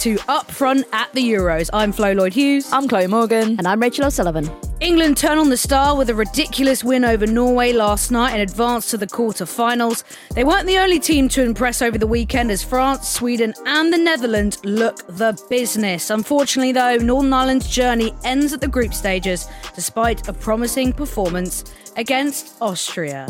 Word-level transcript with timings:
to 0.00 0.18
Up 0.28 0.50
Front 0.50 0.86
at 0.92 1.12
the 1.12 1.22
Euros. 1.22 1.68
I'm 1.74 1.92
Flo 1.92 2.12
Lloyd 2.12 2.32
Hughes. 2.32 2.72
I'm 2.72 2.88
Chloe 2.88 3.06
Morgan. 3.06 3.56
And 3.58 3.68
I'm 3.68 3.80
Rachel 3.80 4.06
O'Sullivan. 4.06 4.50
England 4.80 5.18
turn 5.18 5.36
on 5.36 5.50
the 5.50 5.58
star 5.58 5.94
with 5.94 6.08
a 6.08 6.14
ridiculous 6.14 6.82
win 6.82 7.04
over 7.04 7.26
Norway 7.26 7.74
last 7.74 8.10
night 8.10 8.32
and 8.32 8.40
advance 8.40 8.90
to 8.90 8.96
the 8.96 9.06
quarter-finals. 9.06 10.02
They 10.34 10.42
weren't 10.42 10.66
the 10.66 10.78
only 10.78 11.00
team 11.00 11.28
to 11.30 11.42
impress 11.42 11.82
over 11.82 11.98
the 11.98 12.06
weekend 12.06 12.50
as 12.50 12.64
France, 12.64 13.10
Sweden 13.10 13.52
and 13.66 13.92
the 13.92 13.98
Netherlands 13.98 14.58
look 14.64 15.06
the 15.06 15.38
business. 15.50 16.08
Unfortunately 16.08 16.72
though, 16.72 16.96
Northern 16.96 17.34
Ireland's 17.34 17.68
journey 17.68 18.14
ends 18.24 18.54
at 18.54 18.62
the 18.62 18.68
group 18.68 18.94
stages 18.94 19.48
despite 19.74 20.26
a 20.28 20.32
promising 20.32 20.94
performance 20.94 21.62
against 21.96 22.56
Austria. 22.62 23.28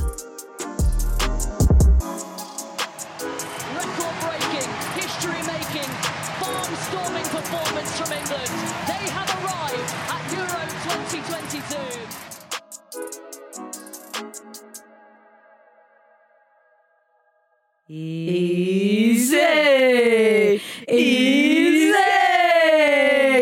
Easy, 17.93 19.37
easy, 20.89 21.93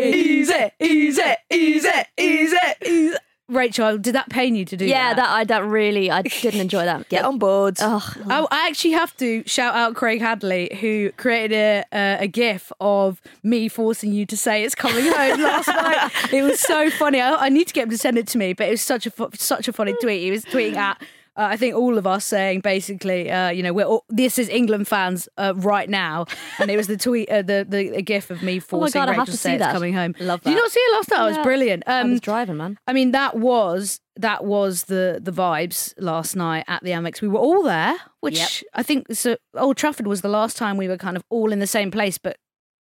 easy, 0.01 0.71
easy, 0.79 1.33
easy, 1.51 1.91
easy, 2.17 2.57
easy. 2.83 3.17
Rachel, 3.47 3.99
did 3.99 4.15
that 4.15 4.29
pain 4.29 4.55
you 4.55 4.65
to 4.65 4.75
do 4.75 4.85
that. 4.85 4.89
Yeah, 4.89 5.13
that? 5.13 5.17
that 5.17 5.29
I 5.29 5.43
that 5.43 5.65
really 5.65 6.09
I 6.09 6.23
didn't 6.23 6.61
enjoy 6.61 6.83
that. 6.85 7.09
Get 7.09 7.25
on 7.25 7.37
board. 7.37 7.77
Ugh. 7.79 8.01
I, 8.27 8.47
I 8.49 8.67
actually 8.67 8.93
have 8.93 9.15
to 9.17 9.43
shout 9.45 9.75
out 9.75 9.93
Craig 9.93 10.19
Hadley, 10.19 10.75
who 10.81 11.11
created 11.11 11.55
a, 11.55 11.85
a, 11.93 12.17
a 12.23 12.27
GIF 12.27 12.71
of 12.81 13.21
me 13.43 13.67
forcing 13.69 14.11
you 14.13 14.25
to 14.25 14.35
say 14.35 14.63
it's 14.63 14.73
coming 14.73 15.03
home 15.03 15.41
last 15.41 15.67
night. 15.67 16.33
It 16.33 16.41
was 16.41 16.59
so 16.59 16.89
funny. 16.89 17.21
I, 17.21 17.35
I 17.35 17.49
need 17.49 17.67
to 17.67 17.73
get 17.73 17.83
him 17.83 17.91
to 17.91 17.99
send 17.99 18.17
it 18.17 18.25
to 18.29 18.39
me, 18.39 18.53
but 18.53 18.65
it 18.67 18.71
was 18.71 18.81
such 18.81 19.05
a 19.05 19.11
fu- 19.11 19.29
such 19.35 19.67
a 19.67 19.73
funny 19.73 19.93
tweet. 20.01 20.23
He 20.23 20.31
was 20.31 20.43
tweeting 20.43 20.75
at. 20.75 20.99
Uh, 21.39 21.47
I 21.53 21.57
think 21.57 21.73
all 21.75 21.97
of 21.97 22.05
us 22.05 22.25
saying 22.25 22.59
basically, 22.59 23.31
uh, 23.31 23.49
you 23.49 23.63
know, 23.63 23.71
we're 23.71 23.85
all, 23.85 24.03
this 24.09 24.37
is 24.37 24.49
England 24.49 24.89
fans 24.89 25.29
uh, 25.37 25.53
right 25.55 25.89
now, 25.89 26.25
and 26.59 26.69
it 26.69 26.75
was 26.75 26.87
the 26.87 26.97
tweet, 26.97 27.29
uh, 27.29 27.41
the 27.41 27.65
the 27.67 28.01
gif 28.01 28.29
of 28.29 28.43
me 28.43 28.59
forcing 28.59 28.99
God, 28.99 29.07
I 29.07 29.11
Rachel 29.11 29.25
have 29.25 29.31
to 29.33 29.37
say 29.37 29.49
see 29.51 29.55
it's 29.55 29.63
that. 29.63 29.71
coming 29.73 29.93
home. 29.93 30.15
Love 30.19 30.41
that. 30.41 30.49
Did 30.49 30.55
you 30.57 30.61
not 30.61 30.71
see 30.71 30.79
it 30.81 30.95
last 30.97 31.09
night? 31.11 31.23
It 31.23 31.37
was 31.37 31.45
brilliant. 31.45 31.83
I 31.87 32.01
Um, 32.01 32.11
was 32.11 32.19
driving, 32.21 32.57
man. 32.57 32.77
I 32.87 32.91
mean, 32.93 33.11
that 33.11 33.37
was 33.37 34.01
that 34.17 34.43
was 34.43 34.83
the 34.85 35.19
the 35.23 35.31
vibes 35.31 35.93
last 35.97 36.35
night 36.35 36.65
at 36.67 36.83
the 36.83 36.89
Amex. 36.91 37.21
We 37.21 37.29
were 37.29 37.39
all 37.39 37.63
there, 37.63 37.95
which 38.19 38.63
I 38.73 38.83
think 38.83 39.07
so. 39.13 39.37
Old 39.55 39.77
Trafford 39.77 40.07
was 40.07 40.19
the 40.21 40.27
last 40.29 40.57
time 40.57 40.75
we 40.75 40.89
were 40.89 40.97
kind 40.97 41.15
of 41.15 41.23
all 41.29 41.53
in 41.53 41.59
the 41.59 41.67
same 41.67 41.89
place, 41.89 42.17
but 42.17 42.35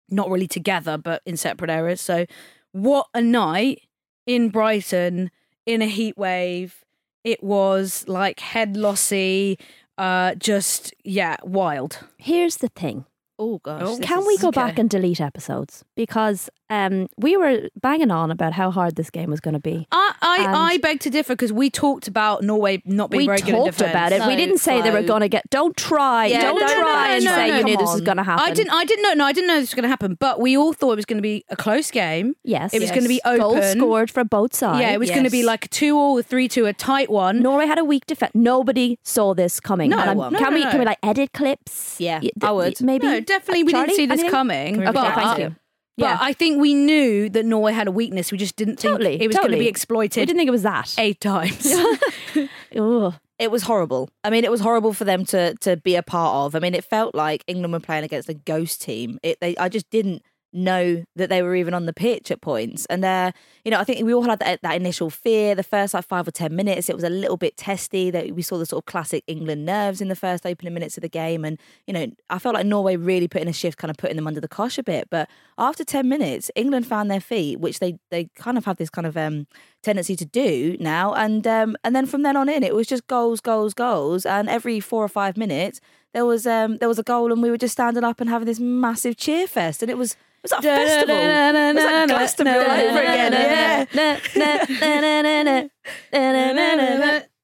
not 0.10 0.30
really 0.30 0.48
together, 0.48 0.96
but 0.98 1.24
in 1.26 1.38
separate 1.38 1.72
areas. 1.72 2.02
So, 2.02 2.28
what 2.72 3.08
a 3.16 3.22
night 3.22 3.82
in 4.28 4.50
Brighton 4.50 5.32
in 5.66 5.82
a 5.82 5.88
heat 5.88 6.16
wave! 6.18 6.84
It 7.24 7.44
was 7.44 8.06
like 8.08 8.40
head 8.40 8.76
lossy, 8.76 9.58
uh, 9.98 10.36
just 10.36 10.94
yeah, 11.04 11.38
wild. 11.44 12.00
Here's 12.18 12.58
the 12.58 12.70
thing. 12.70 13.06
Oh 13.40 13.60
gosh. 13.60 13.82
this 13.82 14.00
Can 14.00 14.26
we 14.26 14.38
go 14.38 14.50
okay. 14.50 14.62
back 14.62 14.80
and 14.80 14.90
delete 14.90 15.20
episodes? 15.20 15.84
Because 15.96 16.50
um, 16.74 17.08
we 17.18 17.38
were 17.38 17.70
banging 17.80 18.10
on 18.10 18.32
about 18.32 18.54
how 18.54 18.72
hard 18.72 18.96
this 18.96 19.10
game 19.10 19.30
was 19.30 19.40
going 19.40 19.54
to 19.54 19.60
be. 19.60 19.88
I 19.92 20.14
I, 20.22 20.74
I 20.74 20.78
beg 20.80 21.00
to 21.02 21.10
differ 21.10 21.34
because 21.34 21.54
we 21.54 21.70
talked 21.70 22.08
about 22.08 22.42
Norway 22.44 22.82
not 22.86 23.12
being 23.12 23.22
We 23.22 23.26
very 23.28 23.40
good 23.40 23.54
at 23.56 23.78
talked 23.78 23.82
about 23.82 24.12
it. 24.12 24.26
we 24.26 24.36
didn't 24.36 24.58
say 24.58 24.82
they 24.82 24.92
were 24.92 25.04
going 25.04 25.22
to 25.22 25.30
get. 25.30 25.50
Don't 25.50 25.76
try. 25.78 26.26
Yeah, 26.28 26.42
don't 26.42 26.60
no, 26.60 26.66
no, 26.66 26.74
try 26.74 27.08
no, 27.10 27.14
and 27.16 27.24
say 27.24 27.58
you 27.58 27.64
knew 27.64 27.78
this 27.78 27.92
was 27.92 28.02
going 28.02 28.18
to 28.18 28.24
happen. 28.24 28.44
I 28.44 28.54
didn't. 28.54 28.74
I 28.74 28.86
didn't 28.86 29.04
know. 29.04 29.14
No, 29.14 29.26
I 29.26 29.34
didn't 29.34 29.48
know 29.48 29.60
this 29.60 29.70
was 29.70 29.76
going 29.76 29.84
to 29.84 29.90
happen. 29.90 30.16
But 30.20 30.40
we 30.40 30.58
all 30.58 30.74
thought 30.74 30.94
it 30.94 30.96
was 30.96 31.06
going 31.06 31.18
to 31.20 31.22
be 31.24 31.46
a 31.50 31.56
close 31.56 31.92
game. 31.92 32.36
Yes, 32.44 32.74
it 32.74 32.82
was 32.82 32.90
going 32.90 33.04
to 33.04 33.10
be 33.10 33.22
Yes. 33.24 33.40
open. 33.40 33.40
Goals 33.40 33.72
scored 33.72 34.12
for 34.12 34.24
both 34.24 34.56
sides. 34.56 34.80
Yeah, 34.82 34.92
it 34.92 35.00
was 35.00 35.10
going 35.10 35.26
to 35.26 35.30
be 35.30 35.44
like 35.44 35.66
a 35.66 35.70
two 35.70 35.96
all, 35.98 36.18
a 36.18 36.24
three 36.24 36.48
two, 36.48 36.66
a 36.66 36.74
tight 36.74 37.10
one. 37.10 37.42
Norway 37.42 37.68
had 37.68 37.78
a 37.78 37.86
weak 37.86 38.06
defense. 38.08 38.32
Nobody 38.34 38.98
saw 39.04 39.34
this 39.34 39.60
coming. 39.60 39.92
No 39.92 40.00
And 40.00 40.18
No, 40.18 40.40
can 40.40 40.54
we 40.54 40.64
can 40.64 40.80
we 40.80 40.86
like 40.86 41.00
edit 41.04 41.34
clips? 41.34 42.00
Yeah, 42.00 42.22
I 42.42 42.52
would. 42.52 42.82
Maybe. 42.82 43.06
no, 43.06 43.20
definitely 43.20 43.64
we 43.64 43.72
Charlie, 43.72 43.88
didn't 43.88 43.98
see 43.98 44.06
this 44.08 44.20
anything? 44.20 44.32
coming. 44.32 44.88
Okay, 44.88 45.12
thank 45.14 45.40
you. 45.40 45.56
But 45.98 46.06
Yeah. 46.06 46.18
I 46.20 46.34
think 46.34 46.60
we 46.60 46.74
knew 46.74 47.30
that 47.30 47.46
Norway 47.46 47.72
had 47.74 47.88
a 47.88 47.92
weakness. 47.92 48.32
We 48.32 48.38
just 48.38 48.56
didn't 48.56 48.78
think 48.80 48.94
Totally, 48.94 49.22
it 49.22 49.28
was 49.28 49.36
going 49.38 49.52
to 49.52 49.58
be 49.58 49.66
We 49.66 49.68
exploited 49.68 50.26
didn't 50.26 50.38
think 50.38 50.48
it 50.48 50.52
was 50.52 50.64
that. 50.64 50.94
eight 50.98 51.20
times. 51.22 51.72
Ugh. 52.76 53.14
It 53.40 53.52
was 53.52 53.64
horrible. 53.64 54.10
I 54.24 54.30
mean, 54.30 54.44
it 54.46 54.52
was 54.52 54.62
horrible 54.62 54.94
for 54.94 55.04
them 55.06 55.26
to 55.26 55.56
to 55.62 55.76
be 55.78 55.96
a 55.96 56.04
part 56.04 56.46
of. 56.46 56.56
I 56.56 56.60
mean, 56.60 56.76
it 56.76 56.84
felt 56.86 57.14
like 57.16 57.44
England 57.48 57.74
were 57.74 57.80
playing 57.80 58.04
against 58.06 58.30
a 58.30 58.34
ghost 58.34 58.82
team. 58.82 59.20
It 59.24 59.40
they 59.42 59.58
I 59.58 59.70
just 59.70 59.90
didn't 59.90 60.22
know 60.54 61.04
that 61.16 61.30
they 61.30 61.42
were 61.42 61.56
even 61.56 61.74
on 61.74 61.86
the 61.86 61.94
pitch 61.94 62.32
at 62.32 62.42
points. 62.42 62.86
And 62.88 63.04
uh, 63.04 63.32
you 63.64 63.72
know, 63.72 63.80
I 63.80 63.84
think 63.84 64.06
we 64.06 64.14
all 64.14 64.24
had 64.24 64.40
that, 64.40 64.62
that 64.62 64.76
initial 64.76 65.10
fear. 65.10 65.56
The 65.56 65.64
first 65.64 65.94
like 65.94 66.06
five 66.06 66.28
or 66.28 66.32
ten 66.32 66.56
minutes, 66.56 66.90
it 66.90 66.96
was 66.96 67.04
a 67.04 67.10
little 67.10 67.38
bit 67.38 67.58
testy. 67.58 68.12
That 68.12 68.32
we 68.32 68.42
saw 68.42 68.58
the 68.58 68.66
sort 68.66 68.82
of 68.82 68.86
classic 68.86 69.24
England 69.28 69.66
nerves 69.66 70.02
in 70.02 70.08
the 70.08 70.16
first 70.16 70.46
opening 70.46 70.74
minutes 70.74 70.98
of 70.98 71.02
the 71.02 71.10
game. 71.10 71.46
And 71.46 71.60
you 71.88 71.94
know, 71.94 72.08
I 72.30 72.40
felt 72.40 72.56
like 72.56 72.66
Norway 72.66 72.96
really 72.96 73.28
put 73.28 73.42
in 73.42 73.48
a 73.48 73.54
shift, 73.54 73.78
kind 73.78 73.92
of 73.92 73.98
putting 73.98 74.16
them 74.16 74.28
under 74.28 74.42
the 74.42 74.48
cosh 74.48 74.78
a 74.78 74.84
bit. 74.84 75.10
But 75.10 75.30
after 75.58 75.84
ten 75.84 76.08
minutes, 76.10 76.52
England 76.56 76.88
found 76.88 77.10
their 77.10 77.22
feet, 77.22 77.60
which 77.60 77.80
they 77.80 77.98
they 78.12 78.30
kind 78.36 78.58
of 78.58 78.66
have 78.66 78.78
this 78.78 78.90
kind 78.90 79.08
of 79.08 79.18
um, 79.18 79.48
tendency 79.82 80.16
to 80.16 80.26
do 80.26 80.78
now. 80.80 81.14
And 81.14 81.46
um, 81.48 81.76
and 81.84 81.96
then 81.96 82.06
from 82.06 82.24
then 82.24 82.38
on 82.38 82.50
in, 82.50 82.64
it 82.64 82.76
was 82.76 82.88
just 82.88 83.08
goals, 83.08 83.42
goals, 83.42 83.74
goals. 83.74 84.26
And 84.26 84.50
every 84.50 84.80
four 84.80 85.04
or 85.04 85.10
five 85.10 85.38
minutes, 85.38 85.82
there 86.14 86.26
was 86.26 86.46
um, 86.48 86.78
there 86.78 86.88
was 86.88 87.00
a 87.00 87.04
goal, 87.04 87.32
and 87.32 87.42
we 87.42 87.50
were 87.50 87.58
just 87.58 87.74
standing 87.74 88.04
up 88.04 88.22
and 88.22 88.30
having 88.30 88.46
this 88.46 88.60
massive 88.60 89.18
cheer 89.18 89.48
fest. 89.48 89.82
And 89.82 89.92
it 89.92 89.98
was 89.98 90.16
was 90.44 90.52
like 90.52 90.60
a 90.60 90.64
festival. 90.64 91.16
It 91.16 91.76
was 91.76 91.84
like 91.86 92.08
Glastonbury 92.10 92.66
all 92.66 92.72
over 92.90 93.00
again. 93.00 93.34
Yeah. 93.34 94.20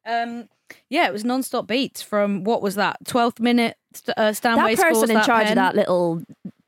um, 0.06 0.50
yeah, 0.90 1.08
it 1.08 1.14
was 1.14 1.24
non-stop 1.24 1.68
beats 1.68 2.02
from 2.02 2.44
what 2.44 2.62
was 2.62 2.76
that? 2.76 2.98
Twelfth 3.06 3.40
minute 3.40 3.78
uh, 4.18 4.34
Stanway 4.34 4.76
that 4.76 4.84
person 4.90 5.10
in 5.12 5.16
that 5.16 5.26
charge 5.26 5.44
pen. 5.48 5.52
of 5.54 5.56
that 5.56 5.76
little 5.76 6.22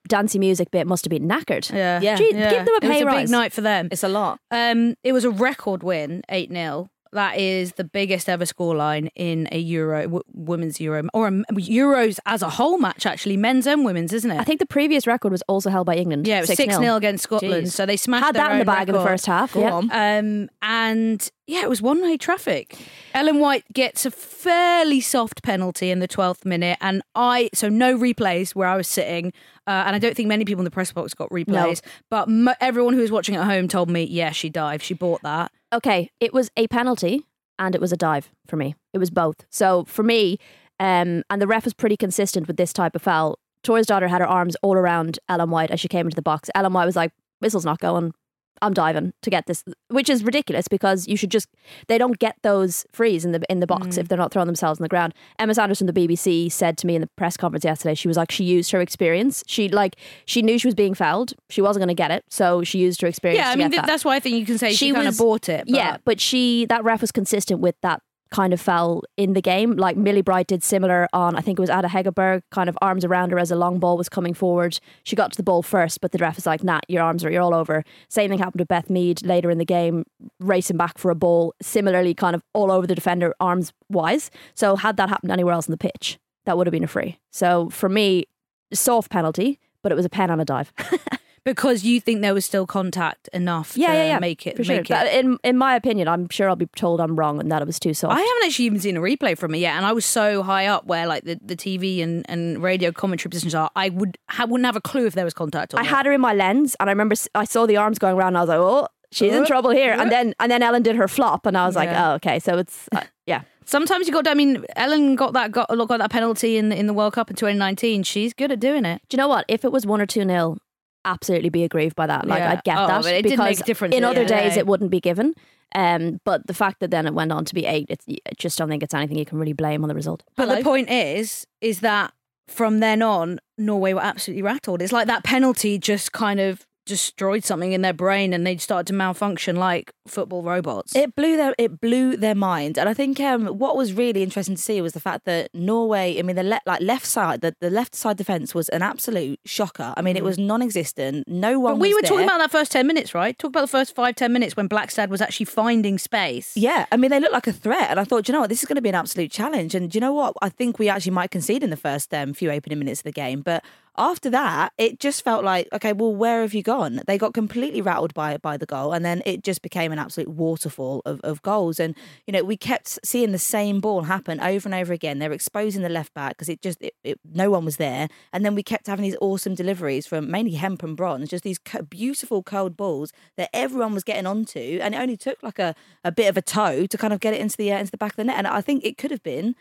dancey 0.08 0.40
music 0.40 0.72
bit 0.72 0.88
must 0.88 1.06
have 1.06 1.10
been 1.10 1.28
knackered. 1.28 1.72
Yeah, 1.72 2.00
Yeah. 2.02 2.16
Gee, 2.18 2.32
give 2.32 2.66
them 2.66 2.68
a 2.68 2.78
it 2.78 2.84
was 2.84 2.92
pay 2.92 3.02
a 3.02 3.06
big 3.06 3.08
rise. 3.08 3.32
night 3.32 3.54
for 3.54 3.62
them. 3.62 3.88
It's 3.92 4.04
a 4.04 4.10
lot. 4.10 4.40
Um, 4.52 4.96
it 5.04 5.14
was 5.14 5.24
a 5.26 5.30
record 5.32 5.84
win, 5.84 6.24
eight 6.30 6.52
0 6.52 6.90
That 7.14 7.38
is 7.38 7.74
the 7.74 7.84
biggest 7.84 8.30
ever 8.30 8.46
scoreline 8.46 9.10
in 9.16 9.50
a 9.52 9.60
Euro, 9.60 10.04
w- 10.04 10.24
women's 10.34 10.80
Euro, 10.80 11.08
or 11.14 11.28
a, 11.28 11.32
Euros 11.32 12.20
as 12.26 12.42
a 12.42 12.50
whole 12.50 12.78
match. 12.78 13.06
Actually, 13.06 13.38
men's 13.38 13.68
and 13.68 13.84
women's, 13.84 14.14
isn't 14.14 14.32
it? 14.32 14.40
I 14.40 14.44
think 14.44 14.60
the 14.60 14.66
previous 14.66 15.06
record 15.06 15.32
was 15.32 15.42
also 15.44 15.70
held 15.70 15.88
by 15.88 15.96
England. 15.96 16.26
yeah, 16.26 16.38
it 16.38 16.48
was 16.48 16.58
6-0. 16.58 16.96
against 16.96 17.24
Scotland. 17.26 17.68
Jeez. 17.68 17.72
So 17.72 17.86
they 17.86 17.98
smashed 17.98 18.26
Had 18.26 18.36
that 18.36 18.54
in 18.54 18.60
the 18.60 18.66
bag 18.66 18.88
in 18.88 18.96
the 18.96 19.04
first 19.04 19.26
half. 19.26 19.54
Go 19.54 19.62
yeah. 19.62 19.74
on. 19.74 19.92
Um, 19.92 20.50
and 20.62 21.32
yeah, 21.52 21.64
it 21.64 21.70
was 21.70 21.82
one 21.82 22.02
way 22.02 22.16
traffic. 22.16 22.78
Ellen 23.14 23.40
White 23.40 23.66
gets 23.74 24.06
a 24.06 24.12
fairly 24.12 25.02
soft 25.02 25.44
penalty 25.44 25.92
in 25.92 26.00
the 26.00 26.08
12th 26.08 26.46
minute. 26.46 26.78
And 26.80 27.02
I, 27.14 27.50
so 27.54 27.68
no 27.68 27.98
replays 27.98 28.56
where 28.56 28.70
I 28.70 28.78
was 28.78 28.88
sitting. 28.88 29.34
Uh, 29.68 29.84
and 29.86 29.94
I 29.94 30.00
don't 30.00 30.16
think 30.16 30.30
many 30.30 30.46
people 30.46 30.62
in 30.62 30.64
the 30.64 30.72
press 30.72 30.94
box 30.94 31.14
got 31.14 31.30
replays. 31.30 31.82
But 32.10 32.30
mo 32.30 32.54
everyone 32.62 32.94
who 32.94 33.02
was 33.02 33.12
watching 33.12 33.36
at 33.36 33.44
home 33.44 33.68
told 33.68 33.90
me, 33.90 34.04
yeah, 34.04 34.32
she 34.32 34.50
dived. 34.50 34.82
She 34.82 34.94
bought 34.94 35.22
that. 35.24 35.52
Okay, 35.74 36.10
it 36.22 36.34
was 36.34 36.50
a 36.56 36.70
penalty 36.70 37.26
and 37.60 37.76
it 37.76 37.82
was 37.82 37.92
a 37.92 37.98
dive 37.98 38.30
for 38.48 38.56
me. 38.56 38.76
It 38.94 39.00
was 39.00 39.10
both. 39.10 39.46
So 39.50 39.84
for 39.84 40.04
me, 40.04 40.38
um, 40.80 41.24
and 41.30 41.42
the 41.42 41.48
ref 41.48 41.66
was 41.66 41.74
pretty 41.74 41.98
consistent 41.98 42.48
with 42.48 42.56
this 42.56 42.72
type 42.72 42.96
of 42.96 43.02
foul. 43.02 43.40
Thorisdottir 43.66 44.08
had 44.08 44.22
her 44.22 44.28
arms 44.28 44.56
all 44.62 44.76
around 44.76 45.20
Ellen 45.28 45.50
White 45.50 45.70
as 45.70 45.82
she 45.82 45.90
came 45.90 46.08
into 46.08 46.16
the 46.16 46.22
box. 46.22 46.50
Ellen 46.56 46.72
White 46.72 46.86
was 46.86 46.96
like, 46.96 47.12
"Whistle's 47.42 47.66
not 47.66 47.80
going." 47.80 48.14
I'm 48.62 48.74
diving 48.74 49.14
to 49.22 49.30
get 49.30 49.48
this, 49.48 49.64
which 49.90 50.10
is 50.10 50.24
ridiculous 50.24 50.68
because 50.68 51.08
you 51.08 51.18
should 51.18 51.32
just 51.32 51.48
they 51.88 51.98
don't 51.98 52.20
get 52.20 52.36
those 52.44 52.86
frees 52.92 53.26
in 53.26 53.32
the 53.32 53.42
in 53.50 53.60
the 53.60 53.68
box 53.68 53.98
if 53.98 54.06
mm. 54.06 54.10
they're 54.10 54.18
not 54.18 54.32
throwing 54.32 54.48
themselves 54.48 54.80
on 54.80 54.84
the 54.84 54.90
ground. 54.90 55.14
Emma 55.40 55.54
Sanders 55.54 55.80
from 55.80 55.88
the 55.88 55.94
BBC 55.94 56.52
said 56.52 56.78
to 56.80 56.88
me 56.88 56.96
in 56.96 57.02
the 57.02 57.10
press 57.18 57.38
conference 57.38 57.66
yesterday, 57.66 57.96
she 57.96 58.08
was 58.08 58.18
like 58.18 58.32
she 58.32 58.44
used 58.44 58.72
her 58.72 58.82
experience. 58.82 59.44
She 59.48 59.70
like 59.70 59.96
she 60.26 60.42
knew 60.42 60.58
she 60.60 60.68
was 60.68 60.76
being 60.76 60.94
fouled. 60.94 61.34
She 61.50 61.62
wasn't 61.62 61.82
going 61.82 61.96
to 61.96 62.02
get 62.02 62.12
it, 62.12 62.24
so 62.30 62.64
she 62.64 62.80
used 62.80 63.02
her 63.02 63.08
experience. 63.08 63.44
Yeah, 63.44 63.50
I 63.50 63.56
mean 63.56 63.72
th- 63.72 63.82
that. 63.82 63.88
that's 63.88 64.06
why 64.06 64.16
I 64.16 64.20
think 64.20 64.38
you 64.38 64.46
can 64.46 64.58
say 64.58 64.70
she, 64.70 64.88
She 64.88 64.94
kind 64.94 65.08
of 65.08 65.18
bought 65.18 65.50
it. 65.50 65.66
But 65.66 65.76
Yeah, 65.76 65.98
but 66.06 66.20
she 66.20 66.66
that 66.68 66.84
ref 66.84 67.02
was 67.02 67.12
consistent 67.12 67.60
with 67.60 67.76
that 67.82 68.02
kind 68.32 68.54
of 68.54 68.62
fell 68.62 69.04
in 69.18 69.34
the 69.34 69.42
game. 69.42 69.74
Like 69.74 69.98
Millie 69.98 70.22
Bright 70.22 70.48
did 70.48 70.64
similar 70.64 71.08
on 71.14 71.36
I 71.36 71.42
think 71.42 71.60
it 71.60 71.62
was 71.62 71.70
Ada 71.70 71.90
Hegerberg, 71.90 72.42
kind 72.50 72.70
of 72.70 72.78
arms 72.82 73.06
around 73.06 73.32
her 73.32 73.40
as 73.40 73.52
a 73.52 73.56
long 73.56 73.78
ball 73.78 73.98
was 73.98 74.10
coming 74.10 74.34
forward. 74.34 74.80
She 75.04 75.16
got 75.16 75.32
to 75.34 75.38
the 75.38 75.44
ball 75.44 75.62
first, 75.62 76.02
but 76.02 76.12
the 76.12 76.18
ref 76.18 76.38
was 76.38 76.46
like, 76.46 76.64
nah, 76.64 76.80
your 76.88 77.04
arms 77.04 77.24
are 77.24 77.32
you're 77.32 77.42
all 77.42 77.54
over. 77.54 77.84
Same 78.10 78.30
thing 78.30 78.40
happened 78.40 78.60
to 78.60 78.66
Beth 78.66 78.90
Mead 78.90 79.24
later 79.26 79.52
in 79.52 79.58
the 79.58 79.66
game, 79.66 80.06
racing 80.40 80.78
back 80.78 80.98
for 80.98 81.12
a 81.12 81.16
ball, 81.16 81.54
similarly 81.62 82.14
kind 82.14 82.36
of 82.36 82.44
all 82.54 82.72
over 82.72 82.88
the 82.88 82.96
defender 82.96 83.36
arms 83.40 83.74
wise. 83.90 84.32
So 84.54 84.76
had 84.76 84.98
that 84.98 85.10
happened 85.10 85.32
anywhere 85.32 85.54
else 85.54 85.68
in 85.68 85.72
the 85.72 85.78
pitch, 85.78 86.18
that 86.46 86.58
would 86.58 86.68
have 86.68 86.72
been 86.72 86.84
a 86.84 86.88
free. 86.88 87.20
So 87.32 87.70
for 87.70 87.90
me, 87.90 88.26
soft 88.74 89.12
penalty, 89.12 89.60
but 89.82 89.92
it 89.92 89.96
was 89.96 90.06
a 90.06 90.10
pen 90.10 90.32
on 90.32 90.40
a 90.40 90.46
dive. 90.46 90.72
because 91.44 91.84
you 91.84 92.00
think 92.00 92.22
there 92.22 92.34
was 92.34 92.46
still 92.46 92.68
contact 92.68 93.28
enough 93.34 93.76
yeah, 93.76 93.88
to 93.88 93.94
yeah, 93.94 94.04
yeah. 94.06 94.20
make 94.20 94.46
it 94.46 94.56
for 94.58 94.64
sure. 94.64 94.78
make 94.78 94.88
But 94.88 95.08
it. 95.08 95.26
in 95.26 95.38
in 95.44 95.58
my 95.58 95.76
opinion, 95.76 96.08
I'm 96.08 96.30
sure 96.30 96.50
I'll 96.50 96.56
be 96.56 96.68
told 96.76 97.00
I'm 97.02 97.16
wrong 97.18 97.40
and 97.40 97.52
that 97.52 97.62
it 97.62 97.66
was 97.66 97.80
too 97.80 97.94
soft. 97.94 98.14
I 98.14 98.20
haven't 98.20 98.44
actually 98.46 98.66
even 98.66 98.80
seen 98.80 98.98
a 98.98 99.02
replay 99.02 99.38
from 99.38 99.56
it 99.56 99.60
yet, 99.60 99.76
and 99.76 99.86
I 99.86 99.94
was 99.94 100.06
so 100.06 100.44
high 100.44 100.68
up 100.68 100.86
where 100.86 101.08
like 101.08 101.24
the, 101.24 101.40
the 101.44 101.56
TV 101.56 102.04
and, 102.04 102.26
and 102.30 102.62
radio 102.62 102.92
commentary 102.92 103.30
positions 103.30 103.56
are. 103.56 103.70
I 103.76 103.90
would 103.90 104.18
ha- 104.30 104.46
wouldn't 104.46 104.66
have 104.66 104.76
a 104.76 104.82
clue 104.82 105.06
if 105.08 105.14
there 105.14 105.26
was 105.26 105.34
contact. 105.34 105.74
Or 105.74 105.80
I 105.80 105.84
not. 105.84 105.90
had 105.90 106.06
her 106.06 106.12
in 106.14 106.22
my 106.22 106.34
lens, 106.34 106.76
and 106.80 106.90
I 106.90 106.92
remember 106.94 107.16
I 107.36 107.46
saw 107.46 107.66
the 107.66 107.78
arms 107.78 107.98
going 108.00 108.16
around. 108.16 108.30
And 108.30 108.38
I 108.38 108.42
was 108.42 108.50
like, 108.50 108.60
"Oh, 108.60 108.88
she's 109.12 109.34
in 109.34 109.44
Uh, 109.44 109.46
trouble 109.46 109.72
here." 109.72 109.94
And 109.94 110.12
then 110.12 110.34
and 110.40 110.52
then 110.52 110.62
Ellen 110.62 110.84
did 110.84 110.96
her 110.96 111.08
flop, 111.08 111.46
and 111.46 111.58
I 111.58 111.66
was 111.66 111.76
like, 111.76 111.90
Yeah. 111.90 112.12
"Oh, 112.12 112.14
okay." 112.16 112.40
So 112.40 112.58
it's 112.58 112.88
uh, 112.92 113.02
yeah. 113.26 113.42
Sometimes 113.66 114.08
you 114.08 114.14
got. 114.14 114.28
I 114.28 114.34
mean, 114.34 114.66
Ellen 114.76 115.16
got 115.16 115.34
that 115.34 115.52
got, 115.52 115.70
got 115.70 115.98
that 116.00 116.12
penalty 116.12 116.58
in 116.58 116.72
in 116.72 116.88
the 116.88 116.94
World 116.94 117.14
Cup 117.14 117.30
in 117.30 117.36
2019. 117.36 118.04
She's 118.04 118.34
good 118.34 118.52
at 118.52 118.60
doing 118.60 118.86
it. 118.86 119.02
Do 119.10 119.16
you 119.16 119.18
know 119.18 119.28
what? 119.28 119.46
If 119.48 119.64
it 119.66 119.72
was 119.72 119.86
one 119.86 120.02
or 120.02 120.06
two 120.06 120.26
nil, 120.26 120.58
absolutely 121.06 121.50
be 121.50 121.64
aggrieved 121.64 121.96
by 121.96 122.08
that. 122.08 122.28
Like 122.28 122.40
Yeah. 122.40 122.52
I'd 122.52 122.64
get 122.64 122.78
Oh, 122.78 122.88
that 122.88 123.04
but 123.04 123.14
it 123.14 123.24
because 123.24 123.40
make 123.40 123.60
a 123.60 123.64
difference 123.64 123.96
in 123.96 124.04
other 124.04 124.22
end 124.22 124.30
days 124.30 124.54
day. 124.54 124.60
it 124.60 124.68
wouldn't 124.68 124.92
be 124.92 125.00
given. 125.00 125.34
Um, 125.74 126.20
but 126.26 126.48
the 126.48 126.54
fact 126.54 126.82
that 126.82 126.92
then 126.92 127.08
it 127.08 127.14
went 127.14 127.32
on 127.32 127.46
to 127.46 127.56
be 127.56 127.66
eight, 127.66 127.86
it's, 127.90 128.06
I 128.10 128.18
just 128.38 128.58
don't 128.58 128.68
think 128.70 128.84
it's 128.84 128.94
anything 128.94 129.18
you 129.18 129.26
can 129.26 129.38
really 129.40 129.54
blame 129.54 129.84
on 129.84 129.88
the 129.88 129.96
result. 129.96 130.22
But 130.36 130.50
Hello? 130.50 130.58
the 130.58 130.64
point 130.64 130.90
is, 130.90 131.48
is 131.62 131.80
that 131.80 132.14
from 132.50 132.80
then 132.82 133.02
on, 133.02 133.40
Norway 133.58 133.94
were 133.94 134.04
absolutely 134.04 134.42
rattled. 134.44 134.82
It's 134.82 134.92
like 134.92 135.08
that 135.08 135.24
penalty 135.24 135.78
just 135.78 136.12
kind 136.12 136.40
of 136.42 136.68
destroyed 136.92 137.46
something 137.46 137.72
in 137.72 137.82
their 137.82 137.94
brain, 137.94 138.34
and 138.34 138.46
they 138.46 138.58
started 138.58 138.88
to 138.88 138.94
malfunction 138.94 139.56
like 139.56 139.94
football 140.08 140.44
robots. 140.44 140.94
It 140.94 141.16
blew 141.16 141.38
their 141.38 141.56
it 141.58 141.80
blew 141.80 142.18
their 142.18 142.36
mind, 142.36 142.78
and 142.78 142.90
I 142.90 142.94
think 142.94 143.20
um, 143.22 143.48
what 143.48 143.78
was 143.78 143.94
really 143.94 144.22
interesting 144.24 144.56
to 144.56 144.62
see 144.62 144.82
was 144.82 144.92
the 144.92 145.00
fact 145.00 145.24
that 145.26 145.50
Norway. 145.54 146.20
I 146.20 146.22
mean, 146.22 146.36
the 146.36 146.44
le- 146.44 146.62
like 146.66 146.82
left 146.82 147.06
side, 147.06 147.40
the, 147.40 147.56
the 147.62 147.70
left 147.70 147.96
side 147.96 148.18
defense 148.18 148.54
was 148.54 148.68
an 148.70 148.82
absolute 148.82 149.40
shocker. 149.46 149.94
I 149.96 150.02
mean, 150.02 150.18
it 150.18 150.24
was 150.24 150.38
non-existent. 150.38 151.28
No 151.28 151.60
one. 151.60 151.76
Mm. 151.76 151.78
but 151.78 151.82
we 151.82 151.94
were 151.94 152.02
talking 152.02 152.26
about 152.26 152.40
that 152.40 152.52
first 152.52 152.72
10 152.74 152.86
minutes, 152.86 153.16
right? 153.16 153.38
Talk 153.40 153.50
about 153.50 153.62
the 153.62 153.68
first 153.68 153.96
five, 153.96 154.16
10 154.16 154.34
minutes 154.34 154.58
when 154.58 154.68
Blakstad 154.68 155.08
was 155.08 155.22
actually 155.22 155.46
finding 155.46 155.98
space. 155.98 156.58
Yeah, 156.58 156.86
I 156.92 156.98
mean, 156.98 157.10
they 157.10 157.20
looked 157.20 157.34
like 157.34 157.48
a 157.48 157.54
threat, 157.54 157.90
and 157.90 158.00
I 158.00 158.04
thought, 158.04 158.26
"Do 158.26 158.32
you 158.32 158.34
know 158.34 158.42
what, 158.42 158.50
this 158.50 158.62
is 158.62 158.68
going 158.68 158.76
to 158.76 158.82
be 158.82 158.90
an 158.90 158.96
absolute 158.96 159.32
challenge. 159.32 159.74
And 159.76 159.90
do 159.90 159.96
you 159.96 160.02
know 160.02 160.14
what, 160.14 160.36
I 160.42 160.50
think 160.50 160.78
we 160.78 160.90
actually 160.90 161.14
might 161.14 161.32
concede 161.32 161.64
in 161.64 161.70
the 161.70 161.78
first 161.78 162.14
um, 162.14 162.34
few 162.34 162.52
opening 162.52 162.80
minutes 162.80 163.00
of 163.00 163.06
the 163.06 163.12
game. 163.12 163.42
But 163.42 163.64
after 163.98 164.30
that, 164.30 164.72
it 164.78 165.00
just 165.00 165.24
felt 165.24 165.44
like, 165.44 165.68
okay, 165.74 165.92
well, 165.92 166.16
where 166.16 166.42
have 166.42 166.54
you 166.54 166.64
gone? 166.64 167.02
They 167.08 167.18
got 167.18 167.34
completely 167.34 167.82
rattled 167.82 168.14
by 168.14 168.38
by 168.38 168.56
the 168.58 168.66
goal, 168.66 168.94
and 168.94 169.04
then 169.04 169.22
it 169.26 169.44
just 169.44 169.62
became 169.62 169.92
an 169.92 170.00
absolute 170.00 170.30
waterfall 170.30 171.02
of, 171.06 171.20
of 171.22 171.42
goals. 171.42 171.80
And 171.80 171.96
you 172.26 172.32
know, 172.32 172.44
we 172.44 172.56
kept 172.56 173.00
seeing 173.06 173.32
the 173.32 173.40
same 173.40 173.82
ball 173.82 174.04
happen 174.04 174.40
over 174.40 174.68
and 174.68 174.76
over 174.76 174.94
again. 174.94 175.20
They're 175.20 175.34
exposing 175.34 175.82
the 175.82 175.90
left 175.90 176.14
back 176.14 176.38
because 176.38 176.48
it 176.48 176.62
just 176.62 176.82
it, 176.82 176.94
it, 177.04 177.20
no 177.34 177.52
one 177.52 177.66
was 177.66 177.78
there, 177.78 178.08
and 178.32 178.46
then 178.46 178.56
we 178.56 178.64
kept 178.64 178.88
having 178.88 179.04
these 179.04 179.18
awesome 179.20 179.56
deliveries 179.56 180.08
from 180.08 180.32
mainly 180.32 180.54
Hemp 180.54 180.84
and 180.84 180.96
Bronze, 180.96 181.30
just 181.30 181.44
these 181.44 181.60
beautiful 181.90 182.44
curled 182.44 182.78
balls 182.78 183.12
that 183.36 183.50
everyone 183.54 183.94
was 183.94 184.06
getting 184.06 184.26
onto, 184.26 184.80
and 184.82 184.96
it 184.96 185.00
only 185.00 185.18
took 185.18 185.44
like 185.44 185.60
a, 185.60 185.76
a 186.04 186.12
bit 186.12 186.30
of 186.30 186.38
a 186.38 186.42
toe 186.42 186.86
to 186.86 186.98
kind 186.98 187.12
of 187.14 187.20
get 187.20 187.34
it 187.34 187.42
into 187.42 187.58
the 187.58 187.74
uh, 187.74 187.78
into 187.80 187.92
the 187.92 187.98
back 187.98 188.14
of 188.14 188.18
the 188.18 188.24
net. 188.24 188.38
And 188.38 188.48
I 188.48 188.62
think 188.62 188.86
it 188.86 188.98
could 188.98 189.12
have 189.12 189.24
been 189.24 189.56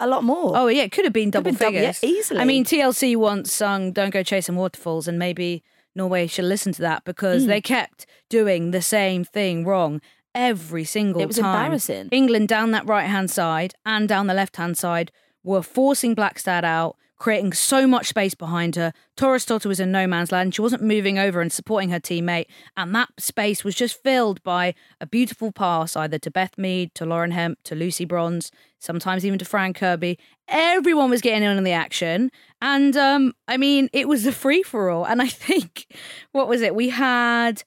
a 0.00 0.06
lot 0.06 0.24
more. 0.24 0.52
Oh, 0.56 0.66
yeah, 0.68 0.82
it 0.82 0.92
could 0.92 1.04
have 1.04 1.12
been 1.12 1.30
double 1.30 1.50
been 1.52 1.54
double- 1.54 1.72
yeah, 1.74 1.92
figures. 1.92 2.04
easily. 2.18 2.40
I 2.40 2.44
mean, 2.44 2.64
TLC 2.64 3.16
once 3.16 3.52
sung 3.52 3.92
Don't 3.92 4.10
Go 4.10 4.22
Chasing 4.22 4.56
Waterfalls, 4.56 5.08
and 5.08 5.18
maybe 5.18 5.62
Norway 5.94 6.26
should 6.26 6.44
listen 6.44 6.72
to 6.74 6.82
that 6.82 7.04
because 7.04 7.42
Hmm. 7.44 7.48
they 7.48 7.60
kept 7.60 8.06
doing 8.28 8.70
the 8.72 8.82
same 8.82 9.24
thing 9.24 9.64
wrong 9.64 10.00
every 10.34 10.84
single 10.84 11.20
time. 11.20 11.24
It 11.24 11.26
was 11.28 11.38
time. 11.38 11.64
embarrassing. 11.64 12.08
England 12.12 12.48
down 12.48 12.70
that 12.72 12.86
right 12.86 13.06
hand 13.08 13.30
side 13.30 13.74
and 13.86 14.06
down 14.08 14.26
the 14.26 14.34
left 14.34 14.56
hand 14.56 14.76
side 14.76 15.10
were 15.42 15.62
forcing 15.62 16.14
Blakstad 16.14 16.64
out, 16.64 16.96
creating 17.18 17.52
so 17.52 17.86
much 17.86 18.08
space 18.08 18.34
behind 18.34 18.76
her. 18.76 18.92
Thorisdottir 19.16 19.66
was 19.66 19.80
in 19.80 19.90
no 19.90 20.06
man's 20.06 20.32
land. 20.32 20.54
She 20.54 20.62
wasn't 20.62 20.82
moving 20.82 21.18
over 21.18 21.40
and 21.40 21.52
supporting 21.52 21.90
her 21.90 22.00
teammate. 22.00 22.46
And 22.76 22.94
that 22.94 23.08
space 23.18 23.64
was 23.64 23.74
just 23.74 24.02
filled 24.02 24.42
by 24.42 24.74
a 25.00 25.06
beautiful 25.06 25.52
pass, 25.52 25.96
either 25.96 26.18
to 26.18 26.30
Beth 26.30 26.58
Mead, 26.58 26.94
to 26.94 27.06
Lauren 27.06 27.30
Hemp, 27.30 27.58
to 27.64 27.74
Lucy 27.74 28.04
Bronze, 28.04 28.50
sometimes 28.78 29.24
even 29.24 29.38
to 29.38 29.44
Fran 29.44 29.72
Kirby. 29.72 30.18
Everyone 30.48 31.10
was 31.10 31.22
getting 31.22 31.42
in 31.42 31.56
on 31.56 31.64
the 31.64 31.72
action. 31.72 32.30
And 32.60 32.96
um, 32.96 33.32
I 33.48 33.56
mean, 33.56 33.88
it 33.92 34.08
was 34.08 34.26
a 34.26 34.32
free 34.32 34.62
for 34.62 34.90
all. 34.90 35.06
And 35.06 35.22
I 35.22 35.28
think, 35.28 35.86
what 36.32 36.48
was 36.48 36.60
it? 36.60 36.74
We 36.74 36.90
had 36.90 37.62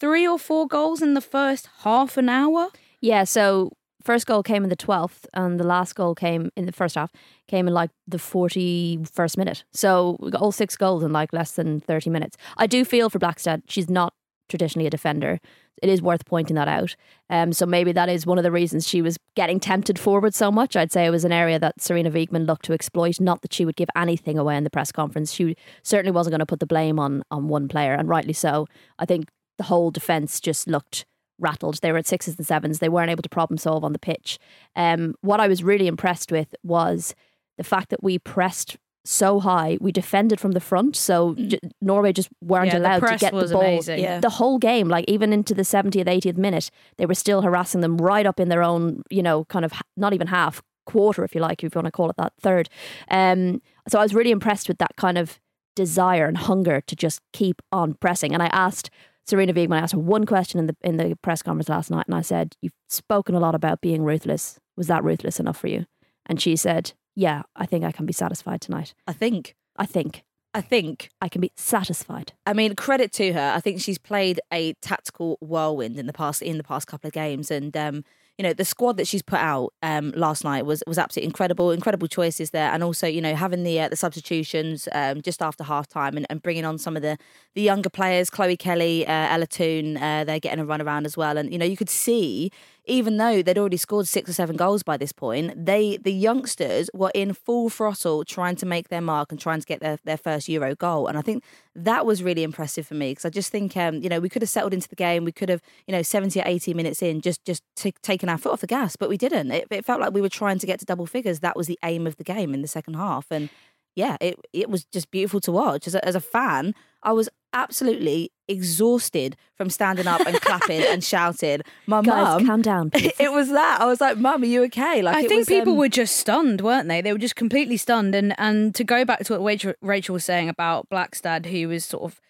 three 0.00 0.26
or 0.26 0.38
four 0.38 0.66
goals 0.66 1.02
in 1.02 1.14
the 1.14 1.20
first 1.20 1.68
half 1.82 2.16
an 2.16 2.28
hour. 2.28 2.68
Yeah, 3.00 3.24
so 3.24 3.72
first 4.02 4.26
goal 4.26 4.42
came 4.42 4.62
in 4.64 4.70
the 4.70 4.76
12th 4.76 5.26
and 5.34 5.58
the 5.58 5.64
last 5.64 5.94
goal 5.94 6.14
came 6.14 6.50
in 6.56 6.66
the 6.66 6.72
first 6.72 6.94
half 6.94 7.12
came 7.46 7.66
in 7.66 7.74
like 7.74 7.90
the 8.06 8.18
41st 8.18 9.36
minute. 9.36 9.64
So 9.72 10.16
we 10.20 10.30
got 10.30 10.40
all 10.40 10.52
six 10.52 10.76
goals 10.76 11.02
in 11.02 11.12
like 11.12 11.32
less 11.32 11.52
than 11.52 11.80
30 11.80 12.10
minutes. 12.10 12.36
I 12.56 12.66
do 12.66 12.84
feel 12.84 13.10
for 13.10 13.18
Blakstad, 13.18 13.62
she's 13.68 13.88
not 13.88 14.14
traditionally 14.48 14.86
a 14.86 14.90
defender. 14.90 15.40
It 15.82 15.88
is 15.88 16.02
worth 16.02 16.24
pointing 16.26 16.56
that 16.56 16.68
out. 16.68 16.96
Um, 17.30 17.52
so 17.52 17.64
maybe 17.64 17.92
that 17.92 18.08
is 18.08 18.26
one 18.26 18.38
of 18.38 18.44
the 18.44 18.50
reasons 18.50 18.88
she 18.88 19.00
was 19.00 19.16
getting 19.36 19.60
tempted 19.60 19.98
forward 19.98 20.34
so 20.34 20.50
much. 20.50 20.74
I'd 20.74 20.90
say 20.90 21.06
it 21.06 21.10
was 21.10 21.24
an 21.24 21.32
area 21.32 21.58
that 21.58 21.78
Sarina 21.78 22.10
Wiegman 22.10 22.46
looked 22.46 22.64
to 22.64 22.72
exploit. 22.72 23.20
Not 23.20 23.42
that 23.42 23.52
she 23.52 23.64
would 23.64 23.76
give 23.76 23.88
anything 23.96 24.38
away 24.38 24.56
in 24.56 24.64
the 24.64 24.70
press 24.70 24.90
conference. 24.90 25.32
She 25.32 25.56
certainly 25.82 26.10
wasn't 26.10 26.32
going 26.32 26.40
to 26.40 26.46
put 26.46 26.60
the 26.60 26.66
blame 26.66 26.98
on 26.98 27.22
on 27.30 27.48
one 27.48 27.68
player, 27.68 27.94
and 27.94 28.08
rightly 28.08 28.32
so. 28.32 28.66
I 28.98 29.04
think 29.04 29.28
the 29.56 29.64
whole 29.64 29.90
defence 29.90 30.40
just 30.40 30.66
looked 30.66 31.04
rattled. 31.38 31.80
They 31.80 31.92
were 31.92 31.98
at 31.98 32.06
sixes 32.06 32.36
and 32.36 32.46
sevens. 32.46 32.78
They 32.78 32.88
weren't 32.88 33.10
able 33.10 33.22
to 33.22 33.28
problem 33.28 33.58
solve 33.58 33.84
on 33.84 33.92
the 33.92 33.98
pitch. 33.98 34.38
Um, 34.76 35.14
what 35.20 35.40
I 35.40 35.48
was 35.48 35.62
really 35.62 35.86
impressed 35.86 36.30
with 36.32 36.54
was 36.62 37.14
the 37.56 37.64
fact 37.64 37.90
that 37.90 38.02
we 38.02 38.18
pressed 38.18 38.76
so 39.04 39.40
high. 39.40 39.78
We 39.80 39.90
defended 39.90 40.38
from 40.38 40.52
the 40.52 40.60
front, 40.60 40.94
so 40.94 41.34
j- 41.34 41.58
Norway 41.80 42.12
just 42.12 42.28
weren't 42.42 42.68
Mm. 42.70 42.72
Yeah, 42.74 42.78
allowed 42.80 43.06
to 43.08 43.16
get 43.16 43.32
was 43.32 43.50
the 43.50 43.54
ball. 43.56 43.62
amazing. 43.64 44.00
Yeah. 44.00 44.20
The 44.20 44.28
whole 44.30 44.58
game, 44.58 44.88
like 44.88 45.06
even 45.08 45.32
into 45.32 45.54
the 45.54 45.62
70th, 45.64 46.06
80th 46.08 46.36
minute, 46.36 46.70
they 46.98 47.06
were 47.06 47.14
still 47.14 47.40
harassing 47.42 47.80
them 47.80 47.96
right 47.96 48.26
up 48.26 48.38
in 48.38 48.48
their 48.50 48.62
own, 48.62 49.02
you 49.08 49.22
know, 49.22 49.44
kind 49.46 49.64
of 49.64 49.72
not 49.96 50.12
even 50.12 50.26
half 50.26 50.62
quarter, 50.84 51.24
if 51.24 51.34
you 51.34 51.40
like, 51.40 51.62
if 51.64 51.74
you 51.74 51.78
want 51.78 51.86
to 51.86 51.90
call 51.92 52.10
it 52.10 52.16
that 52.18 52.32
third. 52.40 52.68
Um, 53.10 53.62
so 53.88 53.98
I 53.98 54.02
was 54.02 54.14
really 54.14 54.30
impressed 54.30 54.68
with 54.68 54.78
that 54.78 54.96
kind 54.96 55.16
of 55.16 55.38
desire 55.74 56.26
and 56.26 56.36
hunger 56.36 56.80
to 56.82 56.96
just 56.96 57.20
keep 57.32 57.62
on 57.72 57.94
pressing. 57.94 58.34
And 58.34 58.42
I 58.42 58.46
asked 58.48 58.90
Sarina 59.28 59.52
Wiegman, 59.54 59.74
I 59.74 59.80
asked 59.80 59.92
her 59.92 59.98
one 59.98 60.24
question 60.24 60.58
in 60.58 60.66
the 60.66 60.76
in 60.82 60.96
the 60.96 61.16
press 61.22 61.42
conference 61.42 61.68
last 61.68 61.90
night, 61.90 62.06
and 62.06 62.14
I 62.14 62.22
said, 62.22 62.56
"You've 62.62 62.72
spoken 62.88 63.34
a 63.34 63.40
lot 63.40 63.54
about 63.54 63.82
being 63.82 64.02
ruthless. 64.02 64.58
Was 64.76 64.86
that 64.86 65.04
ruthless 65.04 65.38
enough 65.38 65.58
for 65.58 65.68
you?" 65.68 65.84
And 66.26 66.40
she 66.40 66.56
said, 66.56 66.92
"Yeah, 67.14 67.42
I 67.54 67.66
think 67.66 67.84
I 67.84 67.92
can 67.92 68.06
be 68.06 68.12
satisfied 68.12 68.62
tonight. 68.62 68.94
I 69.06 69.12
think. 69.12 69.54
I 69.76 69.84
think 69.84 70.24
I 70.54 70.62
think. 70.62 71.10
I 71.20 71.28
can 71.28 71.42
be 71.42 71.52
satisfied." 71.56 72.32
I 72.46 72.54
mean, 72.54 72.74
credit 72.74 73.12
to 73.14 73.34
her. 73.34 73.52
I 73.54 73.60
think 73.60 73.82
she's 73.82 73.98
played 73.98 74.40
a 74.50 74.72
tactical 74.80 75.36
whirlwind 75.42 75.98
in 75.98 76.06
the 76.06 76.14
past 76.14 76.40
in 76.40 76.56
the 76.56 76.64
past 76.64 76.86
couple 76.86 77.08
of 77.08 77.12
games, 77.12 77.50
and 77.50 77.76
um, 77.76 78.04
you 78.38 78.44
know 78.44 78.52
the 78.52 78.64
squad 78.64 78.96
that 78.96 79.08
she's 79.08 79.20
put 79.20 79.40
out 79.40 79.74
um, 79.82 80.12
last 80.16 80.44
night 80.44 80.64
was 80.64 80.82
was 80.86 80.96
absolutely 80.96 81.26
incredible. 81.26 81.72
Incredible 81.72 82.06
choices 82.06 82.50
there, 82.50 82.72
and 82.72 82.84
also 82.84 83.06
you 83.08 83.20
know 83.20 83.34
having 83.34 83.64
the 83.64 83.80
uh, 83.80 83.88
the 83.88 83.96
substitutions 83.96 84.88
um, 84.92 85.20
just 85.20 85.42
after 85.42 85.64
half 85.64 85.88
time 85.88 86.16
and, 86.16 86.24
and 86.30 86.40
bringing 86.40 86.64
on 86.64 86.78
some 86.78 86.96
of 86.96 87.02
the 87.02 87.18
the 87.54 87.62
younger 87.62 87.90
players, 87.90 88.30
Chloe 88.30 88.56
Kelly, 88.56 89.04
uh, 89.06 89.12
Ella 89.34 89.48
Toone, 89.48 89.96
uh, 89.96 90.22
they're 90.22 90.38
getting 90.38 90.60
a 90.60 90.64
run 90.64 90.80
around 90.80 91.04
as 91.04 91.16
well, 91.16 91.36
and 91.36 91.52
you 91.52 91.58
know 91.58 91.66
you 91.66 91.76
could 91.76 91.90
see 91.90 92.52
even 92.88 93.18
though 93.18 93.42
they'd 93.42 93.58
already 93.58 93.76
scored 93.76 94.08
six 94.08 94.30
or 94.30 94.32
seven 94.32 94.56
goals 94.56 94.82
by 94.82 94.96
this 94.96 95.12
point, 95.12 95.66
they 95.66 95.98
the 95.98 96.12
youngsters 96.12 96.90
were 96.94 97.12
in 97.14 97.34
full 97.34 97.68
throttle 97.68 98.24
trying 98.24 98.56
to 98.56 98.66
make 98.66 98.88
their 98.88 99.00
mark 99.00 99.30
and 99.30 99.40
trying 99.40 99.60
to 99.60 99.66
get 99.66 99.80
their, 99.80 99.98
their 100.04 100.16
first 100.16 100.48
Euro 100.48 100.74
goal. 100.74 101.06
And 101.06 101.18
I 101.18 101.22
think 101.22 101.44
that 101.74 102.06
was 102.06 102.22
really 102.22 102.42
impressive 102.42 102.86
for 102.86 102.94
me 102.94 103.10
because 103.12 103.24
I 103.24 103.30
just 103.30 103.52
think 103.52 103.76
um, 103.76 103.96
you 104.02 104.08
know 104.08 104.20
we 104.20 104.28
could 104.28 104.42
have 104.42 104.48
settled 104.48 104.74
into 104.74 104.88
the 104.88 104.96
game. 104.96 105.24
We 105.24 105.32
could 105.32 105.48
have 105.48 105.62
you 105.86 105.92
know 105.92 106.02
seventy 106.02 106.40
or 106.40 106.44
eighty 106.46 106.74
minutes 106.74 107.02
in 107.02 107.20
just 107.20 107.44
just 107.44 107.62
t- 107.76 107.94
taken 108.02 108.28
our 108.28 108.38
foot 108.38 108.52
off 108.52 108.60
the 108.60 108.66
gas, 108.66 108.96
but 108.96 109.08
we 109.08 109.16
didn't. 109.16 109.50
It, 109.50 109.66
it 109.70 109.84
felt 109.84 110.00
like 110.00 110.12
we 110.12 110.20
were 110.20 110.28
trying 110.28 110.58
to 110.58 110.66
get 110.66 110.80
to 110.80 110.84
double 110.84 111.06
figures. 111.06 111.40
That 111.40 111.56
was 111.56 111.66
the 111.66 111.78
aim 111.84 112.06
of 112.06 112.16
the 112.16 112.24
game 112.24 112.54
in 112.54 112.62
the 112.62 112.68
second 112.68 112.94
half, 112.94 113.26
and 113.30 113.50
yeah, 113.98 114.16
it 114.20 114.38
it 114.52 114.70
was 114.70 114.84
just 114.84 115.10
beautiful 115.10 115.40
to 115.40 115.50
watch. 115.50 115.88
As 115.88 115.96
a, 115.96 116.04
as 116.04 116.14
a 116.14 116.20
fan, 116.20 116.72
I 117.02 117.12
was 117.12 117.28
absolutely 117.52 118.30
exhausted 118.46 119.36
from 119.56 119.70
standing 119.70 120.06
up 120.06 120.20
and 120.20 120.40
clapping 120.40 120.82
and 120.82 121.02
shouting. 121.12 121.62
My 121.86 122.00
mum, 122.00 122.46
calm 122.46 122.62
down. 122.62 122.90
please. 122.92 123.12
it 123.18 123.32
was 123.32 123.48
that. 123.48 123.80
I 123.80 123.86
was 123.86 124.00
like, 124.00 124.16
Mum, 124.16 124.42
are 124.42 124.46
you 124.46 124.62
okay? 124.64 125.02
Like, 125.02 125.16
I 125.16 125.22
think 125.22 125.40
was, 125.40 125.48
people 125.48 125.72
um, 125.72 125.78
were 125.80 125.88
just 125.88 126.16
stunned, 126.16 126.60
weren't 126.60 126.86
they? 126.86 127.00
They 127.00 127.12
were 127.12 127.18
just 127.18 127.34
completely 127.34 127.76
stunned. 127.76 128.14
And 128.14 128.38
and 128.38 128.72
to 128.76 128.84
go 128.84 129.04
back 129.04 129.24
to 129.24 129.32
what 129.32 129.42
Rachel, 129.42 129.74
Rachel 129.82 130.12
was 130.12 130.24
saying 130.24 130.48
about 130.48 130.88
Blakstad, 130.88 131.46
who 131.46 131.66
was 131.66 131.84
sort 131.84 132.04
of 132.04 132.20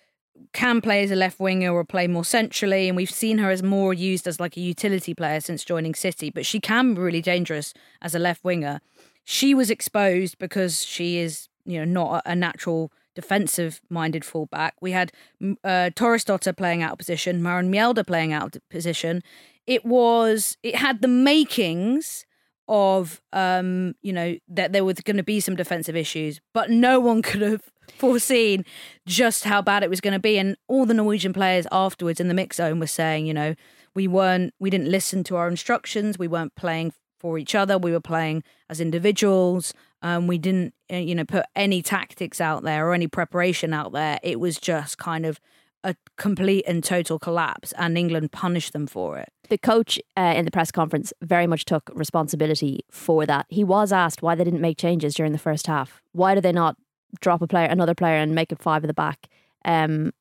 can 0.54 0.80
play 0.80 1.02
as 1.02 1.10
a 1.10 1.16
left 1.16 1.38
winger 1.38 1.70
or 1.70 1.84
play 1.84 2.06
more 2.06 2.24
centrally, 2.24 2.88
and 2.88 2.96
we've 2.96 3.10
seen 3.10 3.36
her 3.38 3.50
as 3.50 3.62
more 3.62 3.92
used 3.92 4.26
as 4.26 4.40
like 4.40 4.56
a 4.56 4.60
utility 4.60 5.14
player 5.14 5.40
since 5.40 5.64
joining 5.64 5.94
City, 5.94 6.30
but 6.30 6.46
she 6.46 6.60
can 6.60 6.94
be 6.94 7.00
really 7.02 7.20
dangerous 7.20 7.74
as 8.00 8.14
a 8.14 8.18
left 8.18 8.42
winger. 8.42 8.80
She 9.24 9.52
was 9.52 9.70
exposed 9.70 10.38
because 10.38 10.82
she 10.82 11.18
is, 11.18 11.47
you 11.68 11.78
know, 11.78 11.84
not 11.84 12.22
a 12.24 12.34
natural 12.34 12.90
defensive 13.14 13.80
minded 13.90 14.24
fullback. 14.24 14.74
We 14.80 14.92
had 14.92 15.12
uh, 15.42 15.90
Thorisdottir 15.94 16.56
playing 16.56 16.82
out 16.82 16.92
of 16.92 16.98
position, 16.98 17.42
Maren 17.42 17.70
Mjelde 17.70 18.06
playing 18.06 18.32
out 18.32 18.56
of 18.56 18.68
position. 18.70 19.22
It 19.66 19.84
was, 19.84 20.56
it 20.62 20.76
had 20.76 21.02
the 21.02 21.08
makings 21.08 22.24
of, 22.68 23.20
um, 23.32 23.94
you 24.02 24.12
know, 24.12 24.38
that 24.48 24.72
there 24.72 24.84
was 24.84 25.00
going 25.00 25.18
to 25.18 25.22
be 25.22 25.40
some 25.40 25.56
defensive 25.56 25.94
issues, 25.94 26.40
but 26.54 26.70
no 26.70 26.98
one 27.00 27.20
could 27.28 27.42
have 27.42 27.62
foreseen 27.88 28.64
just 29.06 29.44
how 29.44 29.60
bad 29.60 29.82
it 29.82 29.90
was 29.90 30.00
going 30.00 30.14
to 30.14 30.18
be. 30.18 30.38
And 30.38 30.56
all 30.66 30.86
the 30.86 30.94
Norwegian 30.94 31.34
players 31.34 31.66
afterwards 31.70 32.20
in 32.20 32.28
the 32.28 32.34
mix 32.34 32.56
zone 32.56 32.80
were 32.80 32.86
saying, 32.86 33.26
you 33.26 33.34
know, 33.34 33.54
we 33.94 34.08
weren't, 34.08 34.54
we 34.58 34.70
didn't 34.70 34.90
listen 34.90 35.22
to 35.24 35.36
our 35.36 35.48
instructions. 35.48 36.18
We 36.18 36.28
weren't 36.28 36.54
playing 36.54 36.92
for 37.18 37.36
each 37.36 37.54
other. 37.54 37.76
We 37.78 37.92
were 37.92 38.00
playing 38.00 38.44
as 38.70 38.80
individuals. 38.80 39.74
Um, 40.02 40.26
we 40.26 40.38
didn't, 40.38 40.74
uh, 40.92 40.96
you 40.96 41.14
know, 41.14 41.24
put 41.24 41.44
any 41.56 41.82
tactics 41.82 42.40
out 42.40 42.62
there 42.62 42.88
or 42.88 42.94
any 42.94 43.08
preparation 43.08 43.72
out 43.72 43.92
there. 43.92 44.18
It 44.22 44.38
was 44.38 44.58
just 44.58 44.98
kind 44.98 45.26
of 45.26 45.40
a 45.84 45.94
complete 46.16 46.64
and 46.66 46.82
total 46.82 47.18
collapse, 47.18 47.72
and 47.78 47.96
England 47.96 48.32
punished 48.32 48.72
them 48.72 48.86
for 48.86 49.18
it. 49.18 49.28
the 49.48 49.58
coach 49.58 49.98
uh, 50.16 50.34
in 50.36 50.44
the 50.44 50.50
press 50.50 50.70
conference 50.70 51.12
very 51.22 51.46
much 51.46 51.64
took 51.64 51.90
responsibility 51.94 52.80
for 52.90 53.24
that. 53.26 53.46
He 53.48 53.64
was 53.64 53.92
asked 53.92 54.22
why 54.22 54.34
they 54.34 54.44
didn't 54.44 54.60
make 54.60 54.76
changes 54.78 55.14
during 55.14 55.32
the 55.32 55.38
first 55.38 55.66
half. 55.66 56.02
Why 56.12 56.34
did 56.34 56.42
they 56.42 56.52
not 56.52 56.76
drop 57.20 57.42
a 57.42 57.46
player, 57.46 57.66
another 57.66 57.94
player, 57.94 58.16
and 58.16 58.34
make 58.34 58.52
it 58.52 58.60
five 58.60 58.84
at 58.84 58.88
the 58.88 58.94
back? 58.94 59.28
Um, 59.64 60.12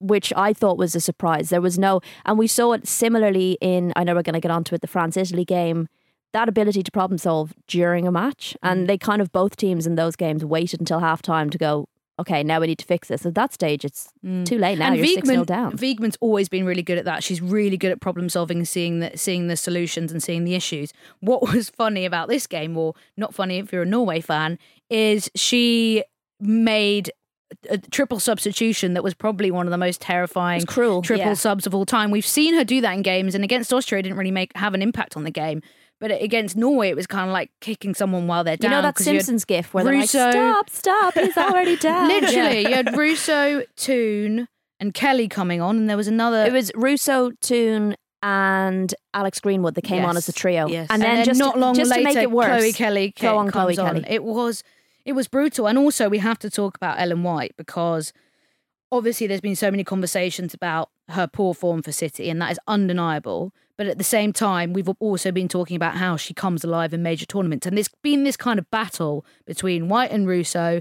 which 0.00 0.32
I 0.36 0.52
thought 0.52 0.78
was 0.78 0.94
a 0.94 1.00
surprise. 1.00 1.48
There 1.48 1.60
was 1.60 1.78
no, 1.78 2.00
and 2.24 2.38
we 2.38 2.46
saw 2.46 2.72
it 2.72 2.86
similarly 2.86 3.58
in. 3.60 3.92
I 3.96 4.04
know 4.04 4.14
we're 4.14 4.22
going 4.22 4.34
to 4.34 4.40
get 4.40 4.52
onto 4.52 4.74
it. 4.74 4.80
The 4.80 4.86
France 4.86 5.16
Italy 5.16 5.44
game. 5.44 5.88
That 6.32 6.48
ability 6.48 6.82
to 6.82 6.90
problem 6.90 7.18
solve 7.18 7.54
during 7.66 8.06
a 8.06 8.12
match, 8.12 8.56
and 8.62 8.84
mm. 8.84 8.86
they 8.86 8.98
kind 8.98 9.22
of 9.22 9.32
both 9.32 9.56
teams 9.56 9.86
in 9.86 9.94
those 9.94 10.16
games 10.16 10.44
waited 10.44 10.80
until 10.80 11.00
halftime 11.00 11.50
to 11.50 11.58
go. 11.58 11.88
Okay, 12.20 12.42
now 12.42 12.60
we 12.60 12.66
need 12.66 12.80
to 12.80 12.84
fix 12.84 13.08
this. 13.08 13.24
At 13.24 13.34
that 13.36 13.52
stage, 13.52 13.84
it's 13.84 14.12
mm. 14.26 14.44
too 14.44 14.58
late 14.58 14.78
now. 14.78 14.88
and 14.88 14.96
You're 14.96 15.24
0 15.24 15.44
down. 15.44 15.78
Wiegman's 15.78 16.18
always 16.20 16.48
been 16.48 16.66
really 16.66 16.82
good 16.82 16.98
at 16.98 17.04
that. 17.04 17.22
She's 17.22 17.40
really 17.40 17.76
good 17.76 17.92
at 17.92 18.00
problem 18.00 18.28
solving 18.28 18.58
and 18.58 18.68
seeing 18.68 18.98
the 18.98 19.12
seeing 19.16 19.46
the 19.46 19.56
solutions 19.56 20.10
and 20.10 20.22
seeing 20.22 20.44
the 20.44 20.54
issues. 20.54 20.92
What 21.20 21.42
was 21.52 21.70
funny 21.70 22.04
about 22.04 22.28
this 22.28 22.46
game, 22.46 22.76
or 22.76 22.94
not 23.16 23.34
funny 23.34 23.58
if 23.58 23.72
you're 23.72 23.82
a 23.82 23.86
Norway 23.86 24.20
fan, 24.20 24.58
is 24.90 25.30
she 25.34 26.04
made 26.40 27.10
a 27.70 27.78
triple 27.78 28.20
substitution 28.20 28.94
that 28.94 29.02
was 29.02 29.14
probably 29.14 29.50
one 29.50 29.66
of 29.66 29.70
the 29.70 29.78
most 29.78 30.00
terrifying 30.00 30.64
cruel, 30.66 31.02
triple 31.02 31.28
yeah. 31.28 31.34
subs 31.34 31.66
of 31.66 31.74
all 31.74 31.86
time. 31.86 32.10
We've 32.10 32.26
seen 32.26 32.54
her 32.54 32.64
do 32.64 32.80
that 32.80 32.92
in 32.92 33.02
games, 33.02 33.34
and 33.34 33.44
against 33.44 33.72
Austria, 33.72 34.00
it 34.00 34.02
didn't 34.02 34.18
really 34.18 34.30
make 34.30 34.54
have 34.56 34.74
an 34.74 34.82
impact 34.82 35.16
on 35.16 35.24
the 35.24 35.30
game. 35.30 35.62
But 36.00 36.12
against 36.22 36.56
Norway, 36.56 36.90
it 36.90 36.96
was 36.96 37.06
kind 37.08 37.28
of 37.28 37.32
like 37.32 37.50
kicking 37.60 37.92
someone 37.94 38.26
while 38.28 38.44
they're 38.44 38.56
down. 38.56 38.70
You 38.70 38.74
down. 38.76 38.82
know 38.82 38.88
that 38.88 38.94
'cause 38.94 39.06
you 39.06 39.14
had 39.14 39.22
Simpsons 39.24 39.44
gif 39.44 39.74
where 39.74 39.82
they're 39.84 39.94
like, 39.98 40.08
"Stop, 40.08 40.70
stop, 40.70 41.14
he's 41.14 41.36
already 41.36 41.76
down." 41.76 42.06
Literally, 42.08 42.60
you 42.68 42.74
had 42.74 42.96
Russo, 42.96 43.62
Toone, 43.76 44.46
and 44.78 44.94
Kelly 44.94 45.26
coming 45.28 45.60
on, 45.60 45.76
and 45.76 45.90
there 45.90 45.96
was 45.96 46.06
another. 46.08 46.44
It 46.44 46.52
was 46.52 46.70
Russo, 46.76 47.32
Toone, 47.40 47.96
and 48.22 48.94
Alex 49.12 49.40
Greenwood 49.40 49.74
that 49.74 49.82
came 49.82 50.04
on 50.04 50.16
as 50.16 50.28
a 50.28 50.32
trio. 50.32 50.68
Yes. 50.68 50.86
And 50.90 51.02
then, 51.02 51.24
just, 51.24 51.38
not 51.38 51.58
long 51.58 51.74
just 51.74 51.90
later, 51.90 52.02
to 52.08 52.14
make 52.14 52.22
it 52.22 52.30
worse, 52.30 52.46
Chloe 52.46 52.72
Kelly 52.72 53.12
ca- 53.12 53.32
go 53.32 53.38
on, 53.38 53.50
Chloe 53.50 53.74
comes 53.74 53.78
on. 53.80 54.02
Kelly. 54.02 54.14
It 54.14 54.22
was 54.22 54.62
it 55.04 55.12
was 55.14 55.26
brutal, 55.26 55.66
and 55.66 55.76
also 55.78 56.08
we 56.08 56.18
have 56.18 56.38
to 56.40 56.50
talk 56.50 56.76
about 56.76 57.00
Ellen 57.00 57.22
White 57.24 57.54
because 57.56 58.12
obviously 58.92 59.26
there's 59.26 59.40
been 59.40 59.56
so 59.56 59.70
many 59.70 59.82
conversations 59.84 60.54
about 60.54 60.90
her 61.10 61.26
poor 61.26 61.54
form 61.54 61.82
for 61.82 61.92
City, 61.92 62.30
and 62.30 62.40
that 62.40 62.52
is 62.52 62.60
undeniable. 62.66 63.52
But 63.76 63.86
at 63.86 63.98
the 63.98 64.04
same 64.04 64.32
time, 64.32 64.72
we've 64.72 64.88
also 64.98 65.30
been 65.30 65.48
talking 65.48 65.76
about 65.76 65.96
how 65.96 66.16
she 66.16 66.34
comes 66.34 66.64
alive 66.64 66.92
in 66.92 67.02
major 67.02 67.26
tournaments, 67.26 67.66
and 67.66 67.76
there's 67.76 67.90
been 68.02 68.24
this 68.24 68.36
kind 68.36 68.58
of 68.58 68.70
battle 68.70 69.24
between 69.46 69.88
White 69.88 70.10
and 70.10 70.26
Russo. 70.26 70.80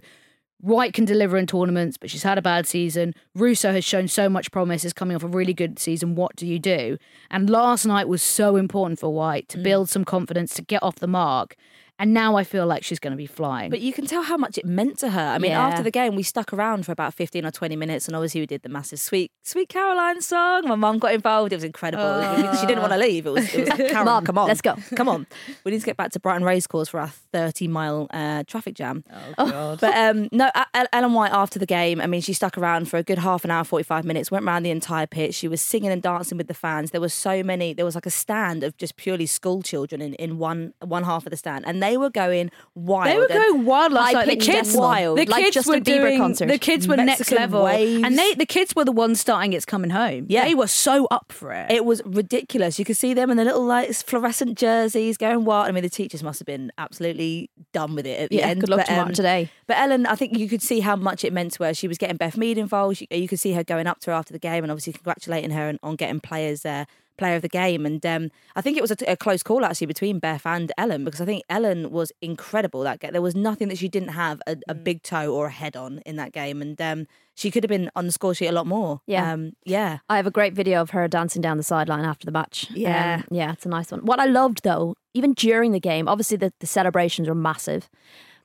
White 0.60 0.94
can 0.94 1.06
deliver 1.06 1.38
in 1.38 1.46
tournaments, 1.46 1.98
but 1.98 2.10
she's 2.10 2.24
had 2.24 2.40
a 2.40 2.42
bad 2.42 2.66
season. 2.66 3.14
Russo 3.36 3.72
has 3.72 3.86
shown 3.86 4.08
so 4.08 4.28
much 4.28 4.52
promise, 4.52 4.84
is 4.84 4.94
coming 4.94 5.16
off 5.16 5.24
a 5.24 5.28
really 5.28 5.54
good 5.54 5.78
season. 5.78 6.16
What 6.16 6.36
do 6.36 6.48
you 6.48 6.58
do? 6.58 6.98
And 7.30 7.48
last 7.48 7.86
night 7.86 8.08
was 8.08 8.24
so 8.24 8.56
important 8.56 9.00
for 9.00 9.14
White 9.14 9.48
to 9.50 9.60
mm. 9.60 9.64
build 9.64 9.90
some 9.90 10.04
confidence, 10.04 10.56
to 10.56 10.64
get 10.64 10.82
off 10.82 10.96
the 10.96 11.08
mark. 11.08 11.56
And 12.00 12.14
now 12.14 12.36
I 12.36 12.44
feel 12.44 12.66
like 12.68 12.84
she's 12.84 13.00
going 13.00 13.12
to 13.12 13.18
be 13.18 13.26
flying. 13.26 13.70
But 13.72 13.82
you 13.82 13.92
can 13.92 14.06
tell 14.06 14.22
how 14.24 14.38
much 14.38 14.58
it 14.58 14.66
meant 14.66 15.00
to 15.00 15.10
her. 15.10 15.20
I 15.20 15.40
mean, 15.40 15.52
Yeah. 15.52 15.66
after 15.68 15.82
the 15.82 15.90
game, 15.92 16.16
we 16.16 16.24
stuck 16.24 16.54
around 16.54 16.86
for 16.86 16.92
about 16.92 17.14
15 17.14 17.46
or 17.46 17.52
20 17.52 17.76
minutes, 17.76 18.08
and 18.08 18.16
obviously 18.16 18.42
we 18.42 18.46
did 18.48 18.62
the 18.62 18.70
massive 18.70 19.00
Sweet 19.00 19.32
Sweet 19.44 19.70
Caroline 19.70 20.22
song. 20.22 20.68
My 20.68 20.76
mum 20.76 21.00
got 21.00 21.14
involved. 21.14 21.54
It 21.54 21.56
was 21.56 21.64
incredible. 21.64 22.22
she 22.60 22.66
didn't 22.68 22.82
want 22.82 22.94
to 22.94 23.00
leave. 23.00 23.26
It 23.26 23.32
was, 23.32 23.54
it 23.54 23.68
was 23.80 23.94
Mum, 24.06 24.24
come 24.26 24.38
on. 24.38 24.48
let's 24.48 24.62
go. 24.62 24.76
Come 24.96 25.10
on. 25.10 25.26
We 25.64 25.72
need 25.72 25.80
to 25.80 25.86
get 25.86 25.98
back 25.98 26.12
to 26.12 26.20
Brighton 26.20 26.44
Racecourse 26.44 26.90
for 26.90 27.00
our 27.00 27.08
30 27.34 27.68
mile 27.68 28.08
uh, 28.12 28.44
traffic 28.48 28.76
jam. 28.76 29.04
oh, 29.38 29.50
God. 29.52 29.80
But 29.80 29.96
um, 29.96 30.30
no, 30.32 30.50
Ellen 30.94 31.14
White 31.14 31.32
after 31.34 31.60
the 31.60 31.66
game, 31.66 32.00
I 32.02 32.08
mean, 32.08 32.22
she 32.22 32.34
stuck 32.34 32.58
around 32.58 32.90
for 32.90 32.98
a 32.98 33.04
good 33.04 33.18
half 33.20 33.44
an 33.44 33.52
hour, 33.52 33.64
45 33.64 34.06
minutes, 34.06 34.30
went 34.32 34.46
around 34.46 34.64
the 34.64 34.72
entire 34.72 35.08
pitch. 35.08 35.36
She 35.36 35.48
was 35.48 35.62
singing 35.62 35.92
and 35.92 36.02
dancing 36.02 36.38
with 36.38 36.48
the 36.48 36.54
fans. 36.54 36.92
There 36.92 37.02
was 37.02 37.14
so 37.14 37.44
many, 37.44 37.74
there 37.74 37.86
was 37.86 37.96
like 37.96 38.06
a 38.06 38.12
stand 38.12 38.64
of 38.64 38.76
just 38.78 38.96
purely 38.98 39.26
school 39.26 39.62
children 39.62 40.02
in, 40.02 40.14
in 40.16 40.38
one 40.38 40.74
one 40.84 41.04
half 41.04 41.26
of 41.26 41.30
the 41.32 41.38
stand. 41.38 41.66
And 41.66 41.82
they 41.82 41.87
were 41.96 42.10
going 42.10 42.52
wild. 42.76 43.08
They 43.10 43.18
were 43.18 43.28
going 43.28 43.64
wild 43.66 43.94
last 43.94 44.14
night. 44.14 44.28
The 44.28 44.36
kids, 44.36 44.74
wild. 44.76 45.18
the 45.18 45.26
Like 45.28 45.44
kids 45.46 45.54
Justin 45.54 45.76
were 45.76 45.80
Bieber 45.80 46.02
doing, 46.02 46.18
concert. 46.20 46.48
The 46.50 46.58
kids 46.58 46.88
were 46.88 46.98
next 46.98 47.32
level, 47.32 47.64
waves. 47.64 48.04
and 48.04 48.18
they 48.20 48.34
the 48.34 48.46
kids 48.46 48.76
were 48.76 48.84
the 48.84 48.92
ones 48.92 49.22
starting 49.22 49.54
"It's 49.54 49.66
Coming 49.66 49.92
Home." 49.92 50.26
Yeah. 50.28 50.44
they 50.44 50.56
were 50.56 50.68
so 50.68 51.06
up 51.12 51.32
for 51.32 51.54
it. 51.54 51.72
It 51.72 51.86
was 51.86 52.02
ridiculous. 52.06 52.80
You 52.80 52.84
could 52.84 52.98
see 52.98 53.14
them 53.14 53.30
in 53.32 53.38
the 53.38 53.46
little 53.46 53.64
like 53.64 53.94
fluorescent 53.94 54.58
jerseys 54.58 55.16
going 55.18 55.46
wild. 55.46 55.68
I 55.70 55.72
mean, 55.72 55.84
the 55.84 55.90
teachers 55.90 56.24
must 56.24 56.40
have 56.40 56.48
been 56.48 56.72
absolutely 56.78 57.50
done 57.72 57.96
with 57.96 58.06
it 58.08 58.20
at 58.20 58.30
the 58.32 58.38
Yeah, 58.38 58.48
end. 58.48 58.62
good 58.62 58.70
luck 58.70 58.80
but, 58.80 58.88
tomorrow 58.88 59.08
um, 59.10 59.14
today. 59.14 59.52
But 59.68 59.78
Ellen, 59.78 60.06
I 60.08 60.16
think 60.16 60.38
you 60.38 60.50
could 60.50 60.62
see 60.64 60.80
how 60.80 60.96
much 60.96 61.24
it 61.24 61.32
meant 61.32 61.54
to 61.54 61.64
her. 61.66 61.74
She 61.74 61.88
was 61.88 61.98
getting 61.98 62.18
Beth 62.18 62.36
Mead 62.38 62.58
involved. 62.58 63.02
You, 63.02 63.08
you 63.12 63.28
could 63.28 63.40
see 63.40 63.54
her 63.54 63.64
going 63.64 63.86
up 63.86 64.00
to 64.02 64.12
her 64.12 64.16
after 64.18 64.34
the 64.34 64.40
game 64.40 64.64
and 64.64 64.72
obviously 64.72 64.94
congratulating 64.94 65.52
her 65.52 65.68
on, 65.70 65.80
on 65.84 65.96
getting 65.96 66.20
players 66.20 66.66
uh, 66.66 66.86
player 67.18 67.36
of 67.36 67.42
the 67.42 67.50
game. 67.50 67.86
And 67.86 68.06
um, 68.06 68.30
I 68.56 68.62
think 68.62 68.78
it 68.78 68.82
was 68.82 68.92
a, 68.92 68.98
a 69.08 69.18
close 69.18 69.44
call 69.44 69.66
actually 69.66 69.88
between 69.88 70.20
Beth 70.20 70.46
and 70.46 70.72
Ellen 70.78 71.04
because 71.04 71.22
I 71.22 71.26
think 71.26 71.44
Ellen 71.50 71.92
was 71.92 72.12
incredible 72.22 72.82
that 72.84 73.00
game. 73.00 73.12
There 73.12 73.22
was 73.22 73.36
nothing 73.36 73.68
that 73.70 73.78
she 73.78 73.90
didn't 73.90 74.10
have 74.10 74.42
a, 74.48 74.58
a 74.68 74.76
big 74.76 75.04
toe 75.04 75.34
or 75.34 75.48
a 75.48 75.52
head 75.52 75.76
on 75.76 76.00
in 76.06 76.16
that 76.18 76.32
game, 76.32 76.62
and 76.62 76.80
um, 76.82 77.08
she 77.36 77.52
could 77.52 77.64
have 77.64 77.70
been 77.70 77.92
on 77.96 78.06
the 78.06 78.12
score 78.12 78.34
sheet 78.34 78.48
a 78.48 78.52
lot 78.52 78.66
more. 78.66 79.02
Yeah. 79.06 79.32
um, 79.32 79.54
yeah. 79.64 80.00
I 80.10 80.18
have 80.18 80.26
a 80.26 80.32
great 80.32 80.54
video 80.54 80.82
of 80.82 80.90
her 80.90 81.08
dancing 81.08 81.42
down 81.42 81.58
the 81.58 81.64
sideline 81.64 82.04
after 82.04 82.26
the 82.26 82.32
match. 82.32 82.68
Yeah. 82.72 83.18
Um, 83.18 83.26
yeah, 83.30 83.54
it's 83.54 83.66
a 83.66 83.70
nice 83.70 83.92
one. 83.92 84.06
What 84.06 84.20
I 84.20 84.26
loved 84.26 84.64
though, 84.64 84.96
even 85.14 85.34
during 85.34 85.72
the 85.72 85.80
game, 85.80 86.08
obviously 86.08 86.38
the, 86.38 86.52
the 86.60 86.68
celebrations 86.68 87.28
were 87.28 87.36
massive. 87.36 87.90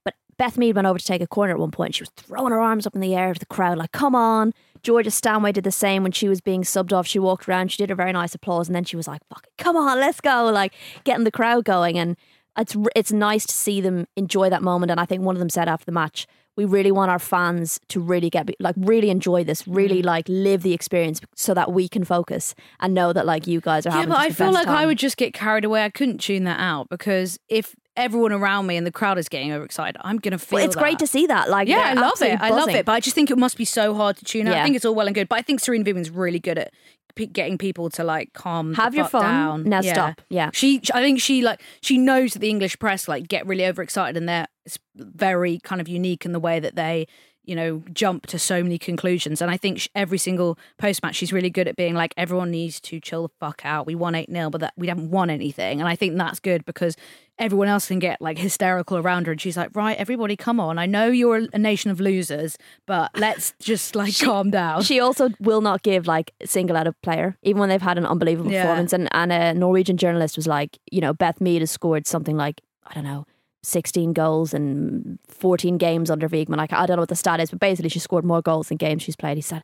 But 0.04 0.14
Beth 0.36 0.58
Mead 0.58 0.76
went 0.76 0.86
over 0.86 0.98
to 0.98 1.04
take 1.04 1.22
a 1.22 1.26
corner 1.26 1.54
at 1.54 1.58
one 1.58 1.70
point. 1.70 1.94
She 1.94 2.02
was 2.02 2.10
throwing 2.16 2.52
her 2.52 2.60
arms 2.60 2.86
up 2.86 2.94
in 2.94 3.00
the 3.00 3.14
air 3.14 3.32
to 3.32 3.40
the 3.40 3.46
crowd, 3.46 3.78
like, 3.78 3.92
come 3.92 4.14
on. 4.14 4.52
Georgia 4.82 5.10
Stanway 5.10 5.52
did 5.52 5.64
the 5.64 5.70
same 5.70 6.02
when 6.02 6.12
she 6.12 6.28
was 6.28 6.40
being 6.40 6.62
subbed 6.62 6.92
off. 6.92 7.06
She 7.06 7.18
walked 7.18 7.48
around, 7.48 7.70
she 7.70 7.76
did 7.78 7.90
a 7.90 7.94
very 7.94 8.12
nice 8.12 8.34
applause, 8.34 8.68
and 8.68 8.74
then 8.74 8.84
she 8.84 8.96
was 8.96 9.06
like, 9.06 9.20
fuck 9.28 9.46
it, 9.46 9.62
come 9.62 9.76
on, 9.76 10.00
let's 10.00 10.20
go. 10.20 10.50
Like 10.52 10.74
getting 11.04 11.24
the 11.24 11.30
crowd 11.30 11.64
going. 11.64 11.98
And 11.98 12.16
it's 12.58 12.76
it's 12.94 13.12
nice 13.12 13.46
to 13.46 13.54
see 13.54 13.80
them 13.80 14.06
enjoy 14.16 14.50
that 14.50 14.62
moment. 14.62 14.90
And 14.90 15.00
I 15.00 15.06
think 15.06 15.22
one 15.22 15.36
of 15.36 15.40
them 15.40 15.48
said 15.48 15.68
after 15.68 15.84
the 15.84 15.92
match, 15.92 16.26
we 16.56 16.64
really 16.64 16.92
want 16.92 17.10
our 17.10 17.18
fans 17.18 17.80
to 17.88 18.00
really 18.00 18.28
get 18.28 18.50
like 18.60 18.74
really 18.76 19.10
enjoy 19.10 19.44
this, 19.44 19.66
really 19.66 20.02
mm. 20.02 20.04
like 20.04 20.28
live 20.28 20.62
the 20.62 20.74
experience, 20.74 21.20
so 21.34 21.54
that 21.54 21.72
we 21.72 21.88
can 21.88 22.04
focus 22.04 22.54
and 22.80 22.92
know 22.92 23.12
that 23.12 23.24
like 23.24 23.46
you 23.46 23.60
guys 23.60 23.86
are 23.86 23.90
having 23.90 24.08
fun. 24.08 24.22
yeah, 24.22 24.28
but 24.28 24.32
I 24.32 24.34
feel 24.34 24.52
like 24.52 24.68
I 24.68 24.84
would 24.86 24.98
just 24.98 25.16
get 25.16 25.32
carried 25.32 25.64
away. 25.64 25.84
I 25.84 25.90
couldn't 25.90 26.18
tune 26.18 26.44
that 26.44 26.60
out 26.60 26.88
because 26.90 27.38
if 27.48 27.74
everyone 27.96 28.32
around 28.32 28.66
me 28.66 28.76
and 28.76 28.86
the 28.86 28.92
crowd 28.92 29.18
is 29.18 29.28
getting 29.28 29.52
overexcited, 29.52 29.96
I'm 30.02 30.18
gonna 30.18 30.38
feel. 30.38 30.58
Well, 30.58 30.64
it's 30.66 30.76
great 30.76 30.98
to 31.00 31.06
see 31.06 31.26
that. 31.26 31.48
Like, 31.50 31.68
Yeah, 31.68 31.78
I 31.80 31.92
love 31.94 32.20
it. 32.22 32.40
I 32.40 32.50
love 32.50 32.68
it. 32.70 32.84
But 32.86 32.92
I 32.92 33.00
just 33.00 33.14
think 33.14 33.30
it 33.30 33.38
must 33.38 33.56
be 33.56 33.64
so 33.64 33.94
hard 33.94 34.16
to 34.18 34.24
tune 34.24 34.48
out. 34.48 34.54
I 34.56 34.62
think 34.64 34.76
it's 34.76 34.84
all 34.84 34.94
well 34.94 35.06
and 35.06 35.14
good, 35.14 35.28
but 35.28 35.38
I 35.38 35.42
think 35.42 35.60
Sarina 35.60 35.84
Wiegman's 35.84 36.10
really 36.10 36.38
good 36.38 36.58
at 36.58 36.72
p- 37.14 37.26
getting 37.26 37.58
people 37.58 37.90
to 37.90 38.04
like 38.04 38.32
calm, 38.32 38.74
Have 38.74 38.94
your 38.94 39.04
fun. 39.06 39.22
down. 39.22 39.64
Now 39.64 39.80
stop. 39.82 40.22
Yeah. 40.30 40.50
she. 40.52 40.80
I 40.94 41.02
think 41.02 41.20
she 41.20 41.42
like 41.42 41.60
she 41.80 41.98
knows 41.98 42.32
that 42.32 42.38
the 42.38 42.48
English 42.50 42.78
press 42.78 43.08
like 43.08 43.28
get 43.28 43.46
really 43.46 43.66
overexcited 43.66 44.16
and 44.16 44.28
they're 44.28 44.46
it's 44.64 44.78
very 44.96 45.58
kind 45.64 45.80
of 45.80 45.88
unique 45.88 46.24
in 46.24 46.32
the 46.32 46.40
way 46.40 46.60
that 46.60 46.76
they 46.76 47.06
you 47.44 47.56
know, 47.56 47.82
jump 47.92 48.26
to 48.26 48.38
so 48.38 48.62
many 48.62 48.78
conclusions. 48.78 49.42
And 49.42 49.50
I 49.50 49.56
think 49.56 49.88
every 49.94 50.18
single 50.18 50.58
post 50.78 51.02
match, 51.02 51.16
she's 51.16 51.32
really 51.32 51.50
good 51.50 51.66
at 51.68 51.76
being 51.76 51.94
like, 51.94 52.14
everyone 52.16 52.50
needs 52.50 52.80
to 52.82 53.00
chill 53.00 53.22
the 53.28 53.34
fuck 53.40 53.62
out. 53.64 53.86
We 53.86 53.94
won 53.94 54.14
8 54.14 54.30
0, 54.30 54.50
but 54.50 54.60
that 54.60 54.74
we 54.76 54.86
haven't 54.88 55.10
won 55.10 55.28
anything. 55.30 55.80
And 55.80 55.88
I 55.88 55.96
think 55.96 56.16
that's 56.16 56.38
good 56.40 56.64
because 56.64 56.96
everyone 57.38 57.66
else 57.66 57.88
can 57.88 57.98
get 57.98 58.20
like 58.20 58.38
hysterical 58.38 58.96
around 58.98 59.26
her. 59.26 59.32
And 59.32 59.40
she's 59.40 59.56
like, 59.56 59.70
right, 59.74 59.96
everybody, 59.96 60.36
come 60.36 60.60
on. 60.60 60.78
I 60.78 60.86
know 60.86 61.06
you're 61.08 61.48
a 61.52 61.58
nation 61.58 61.90
of 61.90 61.98
losers, 61.98 62.56
but 62.86 63.10
let's 63.16 63.54
just 63.60 63.96
like 63.96 64.16
calm 64.18 64.50
down. 64.50 64.82
She 64.82 65.00
also 65.00 65.30
will 65.40 65.62
not 65.62 65.82
give 65.82 66.06
like 66.06 66.32
a 66.40 66.46
single 66.46 66.76
out 66.76 66.86
of 66.86 67.00
player, 67.02 67.36
even 67.42 67.58
when 67.58 67.68
they've 67.70 67.82
had 67.82 67.98
an 67.98 68.06
unbelievable 68.06 68.52
Yeah. 68.52 68.62
performance. 68.62 68.92
And, 68.92 69.08
and 69.12 69.32
a 69.32 69.54
Norwegian 69.54 69.96
journalist 69.96 70.36
was 70.36 70.46
like, 70.46 70.78
you 70.90 71.00
know, 71.00 71.12
Beth 71.12 71.40
Mead 71.40 71.62
has 71.62 71.70
scored 71.70 72.06
something 72.06 72.36
like, 72.36 72.60
I 72.86 72.94
don't 72.94 73.04
know, 73.04 73.26
16 73.62 74.12
goals 74.12 74.52
and 74.52 75.18
14 75.28 75.78
games 75.78 76.10
under 76.10 76.28
Wiegman. 76.28 76.56
Like, 76.56 76.72
I 76.72 76.86
don't 76.86 76.96
know 76.96 77.02
what 77.02 77.08
the 77.08 77.16
stat 77.16 77.40
is, 77.40 77.50
but 77.50 77.60
basically 77.60 77.88
she 77.88 77.98
scored 77.98 78.24
more 78.24 78.42
goals 78.42 78.68
than 78.68 78.76
games 78.76 79.02
she's 79.02 79.16
played. 79.16 79.36
He 79.38 79.42
said, 79.42 79.62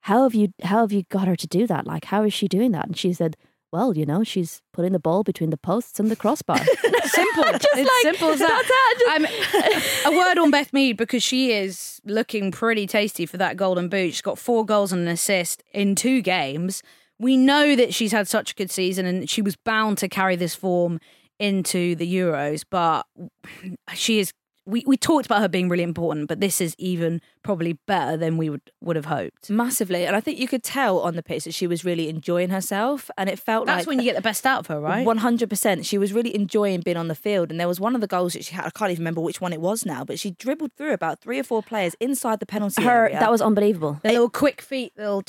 how 0.00 0.24
have 0.24 0.34
you, 0.34 0.52
how 0.62 0.80
have 0.80 0.92
you 0.92 1.04
got 1.10 1.28
her 1.28 1.36
to 1.36 1.46
do 1.46 1.66
that? 1.66 1.86
Like, 1.86 2.06
how 2.06 2.24
is 2.24 2.34
she 2.34 2.48
doing 2.48 2.72
that? 2.72 2.86
And 2.86 2.96
she 2.96 3.12
said, 3.12 3.36
well, 3.72 3.96
you 3.96 4.06
know, 4.06 4.24
she's 4.24 4.62
putting 4.72 4.92
the 4.92 4.98
ball 4.98 5.22
between 5.22 5.50
the 5.50 5.56
posts 5.56 5.98
and 5.98 6.10
the 6.10 6.16
crossbar. 6.16 6.58
simple. 7.04 7.44
just 7.52 7.68
it's 7.74 8.02
simple 8.02 8.30
as 8.30 8.38
that. 8.38 9.04
I'm, 9.08 10.12
a 10.12 10.16
word 10.16 10.38
on 10.38 10.50
Beth 10.50 10.72
Mead 10.72 10.96
because 10.96 11.22
she 11.22 11.52
is 11.52 12.00
looking 12.04 12.50
pretty 12.50 12.86
tasty 12.86 13.26
for 13.26 13.36
that 13.36 13.56
golden 13.56 13.88
boot. 13.88 14.12
She's 14.12 14.22
got 14.22 14.38
four 14.38 14.64
goals 14.64 14.92
and 14.92 15.02
an 15.02 15.08
assist 15.08 15.62
in 15.72 15.94
two 15.94 16.22
games. 16.22 16.82
We 17.18 17.36
know 17.36 17.76
that 17.76 17.94
she's 17.94 18.12
had 18.12 18.28
such 18.28 18.52
a 18.52 18.54
good 18.54 18.70
season 18.70 19.06
and 19.06 19.28
she 19.28 19.42
was 19.42 19.56
bound 19.56 19.98
to 19.98 20.08
carry 20.08 20.36
this 20.36 20.54
form 20.54 21.00
into 21.38 21.94
the 21.96 22.12
Euros, 22.12 22.64
but 22.70 23.06
she 23.94 24.18
is. 24.20 24.32
We, 24.66 24.82
we 24.86 24.96
talked 24.96 25.26
about 25.26 25.40
her 25.40 25.48
being 25.48 25.68
really 25.68 25.84
important, 25.84 26.26
but 26.28 26.40
this 26.40 26.60
is 26.60 26.74
even 26.76 27.20
probably 27.42 27.74
better 27.86 28.16
than 28.16 28.36
we 28.36 28.50
would, 28.50 28.60
would 28.80 28.96
have 28.96 29.04
hoped. 29.04 29.48
Massively. 29.48 30.04
And 30.04 30.16
I 30.16 30.20
think 30.20 30.38
you 30.40 30.48
could 30.48 30.64
tell 30.64 30.98
on 30.98 31.14
the 31.14 31.22
pitch 31.22 31.44
that 31.44 31.54
she 31.54 31.66
was 31.68 31.84
really 31.84 32.08
enjoying 32.08 32.50
herself. 32.50 33.08
And 33.16 33.30
it 33.30 33.38
felt 33.38 33.66
That's 33.66 33.82
like 33.82 33.86
when 33.86 33.98
you 34.00 34.04
get 34.04 34.16
the 34.16 34.22
best 34.22 34.44
out 34.44 34.58
of 34.60 34.66
her, 34.66 34.80
right? 34.80 35.06
One 35.06 35.18
hundred 35.18 35.48
percent. 35.48 35.86
She 35.86 35.98
was 35.98 36.12
really 36.12 36.34
enjoying 36.34 36.80
being 36.80 36.96
on 36.96 37.06
the 37.08 37.14
field, 37.14 37.50
and 37.50 37.60
there 37.60 37.68
was 37.68 37.78
one 37.78 37.94
of 37.94 38.00
the 38.00 38.06
goals 38.08 38.32
that 38.32 38.44
she 38.44 38.54
had. 38.54 38.66
I 38.66 38.70
can't 38.70 38.90
even 38.90 39.02
remember 39.02 39.20
which 39.20 39.40
one 39.40 39.52
it 39.52 39.60
was 39.60 39.86
now, 39.86 40.04
but 40.04 40.18
she 40.18 40.32
dribbled 40.32 40.72
through 40.76 40.92
about 40.92 41.20
three 41.20 41.38
or 41.38 41.44
four 41.44 41.62
players 41.62 41.94
inside 42.00 42.40
the 42.40 42.46
penalty 42.46 42.82
her, 42.82 43.06
area. 43.06 43.20
that 43.20 43.30
was 43.30 43.40
unbelievable. 43.40 44.00
the 44.02 44.10
little 44.10 44.28
quick 44.28 44.60
feet, 44.60 44.92
little. 44.96 45.22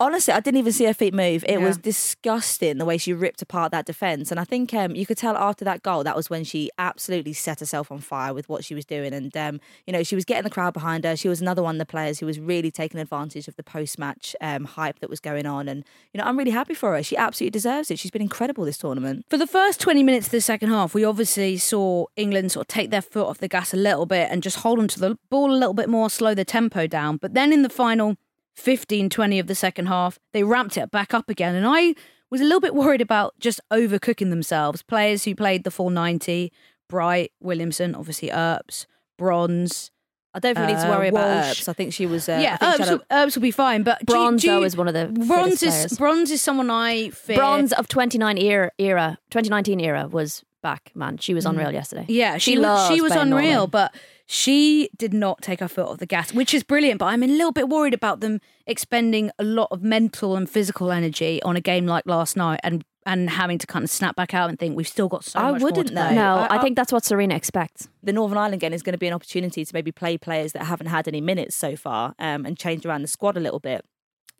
honestly, 0.00 0.34
I 0.34 0.40
didn't 0.40 0.58
even 0.58 0.72
see 0.72 0.84
her 0.84 0.94
feet 0.94 1.14
move. 1.14 1.44
It 1.48 1.60
Yeah. 1.60 1.66
was 1.66 1.78
disgusting 1.78 2.78
the 2.78 2.84
way 2.84 2.98
she 2.98 3.12
ripped 3.12 3.40
apart 3.40 3.72
that 3.72 3.86
defense, 3.86 4.30
and 4.30 4.38
I 4.38 4.44
think 4.44 4.74
um, 4.74 4.94
you 4.94 5.06
could 5.06 5.16
tell 5.16 5.36
after 5.36 5.64
that 5.64 5.82
goal 5.82 6.04
that 6.04 6.14
was 6.16 6.28
when 6.28 6.44
she 6.44 6.70
absolutely 6.78 7.32
set 7.32 7.60
herself 7.60 7.90
on 7.90 8.00
fire 8.00 8.34
with 8.34 8.48
what 8.48 8.64
she 8.66 8.74
was 8.74 8.84
doing, 8.84 9.14
and 9.14 9.34
um, 9.36 9.60
you 9.86 9.92
know 9.92 10.02
she 10.02 10.14
was 10.14 10.24
getting 10.24 10.44
the 10.44 10.50
crowd 10.50 10.74
behind 10.74 11.04
her. 11.04 11.16
She 11.16 11.28
was 11.28 11.40
another 11.40 11.62
one 11.62 11.76
of 11.76 11.78
the 11.78 11.86
players 11.86 12.18
who 12.18 12.26
was 12.26 12.38
really 12.38 12.70
taking 12.70 13.00
advantage 13.00 13.48
of 13.48 13.56
the 13.56 13.62
post-match 13.62 14.36
um, 14.40 14.64
hype 14.64 14.98
that 15.00 15.08
was 15.08 15.20
going 15.20 15.46
on, 15.46 15.68
and 15.68 15.84
you 16.12 16.18
know 16.18 16.24
I'm 16.24 16.36
really 16.36 16.50
happy 16.50 16.74
for 16.74 16.94
her. 16.94 17.02
She 17.02 17.16
absolutely 17.16 17.52
deserves 17.52 17.90
it. 17.90 17.98
She's 17.98 18.10
been 18.10 18.22
incredible 18.22 18.64
this 18.64 18.78
tournament. 18.78 19.24
For 19.30 19.38
the 19.38 19.46
first 19.46 19.80
20 19.80 20.02
minutes 20.02 20.26
of 20.26 20.32
the 20.32 20.40
second 20.40 20.68
half, 20.70 20.94
we 20.94 21.04
obviously 21.04 21.56
saw 21.56 22.06
England 22.16 22.52
sort 22.52 22.64
of 22.64 22.68
take 22.68 22.90
their 22.90 23.02
foot 23.02 23.26
off 23.26 23.38
the 23.38 23.48
gas 23.48 23.72
a 23.72 23.76
little 23.76 24.06
bit 24.06 24.28
and 24.30 24.42
just 24.42 24.58
hold 24.58 24.78
onto 24.78 25.00
the 25.00 25.18
ball 25.30 25.50
a 25.50 25.56
little 25.56 25.74
bit 25.74 25.88
more, 25.88 26.10
slow 26.10 26.34
the 26.34 26.44
tempo 26.44 26.86
down. 26.86 27.16
But 27.16 27.34
then 27.34 27.52
in 27.52 27.62
the 27.62 27.68
final 27.68 28.16
15, 28.54 29.10
20 29.10 29.38
of 29.38 29.46
the 29.46 29.54
second 29.54 29.86
half, 29.86 30.18
they 30.32 30.42
ramped 30.42 30.76
it 30.76 30.90
back 30.90 31.14
up 31.14 31.28
again. 31.28 31.54
And 31.54 31.66
I 31.66 31.94
was 32.30 32.40
a 32.40 32.44
little 32.44 32.60
bit 32.60 32.74
worried 32.74 33.00
about 33.00 33.38
just 33.38 33.60
overcooking 33.70 34.30
themselves. 34.30 34.82
Players 34.82 35.24
who 35.24 35.34
played 35.34 35.64
the 35.64 35.70
full 35.70 35.90
90, 35.90 36.52
Bright, 36.88 37.32
Williamson, 37.40 37.94
obviously 37.94 38.30
Earps, 38.30 38.86
Bronze. 39.18 39.90
I 40.34 40.38
don't 40.38 40.54
think 40.54 40.66
we 40.66 40.74
need 40.74 40.80
to 40.82 40.88
Uh, 40.92 40.98
worry 40.98 41.08
about. 41.08 41.46
Earps. 41.46 41.66
I 41.68 41.72
think 41.72 41.94
she 41.94 42.04
was. 42.04 42.28
Uh, 42.28 42.38
yeah, 42.42 42.58
Earps 42.60 42.90
will, 42.90 43.00
Earps 43.10 43.34
will 43.36 43.42
be 43.42 43.50
fine. 43.50 43.82
But 43.82 44.04
do 44.04 44.12
you- 44.12 44.18
Bronze, 44.20 44.42
do 44.42 44.48
you- 44.52 44.62
is 44.64 44.76
one 44.76 44.86
of 44.86 44.92
the 44.94 45.06
Bronze 45.06 45.62
is 45.62 45.70
players. 45.74 45.98
bronze 45.98 46.30
is 46.30 46.42
someone 46.42 46.68
I 46.70 47.08
fear. 47.10 47.36
Bronze 47.36 47.72
of 47.72 47.88
29 47.88 48.36
era, 48.38 48.70
era 48.78 49.18
2019 49.30 49.80
era 49.80 50.06
was 50.06 50.44
back, 50.62 50.90
man. 50.94 51.16
She 51.18 51.32
was 51.32 51.46
unreal 51.46 51.72
yesterday. 51.72 52.04
Yeah, 52.08 52.36
she 52.36 52.52
She 52.52 52.58
was, 52.58 52.88
she 52.88 53.00
was 53.00 53.12
unreal, 53.12 53.52
Norway. 53.52 53.70
but 53.70 53.94
she 54.26 54.90
did 54.98 55.14
not 55.14 55.40
take 55.40 55.60
her 55.60 55.68
foot 55.68 55.86
off 55.88 55.98
the 55.98 56.06
gas, 56.06 56.34
which 56.34 56.52
is 56.52 56.62
brilliant. 56.62 56.98
But 56.98 57.06
I'm 57.06 57.22
a 57.22 57.26
little 57.28 57.52
bit 57.52 57.68
worried 57.70 57.94
about 57.94 58.20
them 58.20 58.40
expending 58.66 59.30
a 59.38 59.44
lot 59.44 59.68
of 59.70 59.82
mental 59.82 60.36
and 60.36 60.50
physical 60.50 60.90
energy 60.92 61.40
on 61.44 61.56
a 61.56 61.60
game 61.62 61.86
like 61.86 62.04
last 62.06 62.36
night 62.36 62.60
and 62.62 62.84
and 63.06 63.30
having 63.30 63.56
to 63.58 63.66
kind 63.66 63.84
of 63.84 63.90
snap 63.90 64.16
back 64.16 64.34
out 64.34 64.50
and 64.50 64.58
think 64.58 64.76
we've 64.76 64.86
still 64.88 65.08
got 65.08 65.24
so 65.24 65.38
I 65.38 65.52
much 65.52 65.60
more 65.62 65.70
wouldn't 65.70 65.88
to 65.88 65.94
though. 65.94 66.06
play. 66.06 66.14
No, 66.16 66.34
I- 66.34 66.46
I, 66.46 66.58
I- 66.58 66.62
think 66.62 66.76
that's 66.76 66.92
what 66.92 67.04
Sarina 67.04 67.34
expects. 67.34 67.88
the 68.02 68.12
Northern 68.12 68.36
Ireland 68.36 68.60
game 68.60 68.72
is 68.72 68.82
going 68.82 68.92
to 68.92 68.98
be 68.98 69.06
an 69.06 69.14
opportunity 69.14 69.64
to 69.64 69.70
maybe 69.74 69.92
play 69.92 70.18
players 70.18 70.52
that 70.52 70.64
haven't 70.64 70.88
had 70.88 71.08
any 71.08 71.20
minutes 71.20 71.56
so 71.56 71.76
far 71.76 72.14
um, 72.18 72.44
and 72.44 72.58
change 72.58 72.84
around 72.84 73.02
the 73.02 73.08
squad 73.08 73.36
a 73.36 73.40
little 73.40 73.60
bit. 73.60 73.84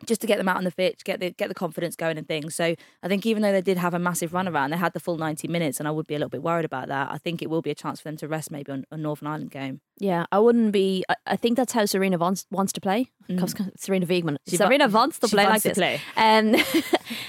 Just 0.05 0.21
to 0.21 0.27
get 0.27 0.37
them 0.37 0.47
out 0.47 0.57
on 0.57 0.63
the 0.63 0.71
pitch, 0.71 1.03
get 1.03 1.19
the 1.19 1.31
get 1.31 1.47
the 1.47 1.55
confidence 1.55 1.95
going 1.95 2.19
and 2.19 2.27
things. 2.27 2.53
So 2.53 2.75
I 3.01 3.07
think 3.07 3.25
even 3.25 3.41
though 3.41 3.51
they 3.51 3.61
did 3.61 3.79
have 3.79 3.95
a 3.95 3.99
massive 3.99 4.31
run 4.31 4.47
around, 4.47 4.69
they 4.69 4.77
had 4.77 4.93
the 4.93 4.99
full 4.99 5.17
ninety 5.17 5.47
minutes, 5.47 5.79
and 5.79 5.87
I 5.87 5.91
would 5.91 6.05
be 6.05 6.13
a 6.13 6.19
little 6.19 6.29
bit 6.29 6.43
worried 6.43 6.65
about 6.65 6.87
that. 6.89 7.11
I 7.11 7.17
think 7.17 7.41
it 7.41 7.49
will 7.49 7.63
be 7.63 7.71
a 7.71 7.75
chance 7.75 7.99
for 7.99 8.07
them 8.09 8.17
to 8.17 8.27
rest 8.27 8.51
maybe 8.51 8.71
on 8.71 8.85
a 8.91 8.97
Northern 8.97 9.27
Ireland 9.27 9.49
game. 9.49 9.81
Yeah, 9.97 10.27
I 10.31 10.37
wouldn't 10.37 10.71
be. 10.71 11.03
I, 11.09 11.15
I 11.25 11.35
think 11.35 11.57
that's 11.57 11.73
how 11.73 11.81
Sarina 11.83 12.19
wants 12.19 12.45
wants 12.51 12.73
to 12.73 12.81
play. 12.81 13.07
Comes- 13.27 13.55
Sarina 13.55 14.05
Wiegman. 14.05 14.37
She 14.47 14.57
Sarina 14.57 14.91
wants 14.91 15.17
to 15.19 15.27
play 15.27 15.45
wants 15.45 15.65
like 15.65 15.73
to 15.75 15.79
this. 15.79 15.99
play. 15.99 16.01
Um, 16.15 16.55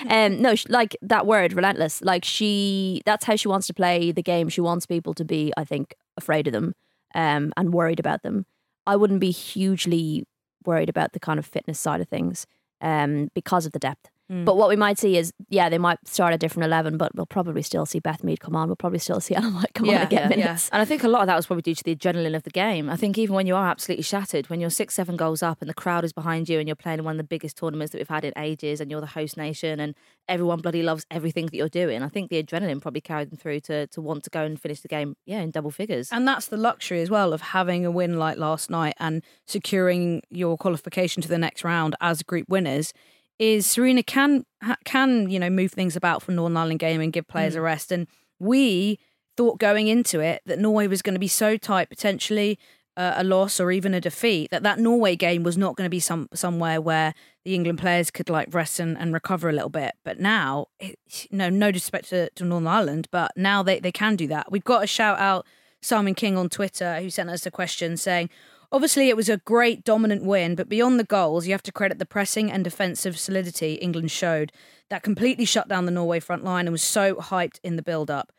um, 0.10 0.42
no, 0.42 0.54
like 0.68 0.94
that 1.00 1.26
word, 1.26 1.54
relentless. 1.54 2.02
Like 2.02 2.24
she, 2.24 3.00
that's 3.06 3.24
how 3.24 3.36
she 3.36 3.48
wants 3.48 3.66
to 3.68 3.74
play 3.74 4.12
the 4.12 4.22
game. 4.22 4.50
She 4.50 4.60
wants 4.60 4.84
people 4.84 5.14
to 5.14 5.24
be, 5.24 5.52
I 5.56 5.64
think, 5.64 5.94
afraid 6.18 6.46
of 6.46 6.52
them, 6.52 6.74
um, 7.14 7.52
and 7.56 7.72
worried 7.72 7.98
about 7.98 8.22
them. 8.22 8.44
I 8.86 8.96
wouldn't 8.96 9.20
be 9.20 9.30
hugely 9.30 10.26
worried 10.64 10.88
about 10.88 11.12
the 11.14 11.20
kind 11.20 11.38
of 11.38 11.46
fitness 11.46 11.80
side 11.80 12.00
of 12.00 12.08
things, 12.08 12.46
um, 12.80 13.30
because 13.34 13.66
of 13.66 13.72
the 13.72 13.78
depth. 13.78 14.10
Mm. 14.30 14.44
But 14.44 14.56
what 14.56 14.68
we 14.68 14.76
might 14.76 14.98
see 14.98 15.16
is, 15.16 15.32
yeah, 15.48 15.68
they 15.68 15.78
might 15.78 15.98
start 16.06 16.34
a 16.34 16.38
different 16.38 16.66
eleven, 16.66 16.98
but 16.98 17.14
we'll 17.14 17.26
probably 17.26 17.62
still 17.62 17.86
see 17.86 17.98
Beth 17.98 18.22
Mead 18.22 18.40
come 18.40 18.54
on. 18.54 18.68
We'll 18.68 18.76
probably 18.76 18.98
still 18.98 19.20
see 19.20 19.34
Anna 19.36 19.50
White 19.50 19.72
come 19.74 19.88
on 19.88 19.94
Yeah, 19.94 20.00
and 20.02 20.10
get 20.10 20.30
yeah, 20.30 20.36
yeah. 20.36 20.58
And 20.72 20.82
I 20.82 20.84
think 20.84 21.02
a 21.02 21.08
lot 21.08 21.22
of 21.22 21.26
that 21.28 21.36
was 21.36 21.46
probably 21.46 21.62
due 21.62 21.74
to 21.74 21.84
the 21.84 21.96
adrenaline 21.96 22.36
of 22.36 22.42
the 22.42 22.50
game. 22.50 22.90
I 22.90 22.96
think 22.96 23.16
even 23.16 23.34
when 23.34 23.46
you 23.46 23.56
are 23.56 23.68
absolutely 23.68 24.02
shattered, 24.02 24.50
when 24.50 24.60
you're 24.60 24.70
six, 24.70 24.94
seven 24.94 25.16
goals 25.16 25.42
up 25.42 25.60
and 25.60 25.68
the 25.68 25.74
crowd 25.74 26.04
is 26.04 26.12
behind 26.12 26.48
you 26.48 26.58
and 26.58 26.68
you're 26.68 26.76
playing 26.76 26.98
in 26.98 27.04
one 27.04 27.12
of 27.12 27.18
the 27.18 27.24
biggest 27.24 27.56
tournaments 27.56 27.92
that 27.92 27.98
we've 27.98 28.08
had 28.08 28.24
in 28.24 28.32
ages 28.36 28.80
and 28.80 28.90
you're 28.90 29.00
the 29.00 29.06
host 29.06 29.36
nation 29.36 29.80
and 29.80 29.94
everyone 30.28 30.60
bloody 30.60 30.82
loves 30.82 31.06
everything 31.10 31.46
that 31.46 31.54
you're 31.54 31.68
doing, 31.68 32.02
I 32.02 32.08
think 32.08 32.30
the 32.30 32.42
adrenaline 32.42 32.80
probably 32.80 33.00
carried 33.00 33.30
them 33.30 33.38
through 33.38 33.60
to, 33.60 33.86
to 33.88 34.00
want 34.00 34.24
to 34.24 34.30
go 34.30 34.42
and 34.42 34.60
finish 34.60 34.80
the 34.80 34.88
game, 34.88 35.16
yeah, 35.24 35.40
in 35.40 35.50
double 35.50 35.70
figures. 35.70 36.10
And 36.12 36.28
that's 36.28 36.46
the 36.46 36.56
luxury 36.56 37.00
as 37.00 37.10
well 37.10 37.32
of 37.32 37.40
having 37.40 37.86
a 37.86 37.90
win 37.90 38.18
like 38.18 38.36
last 38.36 38.70
night 38.70 38.94
and 38.98 39.22
securing 39.46 40.22
your 40.30 40.56
qualification 40.56 41.22
to 41.22 41.28
the 41.28 41.38
next 41.38 41.64
round 41.64 41.96
as 42.00 42.22
group 42.22 42.48
winners. 42.48 42.92
Is 43.38 43.66
Sarina 43.66 44.04
can 44.04 44.44
can 44.84 45.30
you 45.30 45.38
know 45.38 45.50
move 45.50 45.72
things 45.72 45.94
about 45.96 46.22
for 46.22 46.32
Northern 46.32 46.56
Ireland 46.56 46.80
game 46.80 47.00
and 47.00 47.12
give 47.12 47.28
players 47.28 47.54
a 47.54 47.60
rest, 47.60 47.92
and 47.92 48.06
we 48.38 48.98
thought 49.36 49.58
going 49.58 49.86
into 49.86 50.18
it 50.18 50.42
that 50.46 50.58
Norway 50.58 50.88
was 50.88 51.02
going 51.02 51.14
to 51.14 51.20
be 51.20 51.28
so 51.28 51.56
tight, 51.56 51.88
potentially 51.88 52.58
uh, 52.96 53.14
a 53.16 53.22
loss 53.22 53.60
or 53.60 53.70
even 53.70 53.94
a 53.94 54.00
defeat, 54.00 54.50
that 54.50 54.64
that 54.64 54.80
Norway 54.80 55.14
game 55.14 55.44
was 55.44 55.56
not 55.56 55.76
going 55.76 55.86
to 55.86 55.90
be 55.90 56.00
some 56.00 56.28
somewhere 56.34 56.80
where 56.80 57.14
the 57.44 57.54
England 57.54 57.78
players 57.78 58.10
could 58.10 58.28
like 58.28 58.52
rest 58.52 58.80
and, 58.80 58.98
and 58.98 59.14
recover 59.14 59.48
a 59.48 59.52
little 59.52 59.70
bit. 59.70 59.94
But 60.04 60.18
now, 60.18 60.66
it, 60.80 60.98
no 61.30 61.48
no 61.48 61.70
disrespect 61.70 62.08
to, 62.08 62.28
to 62.30 62.44
Northern 62.44 62.66
Ireland, 62.66 63.06
but 63.12 63.30
now 63.36 63.62
they, 63.62 63.78
they 63.78 63.92
can 63.92 64.16
do 64.16 64.26
that. 64.26 64.50
We've 64.50 64.64
got 64.64 64.80
to 64.80 64.86
shout 64.88 65.20
out 65.20 65.46
Simon 65.80 66.14
King 66.14 66.36
on 66.36 66.48
Twitter 66.48 67.00
who 67.00 67.08
sent 67.08 67.30
us 67.30 67.46
a 67.46 67.50
question 67.52 67.96
saying, 67.96 68.30
Obviously, 68.70 69.08
it 69.08 69.16
was 69.16 69.30
a 69.30 69.38
great 69.38 69.82
dominant 69.82 70.24
win, 70.24 70.54
but 70.54 70.68
beyond 70.68 71.00
the 71.00 71.04
goals, 71.04 71.46
you 71.46 71.52
have 71.52 71.62
to 71.62 71.72
credit 71.72 71.98
the 71.98 72.04
pressing 72.04 72.52
and 72.52 72.62
defensive 72.62 73.18
solidity 73.18 73.74
England 73.74 74.10
showed 74.10 74.52
that 74.90 75.02
completely 75.02 75.46
shut 75.46 75.68
down 75.68 75.86
the 75.86 75.90
Norway 75.90 76.20
front 76.20 76.44
line 76.44 76.66
and 76.66 76.72
was 76.72 76.82
so 76.82 77.14
hyped 77.14 77.58
in 77.62 77.76
the 77.76 77.82
build 77.82 78.10
up. 78.10 78.32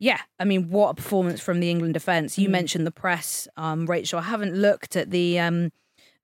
Yeah, 0.00 0.20
I 0.38 0.44
mean, 0.44 0.70
what 0.70 0.90
a 0.90 0.94
performance 0.94 1.40
from 1.40 1.60
the 1.60 1.70
England 1.70 1.94
defence. 1.94 2.38
You 2.38 2.48
mentioned 2.48 2.86
the 2.86 2.92
press, 2.92 3.48
um, 3.56 3.86
Rachel. 3.86 4.20
I 4.20 4.22
haven't 4.22 4.54
looked 4.54 4.96
at 4.96 5.10
the 5.10 5.38
um, 5.40 5.72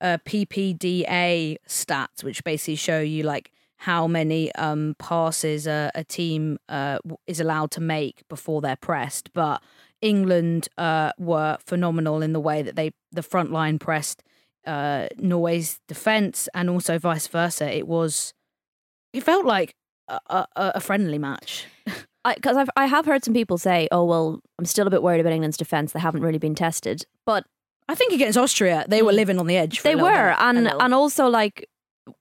uh, 0.00 0.18
PPDA 0.24 1.56
stats, 1.68 2.22
which 2.22 2.44
basically 2.44 2.76
show 2.76 3.00
you 3.00 3.24
like 3.24 3.50
how 3.78 4.06
many 4.06 4.52
um, 4.54 4.94
passes 4.98 5.66
a, 5.66 5.90
a 5.94 6.04
team 6.04 6.58
uh, 6.68 6.98
is 7.26 7.40
allowed 7.40 7.70
to 7.72 7.80
make 7.80 8.26
before 8.28 8.60
they're 8.60 8.76
pressed. 8.76 9.32
But 9.32 9.60
England 10.04 10.68
uh, 10.76 11.12
were 11.18 11.56
phenomenal 11.64 12.22
in 12.22 12.34
the 12.34 12.40
way 12.40 12.60
that 12.62 12.76
they 12.76 12.92
the 13.10 13.22
front 13.22 13.50
line 13.50 13.78
pressed 13.78 14.22
uh, 14.66 15.08
Norway's 15.16 15.80
defence, 15.88 16.48
and 16.54 16.68
also 16.68 16.98
vice 16.98 17.26
versa. 17.26 17.74
It 17.74 17.88
was, 17.88 18.34
it 19.12 19.22
felt 19.22 19.46
like 19.46 19.74
a, 20.08 20.20
a, 20.30 20.46
a 20.56 20.80
friendly 20.80 21.18
match. 21.18 21.66
because 22.34 22.56
I've 22.56 22.70
I 22.76 22.86
have 22.86 23.06
heard 23.06 23.24
some 23.24 23.34
people 23.34 23.56
say, 23.58 23.88
"Oh 23.90 24.04
well, 24.04 24.40
I'm 24.58 24.66
still 24.66 24.86
a 24.86 24.90
bit 24.90 25.02
worried 25.02 25.20
about 25.20 25.32
England's 25.32 25.56
defense. 25.56 25.92
They 25.92 26.00
haven't 26.00 26.22
really 26.22 26.38
been 26.38 26.54
tested." 26.54 27.04
But 27.24 27.44
I 27.88 27.94
think 27.94 28.12
against 28.12 28.38
Austria, 28.38 28.84
they 28.88 29.02
were 29.02 29.12
living 29.12 29.38
on 29.38 29.46
the 29.46 29.56
edge. 29.56 29.80
For 29.80 29.88
they 29.88 29.96
were, 29.96 30.28
bit. 30.28 30.36
and 30.38 30.68
and 30.68 30.94
also 30.94 31.28
like 31.28 31.66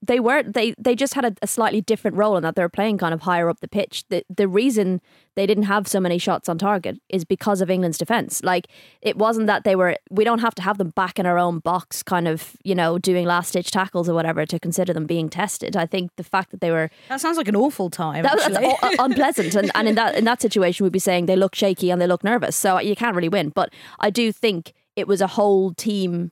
they 0.01 0.19
weren't 0.19 0.53
they 0.53 0.73
they 0.77 0.95
just 0.95 1.13
had 1.13 1.25
a, 1.25 1.35
a, 1.41 1.47
slightly 1.47 1.81
different 1.81 2.15
role 2.15 2.37
in 2.37 2.43
that 2.43 2.55
they 2.55 2.61
were 2.61 2.69
playing 2.69 2.97
kind 2.97 3.13
of 3.13 3.21
higher 3.21 3.49
up 3.49 3.59
the 3.59 3.67
pitch. 3.67 4.05
The 4.09 4.23
the 4.29 4.47
reason 4.47 5.01
they 5.35 5.45
didn't 5.45 5.65
have 5.65 5.87
so 5.87 5.99
many 5.99 6.17
shots 6.17 6.47
on 6.47 6.57
target 6.57 6.99
is 7.09 7.25
because 7.25 7.59
of 7.59 7.69
England's 7.69 7.97
defence. 7.97 8.41
Like 8.43 8.67
it 9.01 9.17
wasn't 9.17 9.47
that 9.47 9.63
they 9.63 9.75
were 9.75 9.97
we 10.09 10.23
don't 10.23 10.39
have 10.39 10.55
to 10.55 10.61
have 10.61 10.77
them 10.77 10.89
back 10.91 11.19
in 11.19 11.25
our 11.25 11.37
own 11.37 11.59
box, 11.59 12.01
kind 12.01 12.27
of 12.27 12.55
you 12.63 12.75
know 12.75 12.97
doing 12.97 13.25
last 13.25 13.49
stitch 13.49 13.71
tackles 13.71 14.07
or 14.07 14.13
whatever 14.13 14.45
to 14.45 14.59
consider 14.59 14.93
them 14.93 15.05
being 15.05 15.29
tested. 15.29 15.75
I 15.75 15.85
think 15.85 16.11
the 16.15 16.23
fact 16.23 16.51
that 16.51 16.61
they 16.61 16.71
were 16.71 16.89
that 17.09 17.19
sounds 17.19 17.37
like 17.37 17.47
an 17.47 17.55
awful 17.55 17.89
time. 17.89 18.23
That, 18.23 18.37
that's 18.81 18.95
unpleasant, 18.99 19.55
and 19.55 19.71
and 19.75 19.89
in 19.89 19.95
that 19.95 20.15
in 20.15 20.23
that 20.25 20.41
situation 20.41 20.85
we'd 20.85 20.93
be 20.93 20.99
saying 20.99 21.25
they 21.25 21.35
look 21.35 21.55
shaky 21.55 21.89
and 21.89 22.01
they 22.01 22.07
look 22.07 22.23
nervous, 22.23 22.55
so 22.55 22.77
uh, 22.77 22.79
you 22.79 22.95
can't 22.95 23.15
really 23.15 23.29
win. 23.29 23.49
But 23.49 23.73
I 23.99 24.09
do 24.09 24.31
think 24.31 24.73
it 24.95 25.07
was 25.07 25.21
a 25.21 25.27
whole 25.27 25.73
team 25.73 26.31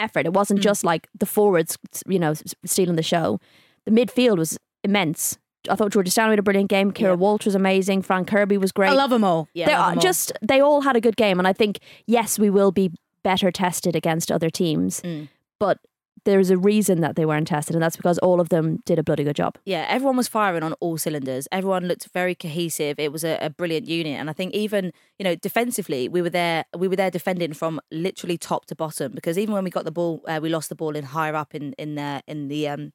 effort. 0.00 0.26
It 0.26 0.32
wasn't 0.32 0.60
mm. 0.60 0.64
just 0.64 0.84
like 0.84 1.08
the 1.18 1.26
forwards, 1.26 1.78
you 2.06 2.18
know, 2.18 2.34
stealing 2.64 2.96
the 2.96 3.02
show. 3.02 3.40
The 3.84 3.90
midfield 3.90 4.38
was 4.38 4.58
immense. 4.82 5.38
I 5.68 5.76
thought 5.76 5.92
Georgia 5.92 6.10
Stanway 6.10 6.32
had 6.32 6.38
a 6.38 6.42
brilliant 6.42 6.70
game. 6.70 6.90
Keira 6.90 7.02
yeah. 7.02 7.12
Walsh 7.14 7.44
was 7.44 7.54
amazing. 7.54 8.02
Fran 8.02 8.24
Kirby 8.24 8.56
was 8.56 8.72
great. 8.72 8.90
I 8.90 8.94
love 8.94 9.10
them 9.10 9.24
all. 9.24 9.48
Yeah, 9.52 9.66
they 9.66 9.74
are 9.74 9.96
just 9.96 10.32
they 10.40 10.60
all 10.60 10.80
had 10.80 10.96
a 10.96 11.00
good 11.00 11.16
game, 11.16 11.38
and 11.38 11.46
I 11.46 11.52
think 11.52 11.80
yes, 12.06 12.38
we 12.38 12.48
will 12.48 12.72
be 12.72 12.92
better 13.22 13.50
tested 13.50 13.94
against 13.94 14.32
other 14.32 14.48
teams, 14.48 15.02
mm. 15.02 15.28
but 15.58 15.78
there's 16.24 16.50
a 16.50 16.56
reason 16.56 17.00
that 17.00 17.16
they 17.16 17.24
weren't 17.24 17.48
tested, 17.48 17.74
and 17.74 17.82
that's 17.82 17.96
because 17.96 18.18
all 18.18 18.40
of 18.40 18.48
them 18.48 18.78
did 18.84 18.98
a 18.98 19.02
bloody 19.02 19.24
good 19.24 19.36
job. 19.36 19.58
Yeah, 19.64 19.86
everyone 19.88 20.16
was 20.16 20.28
firing 20.28 20.62
on 20.62 20.72
all 20.74 20.98
cylinders. 20.98 21.48
Everyone 21.52 21.86
looked 21.86 22.08
very 22.12 22.34
cohesive. 22.34 22.98
It 22.98 23.12
was 23.12 23.24
a, 23.24 23.38
a, 23.40 23.50
brilliant 23.50 23.86
unit, 23.88 24.18
and 24.18 24.30
I 24.30 24.32
think 24.32 24.54
even 24.54 24.92
you 25.18 25.24
know 25.24 25.34
defensively, 25.34 26.08
we 26.08 26.22
were 26.22 26.30
there. 26.30 26.64
We 26.76 26.88
were 26.88 26.96
there 26.96 27.10
defending 27.10 27.52
from 27.52 27.80
literally 27.90 28.38
top 28.38 28.66
to 28.66 28.76
bottom 28.76 29.12
because 29.12 29.38
even 29.38 29.54
when 29.54 29.64
we 29.64 29.70
got 29.70 29.84
the 29.84 29.92
ball, 29.92 30.22
uh, 30.26 30.40
we 30.42 30.48
lost 30.48 30.68
the 30.68 30.74
ball 30.74 30.96
in 30.96 31.04
higher 31.04 31.34
up 31.34 31.54
in 31.54 31.74
in 31.74 31.94
the 31.94 32.22
in 32.26 32.48
the 32.48 32.68
um 32.68 32.92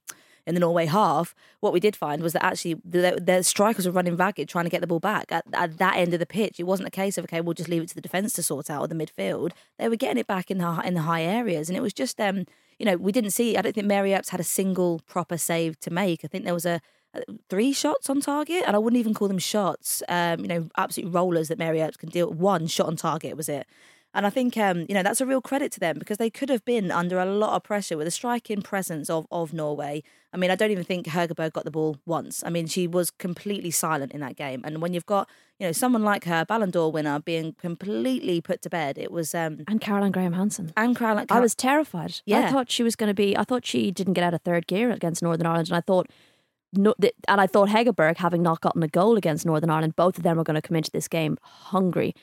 in 0.47 0.53
the 0.53 0.59
Norway 0.59 0.85
half, 0.85 1.33
what 1.59 1.73
we 1.73 1.79
did 1.79 1.95
find 1.95 2.21
was 2.21 2.33
that 2.33 2.45
actually 2.45 2.75
the, 2.85 3.19
the 3.21 3.43
strikers 3.43 3.85
were 3.85 3.91
running 3.91 4.15
ragged 4.15 4.47
trying 4.47 4.65
to 4.65 4.69
get 4.69 4.81
the 4.81 4.87
ball 4.87 4.99
back 4.99 5.31
at, 5.31 5.43
at, 5.53 5.77
that 5.77 5.97
end 5.97 6.13
of 6.13 6.19
the 6.19 6.25
pitch. 6.25 6.59
It 6.59 6.63
wasn't 6.63 6.87
a 6.87 6.91
case 6.91 7.17
of 7.17 7.25
okay, 7.25 7.41
we'll 7.41 7.53
just 7.53 7.69
leave 7.69 7.81
it 7.81 7.89
to 7.89 7.95
the 7.95 8.01
defence 8.01 8.33
to 8.33 8.43
sort 8.43 8.69
out 8.69 8.81
or 8.81 8.87
the 8.87 8.95
midfield. 8.95 9.51
They 9.77 9.89
were 9.89 9.95
getting 9.95 10.19
it 10.19 10.27
back 10.27 10.51
in 10.51 10.59
the 10.59 10.81
in 10.85 10.93
the 10.93 11.01
high 11.01 11.23
areas, 11.23 11.69
and 11.69 11.77
it 11.77 11.81
was 11.81 11.93
just 11.93 12.19
um 12.21 12.45
you 12.79 12.85
know, 12.85 12.97
we 12.97 13.11
didn't 13.11 13.31
see. 13.31 13.55
I 13.57 13.61
don't 13.61 13.73
think 13.73 13.87
Mary 13.87 14.13
Earps 14.13 14.29
had 14.29 14.39
a 14.39 14.43
single 14.43 15.01
proper 15.07 15.37
save 15.37 15.79
to 15.81 15.91
make. 15.91 16.25
I 16.25 16.27
think 16.27 16.43
there 16.43 16.53
was 16.53 16.65
a, 16.65 16.81
a 17.13 17.21
three 17.49 17.71
shots 17.71 18.09
on 18.09 18.21
target, 18.21 18.63
and 18.67 18.75
I 18.75 18.79
wouldn't 18.79 18.99
even 18.99 19.13
call 19.13 19.27
them 19.27 19.39
shots. 19.39 20.03
Um, 20.09 20.41
you 20.41 20.47
know, 20.47 20.69
absolute 20.77 21.11
rollers 21.11 21.47
that 21.47 21.57
Mary 21.57 21.81
Earps 21.81 21.97
can 21.97 22.09
deal. 22.09 22.29
One 22.29 22.67
shot 22.67 22.87
on 22.87 22.95
target 22.95 23.37
was 23.37 23.49
it. 23.49 23.65
And 24.13 24.25
I 24.25 24.29
think 24.29 24.57
um, 24.57 24.85
you 24.87 24.95
know 24.95 25.03
that's 25.03 25.19
a 25.19 25.25
real 25.25 25.41
credit 25.41 25.73
to 25.73 25.79
them 25.79 25.99
because 25.99 26.17
they 26.17 26.29
could 26.29 26.49
have 26.49 26.63
been 26.63 26.89
under 26.89 27.19
a 27.19 27.25
lot 27.25 27.55
of 27.55 27.63
pressure 27.63 27.97
with 27.97 28.07
the 28.07 28.11
striking 28.11 28.61
presence 28.61 29.09
of 29.09 29.27
of 29.29 29.53
Norway. 29.53 30.03
I 30.35 30.37
mean, 30.37 30.51
I 30.51 30.55
don't 30.55 30.71
even 30.71 30.83
think 30.83 31.05
Hegerberg 31.05 31.53
got 31.53 31.63
the 31.63 31.71
ball 31.71 31.95
once. 32.05 32.43
I 32.45 32.49
mean, 32.49 32.67
she 32.67 32.87
was 32.87 33.09
completely 33.09 33.71
silent 33.71 34.11
in 34.11 34.19
that 34.19 34.35
game. 34.35 34.61
And 34.65 34.81
when 34.81 34.93
you've 34.93 35.05
got 35.05 35.29
you 35.59 35.65
know 35.65 35.71
someone 35.71 36.03
like 36.03 36.25
her, 36.25 36.43
Ballon 36.43 36.71
d'Or 36.71 36.91
winner, 36.91 37.21
being 37.21 37.53
completely 37.53 38.41
put 38.41 38.61
to 38.63 38.69
bed, 38.69 38.97
it 38.97 39.13
was 39.13 39.33
um, 39.33 39.63
and 39.65 39.79
Caroline 39.79 40.11
Graham 40.11 40.33
Hansen 40.33 40.73
and 40.75 40.93
Caroline. 40.93 41.27
I 41.29 41.39
was 41.39 41.55
terrified. 41.55 42.19
Yeah, 42.25 42.39
I 42.39 42.51
thought 42.51 42.69
she 42.69 42.83
was 42.83 42.97
going 42.97 43.07
to 43.07 43.13
be. 43.13 43.37
I 43.37 43.45
thought 43.45 43.65
she 43.65 43.91
didn't 43.91 44.11
get 44.11 44.25
out 44.25 44.33
of 44.33 44.41
third 44.41 44.67
gear 44.67 44.91
against 44.91 45.23
Northern 45.23 45.47
Ireland, 45.47 45.69
and 45.69 45.77
I 45.77 45.81
thought. 45.81 46.09
No, 46.77 46.93
and 47.29 47.39
I 47.39 47.47
thought 47.47 47.69
Hegerberg, 47.69 48.17
having 48.17 48.43
not 48.43 48.59
gotten 48.59 48.83
a 48.83 48.89
goal 48.89 49.15
against 49.15 49.45
Northern 49.45 49.69
Ireland, 49.69 49.95
both 49.95 50.17
of 50.17 50.23
them 50.23 50.35
were 50.35 50.43
going 50.43 50.55
to 50.55 50.61
come 50.61 50.75
into 50.75 50.91
this 50.91 51.07
game 51.07 51.37
hungry. 51.41 52.13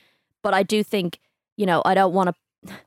But 0.42 0.53
I 0.53 0.62
do 0.62 0.83
think, 0.83 1.20
you 1.57 1.64
know, 1.64 1.81
I 1.87 1.94
don't 1.94 2.12
want 2.12 2.29
to 2.29 2.35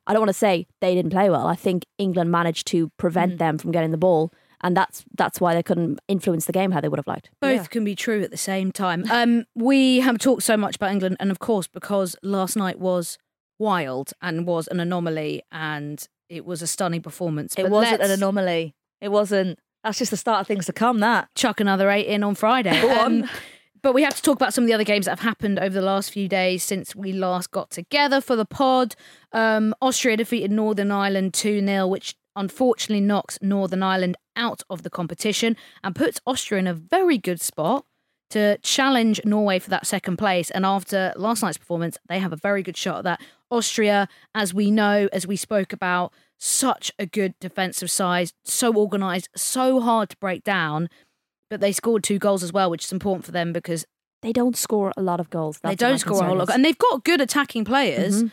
I 0.06 0.14
don't 0.14 0.22
want 0.22 0.30
to 0.30 0.34
say 0.34 0.68
they 0.80 0.94
didn't 0.94 1.12
play 1.12 1.30
well. 1.30 1.48
I 1.48 1.56
think 1.56 1.86
England 1.98 2.32
managed 2.32 2.68
to 2.68 2.90
prevent 2.98 3.34
mm. 3.34 3.38
them 3.40 3.58
from 3.58 3.72
getting 3.72 3.90
the 3.90 3.98
ball, 3.98 4.32
and 4.62 4.76
that's 4.76 5.04
that's 5.18 5.39
why 5.41 5.54
they 5.54 5.63
couldn't 5.63 6.00
influence 6.08 6.46
the 6.46 6.52
game 6.52 6.72
how 6.72 6.82
they 6.82 6.88
would 6.88 7.00
have 7.00 7.08
liked. 7.08 7.30
Both 7.41 7.62
yeah. 7.62 7.65
can 7.65 7.84
be 7.84 7.96
true 7.96 8.22
at 8.22 8.32
the 8.32 8.38
same 8.38 8.72
time. 8.72 9.04
Um, 9.15 9.46
we 9.56 10.02
have 10.02 10.18
talked 10.18 10.44
so 10.44 10.58
much 10.58 10.76
about 10.76 10.91
England, 10.91 11.15
and 11.22 11.32
of 11.32 11.39
course, 11.39 11.68
because 11.68 12.18
last 12.22 12.58
night 12.58 12.80
was 12.80 13.18
wild 13.58 14.12
and 14.22 14.46
was 14.46 14.68
an 14.68 14.82
anomaly, 14.82 15.41
and 15.54 16.06
it 16.28 16.46
was 16.46 16.62
a 16.62 16.68
stunning 16.68 17.02
performance. 17.02 17.56
It 17.58 17.63
but 17.63 17.72
wasn't 17.72 18.02
an 18.02 18.12
anomaly. 18.12 18.76
It 19.00 19.10
wasn't. 19.10 19.60
That's 19.86 19.98
just 19.98 20.12
the 20.12 20.18
start 20.18 20.41
of 20.41 20.48
things 20.48 20.65
to 20.65 20.74
come. 20.74 21.00
That 21.00 21.30
chuck 21.36 21.62
another 21.62 21.89
eight 21.89 22.08
in 22.08 22.24
on 22.24 22.36
Friday. 22.36 22.80
Go 22.82 22.91
on. 22.91 23.24
Um, 23.24 23.30
but 23.86 23.94
we 23.94 24.02
have 24.02 24.15
to 24.15 24.22
talk 24.24 24.36
about 24.36 24.52
some 24.52 24.63
of 24.63 24.68
the 24.68 24.74
other 24.74 24.84
games 24.84 25.06
that 25.06 25.12
have 25.12 25.20
happened 25.20 25.60
over 25.60 25.70
the 25.70 25.86
last 25.86 26.10
few 26.10 26.28
days 26.28 26.63
since 26.63 26.96
we 26.96 27.13
last 27.13 27.52
got 27.52 27.70
together 27.70 28.20
for 28.20 28.36
the 28.36 28.44
pod. 28.44 28.96
Um, 29.32 29.76
Austria 29.80 30.18
defeated 30.18 30.50
Northern 30.50 30.91
Ireland 30.91 31.36
2 31.36 31.63
0, 31.63 31.86
which 31.86 32.15
unfortunately 32.36 33.06
knocks 33.06 33.38
Northern 33.44 33.84
Ireland 33.84 34.18
out 34.36 34.63
of 34.69 34.84
the 34.84 34.89
competition 34.89 35.56
and 35.84 35.95
puts 35.95 36.19
Austria 36.26 36.60
in 36.60 36.67
a 36.67 36.74
very 36.74 37.17
good 37.17 37.41
spot 37.41 37.86
to 38.32 38.58
challenge 38.60 39.21
Norway 39.24 39.60
for 39.60 39.69
that 39.69 39.86
second 39.86 40.17
place. 40.17 40.50
And 40.52 40.65
after 40.65 41.13
last 41.15 41.43
night's 41.43 41.58
performance, 41.58 41.98
they 42.10 42.19
have 42.19 42.34
a 42.34 42.38
very 42.38 42.63
good 42.63 42.78
shot 42.78 43.00
at 43.00 43.04
that. 43.04 43.21
Austria, 43.52 44.08
as 44.34 44.54
we 44.54 44.71
know, 44.71 45.08
as 45.13 45.28
we 45.28 45.36
spoke 45.36 45.71
about, 45.71 46.12
such 46.38 46.91
a 47.00 47.06
good 47.06 47.34
defensive 47.39 47.89
side, 47.89 48.32
so 48.43 48.74
organised, 48.76 49.30
so 49.36 49.80
hard 49.80 50.10
to 50.10 50.17
break 50.17 50.43
down 50.43 50.89
but 51.50 51.62
they 51.62 51.71
scored 51.71 52.04
two 52.04 52.19
goals 52.19 52.43
as 52.43 52.52
well, 52.52 52.69
which 52.69 52.86
is 52.86 52.91
important 52.91 53.26
for 53.26 53.32
them 53.32 53.54
because 53.54 53.86
they 54.21 54.34
don't 54.34 54.58
score 54.58 54.91
a 54.98 55.02
lot 55.02 55.19
of 55.19 55.30
goals. 55.30 55.60
That's 55.62 55.71
they 55.71 55.88
don't 55.88 56.00
score 56.00 56.21
a 56.21 56.26
whole 56.26 56.38
lot, 56.38 56.50
and 56.50 56.65
they've 56.65 56.78
got 56.78 57.04
good 57.04 57.21
attacking 57.21 57.65
players. 57.65 58.24
Mm-hmm. 58.24 58.28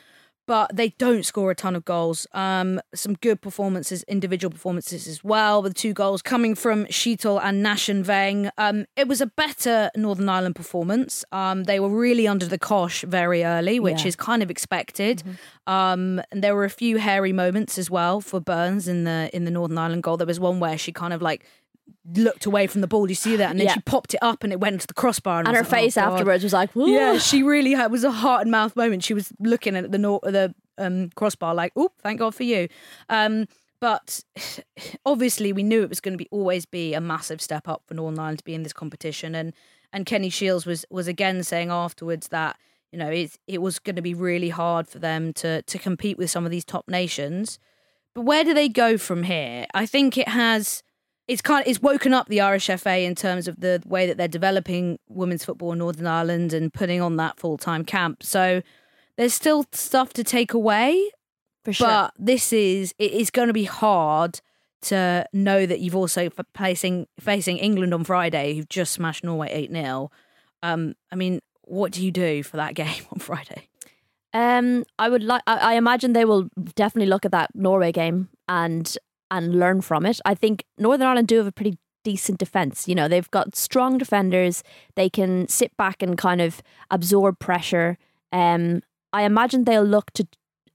But 0.53 0.77
they 0.77 0.91
don't 0.99 1.25
score 1.25 1.51
a 1.51 1.55
ton 1.55 1.75
of 1.75 1.87
goals. 1.87 2.27
Um, 2.35 2.79
some 2.95 3.15
good 3.15 3.41
performances, 3.41 4.03
individual 4.03 4.53
performances 4.53 5.09
as 5.09 5.25
well, 5.25 5.63
with 5.63 5.73
two 5.73 5.95
goals 5.95 6.21
coming 6.21 6.55
from 6.55 6.85
Schiechtl 6.89 7.41
and 7.43 7.65
Naschenweng. 7.65 8.51
Um, 8.59 8.85
it 8.95 9.09
was 9.09 9.23
a 9.23 9.27
better 9.29 9.91
Northern 9.97 10.29
Ireland 10.29 10.55
performance. 10.55 11.25
Um, 11.33 11.65
they 11.65 11.81
were 11.81 11.89
really 11.89 12.29
under 12.29 12.45
the 12.45 12.59
cosh 12.59 13.01
very 13.01 13.45
early, 13.45 13.81
which 13.81 14.03
yeah. 14.03 14.09
is 14.09 14.15
kind 14.15 14.43
of 14.43 14.51
expected. 14.51 15.23
Mm-hmm. 15.25 15.73
Um, 15.73 16.21
and 16.31 16.45
there 16.45 16.55
were 16.55 16.65
a 16.65 16.71
few 16.71 16.99
hairy 16.99 17.33
moments 17.33 17.79
as 17.79 17.91
well 17.91 18.21
for 18.21 18.39
Burns 18.39 18.89
in 18.89 19.05
the 19.05 19.31
in 19.33 19.47
the 19.47 19.51
Northern 19.51 19.79
Ireland 19.79 20.03
goal. 20.03 20.19
There 20.19 20.27
was 20.27 20.39
one 20.39 20.61
where 20.61 20.77
she 20.77 20.93
kind 20.93 21.15
of 21.15 21.23
like 21.23 21.47
looked 22.15 22.47
away 22.47 22.67
from 22.67 22.81
the 22.81 22.87
ball. 22.87 23.09
You 23.09 23.15
see 23.15 23.37
that, 23.37 23.51
and 23.51 23.59
then 23.59 23.67
yeah. 23.67 23.75
she 23.75 23.81
popped 23.81 24.15
it 24.15 24.23
up, 24.23 24.45
and 24.45 24.53
it 24.53 24.61
went 24.61 24.75
into 24.75 24.87
the 24.87 24.95
crossbar. 24.95 25.41
And, 25.41 25.49
and 25.49 25.57
her 25.57 25.63
like, 25.63 25.71
face 25.71 25.97
oh, 25.97 26.03
afterwards 26.03 26.43
was 26.43 26.53
like, 26.53 26.71
yeah, 26.75 27.19
she 27.19 27.43
really 27.43 27.73
had 27.73 27.91
was 27.91 28.05
a 28.05 28.11
heart 28.11 28.43
and 28.43 28.51
mouth 28.51 28.77
moment. 28.77 29.05
She 29.05 29.15
was 29.15 29.33
looking 29.39 29.77
at 29.77 29.91
the 29.91 29.99
the 29.99 30.55
um, 30.79 31.11
crossbar 31.15 31.55
like, 31.55 31.73
oh, 31.77 31.91
thank 32.03 32.19
God 32.19 32.35
for 32.35 32.45
you. 32.45 32.69
Um, 33.09 33.47
but 33.81 34.21
obviously, 35.07 35.53
we 35.53 35.63
knew 35.63 35.83
it 35.83 35.89
was 35.89 36.01
going 36.01 36.15
to 36.15 36.19
be 36.19 36.29
always 36.31 36.67
be 36.67 36.95
a 36.95 37.01
massive 37.01 37.41
step 37.41 37.69
up 37.69 37.83
for 37.87 37.95
Northern 37.95 38.19
Ireland 38.19 38.39
to 38.39 38.45
be 38.45 38.55
in 38.55 38.63
this 38.63 38.73
competition, 38.73 39.35
and 39.35 39.53
and 39.93 40.07
Kenny 40.07 40.31
Shiels 40.31 40.67
was 40.67 40.85
was 40.91 41.09
again 41.09 41.43
saying 41.43 41.71
afterwards 41.71 42.29
that 42.29 42.59
you 42.91 42.99
know 42.99 43.11
it 43.11 43.39
it 43.47 43.61
was 43.61 43.79
going 43.79 43.97
to 43.97 44.03
be 44.03 44.15
really 44.15 44.51
hard 44.51 44.89
for 44.89 44.99
them 44.99 45.33
to 45.35 45.63
to 45.63 45.79
compete 45.79 46.19
with 46.19 46.31
some 46.31 46.45
of 46.45 46.51
these 46.51 46.65
top 46.65 46.89
nations. 46.89 47.59
But 48.15 48.23
where 48.23 48.45
do 48.45 48.53
they 48.53 48.69
go 48.69 48.99
from 48.99 49.23
here? 49.23 49.67
I 49.73 49.87
think 49.87 50.19
it 50.19 50.29
has 50.29 50.83
it's 51.29 51.43
kind 51.43 51.65
of, 51.65 51.71
it's 51.71 51.81
woken 51.81 52.13
up 52.13 52.29
the 52.29 52.39
RSFA 52.39 53.05
in 53.05 53.15
terms 53.15 53.49
of 53.49 53.61
the 53.61 53.83
way 53.87 54.07
that 54.07 54.17
they're 54.17 54.29
developing 54.29 54.99
women's 55.09 55.45
football 55.45 55.73
in 55.73 55.79
Northern 55.79 56.07
Ireland 56.07 56.53
and 56.53 56.73
putting 56.73 57.01
on 57.01 57.17
that 57.17 57.39
full 57.39 57.57
time 57.57 57.85
camp. 57.85 58.23
So 58.23 58.63
there's 59.17 59.35
still 59.35 59.65
stuff 59.73 60.13
to 60.15 60.25
take 60.25 60.53
away, 60.53 61.11
for 61.65 61.73
sure. 61.73 61.87
But 61.87 62.15
this 62.19 62.53
is 62.53 62.95
it 62.99 63.13
is 63.13 63.31
going 63.31 63.49
to 63.49 63.55
be 63.55 63.65
hard 63.65 64.41
to 64.83 65.25
know 65.33 65.65
that 65.65 65.79
you've 65.79 65.95
also 65.95 66.29
facing 66.57 67.07
facing 67.21 67.59
England 67.59 67.95
on 67.95 68.05
Friday, 68.05 68.55
who've 68.55 68.69
just 68.69 68.93
smashed 68.93 69.23
Norway 69.23 69.49
eight 69.51 69.71
0 69.71 70.11
um, 70.65 70.95
I 71.11 71.17
mean, 71.17 71.41
what 71.63 71.93
do 71.93 72.05
you 72.05 72.11
do 72.11 72.43
for 72.43 72.57
that 72.57 72.75
game 72.83 73.05
on 73.13 73.19
Friday? 73.19 73.69
Um, 74.35 74.85
I 74.99 75.09
would 75.09 75.23
like. 75.23 75.43
I, 75.47 75.57
I 75.57 75.75
imagine 75.75 76.15
they 76.15 76.25
will 76.25 76.49
definitely 76.75 77.11
look 77.11 77.25
at 77.25 77.33
that 77.33 77.51
Norway 77.55 77.93
game 77.93 78.31
and 78.49 78.97
and 79.33 79.59
learn 79.59 79.81
from 79.81 80.05
it. 80.07 80.21
I 80.25 80.35
think 80.35 80.65
Northern 80.79 81.09
Ireland 81.09 81.27
do 81.27 81.39
have 81.39 81.47
a 81.47 81.53
pretty 81.53 81.79
decent 82.05 82.39
defence. 82.39 82.87
You 82.87 82.95
know, 82.95 83.09
they've 83.09 83.31
got 83.31 83.57
strong 83.57 83.97
defenders. 83.97 84.63
They 84.95 85.09
can 85.09 85.49
sit 85.49 85.75
back 85.77 86.03
and 86.03 86.19
kind 86.19 86.41
of 86.41 86.63
absorb 86.91 87.39
pressure. 87.39 87.97
Um, 88.31 88.83
I 89.13 89.23
imagine 89.23 89.65
they'll 89.65 89.83
look 89.83 90.13
to. 90.13 90.29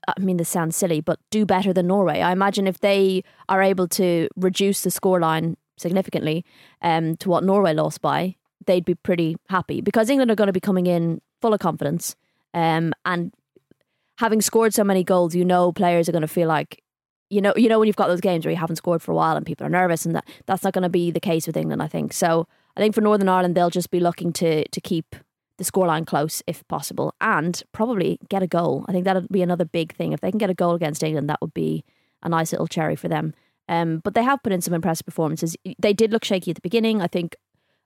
I 0.07 0.19
mean, 0.19 0.37
this 0.37 0.49
sounds 0.49 0.75
silly, 0.75 1.01
but 1.01 1.19
do 1.31 1.45
better 1.45 1.73
than 1.73 1.87
Norway. 1.87 2.21
I 2.21 2.31
imagine 2.31 2.65
if 2.65 2.79
they 2.79 3.23
are 3.47 3.61
able 3.61 3.87
to 3.89 4.29
reduce 4.35 4.81
the 4.81 4.89
scoreline 4.89 5.55
significantly 5.77 6.45
um, 6.81 7.17
to 7.17 7.29
what 7.29 7.43
Norway 7.43 7.73
lost 7.73 8.01
by, 8.01 8.35
they'd 8.65 8.85
be 8.85 8.95
pretty 8.95 9.35
happy 9.49 9.81
because 9.81 10.09
England 10.09 10.31
are 10.31 10.35
going 10.35 10.47
to 10.47 10.53
be 10.53 10.61
coming 10.61 10.87
in 10.87 11.21
full 11.41 11.53
of 11.53 11.59
confidence. 11.59 12.15
Um, 12.53 12.93
and 13.05 13.33
having 14.17 14.41
scored 14.41 14.73
so 14.73 14.83
many 14.83 15.03
goals, 15.03 15.35
you 15.35 15.43
know, 15.43 15.73
players 15.73 16.07
are 16.07 16.13
going 16.13 16.21
to 16.21 16.27
feel 16.27 16.47
like 16.47 16.81
you 17.29 17.41
know, 17.41 17.53
you 17.55 17.69
know 17.69 17.79
when 17.79 17.87
you've 17.87 17.95
got 17.95 18.07
those 18.07 18.21
games 18.21 18.45
where 18.45 18.51
you 18.51 18.57
haven't 18.57 18.77
scored 18.77 19.01
for 19.01 19.11
a 19.11 19.15
while 19.15 19.35
and 19.35 19.45
people 19.45 19.65
are 19.65 19.69
nervous, 19.69 20.05
and 20.05 20.15
that 20.15 20.27
that's 20.45 20.63
not 20.63 20.73
going 20.73 20.83
to 20.83 20.89
be 20.89 21.11
the 21.11 21.19
case 21.19 21.47
with 21.47 21.57
England. 21.57 21.81
I 21.81 21.87
think 21.87 22.13
so. 22.13 22.47
I 22.75 22.79
think 22.79 22.95
for 22.95 23.01
Northern 23.01 23.29
Ireland, 23.29 23.55
they'll 23.55 23.69
just 23.69 23.91
be 23.91 23.99
looking 23.99 24.31
to 24.33 24.67
to 24.67 24.81
keep 24.81 25.15
the 25.57 25.63
scoreline 25.63 26.05
close 26.05 26.43
if 26.47 26.67
possible, 26.67 27.13
and 27.19 27.63
probably 27.71 28.19
get 28.29 28.43
a 28.43 28.47
goal. 28.47 28.85
I 28.87 28.91
think 28.91 29.05
that'll 29.05 29.27
be 29.31 29.41
another 29.41 29.65
big 29.65 29.93
thing. 29.93 30.13
If 30.13 30.21
they 30.21 30.31
can 30.31 30.37
get 30.37 30.49
a 30.49 30.55
goal 30.55 30.75
against 30.75 31.03
England, 31.03 31.29
that 31.29 31.41
would 31.41 31.53
be 31.53 31.83
a 32.23 32.29
nice 32.29 32.51
little 32.51 32.67
cherry 32.67 32.95
for 32.95 33.07
them. 33.07 33.33
Um, 33.69 33.99
but 34.03 34.13
they 34.13 34.23
have 34.23 34.41
put 34.43 34.53
in 34.53 34.61
some 34.61 34.73
impressive 34.73 35.05
performances. 35.05 35.57
They 35.77 35.93
did 35.93 36.11
look 36.11 36.23
shaky 36.23 36.51
at 36.51 36.55
the 36.55 36.61
beginning. 36.61 37.01
I 37.01 37.07
think 37.07 37.35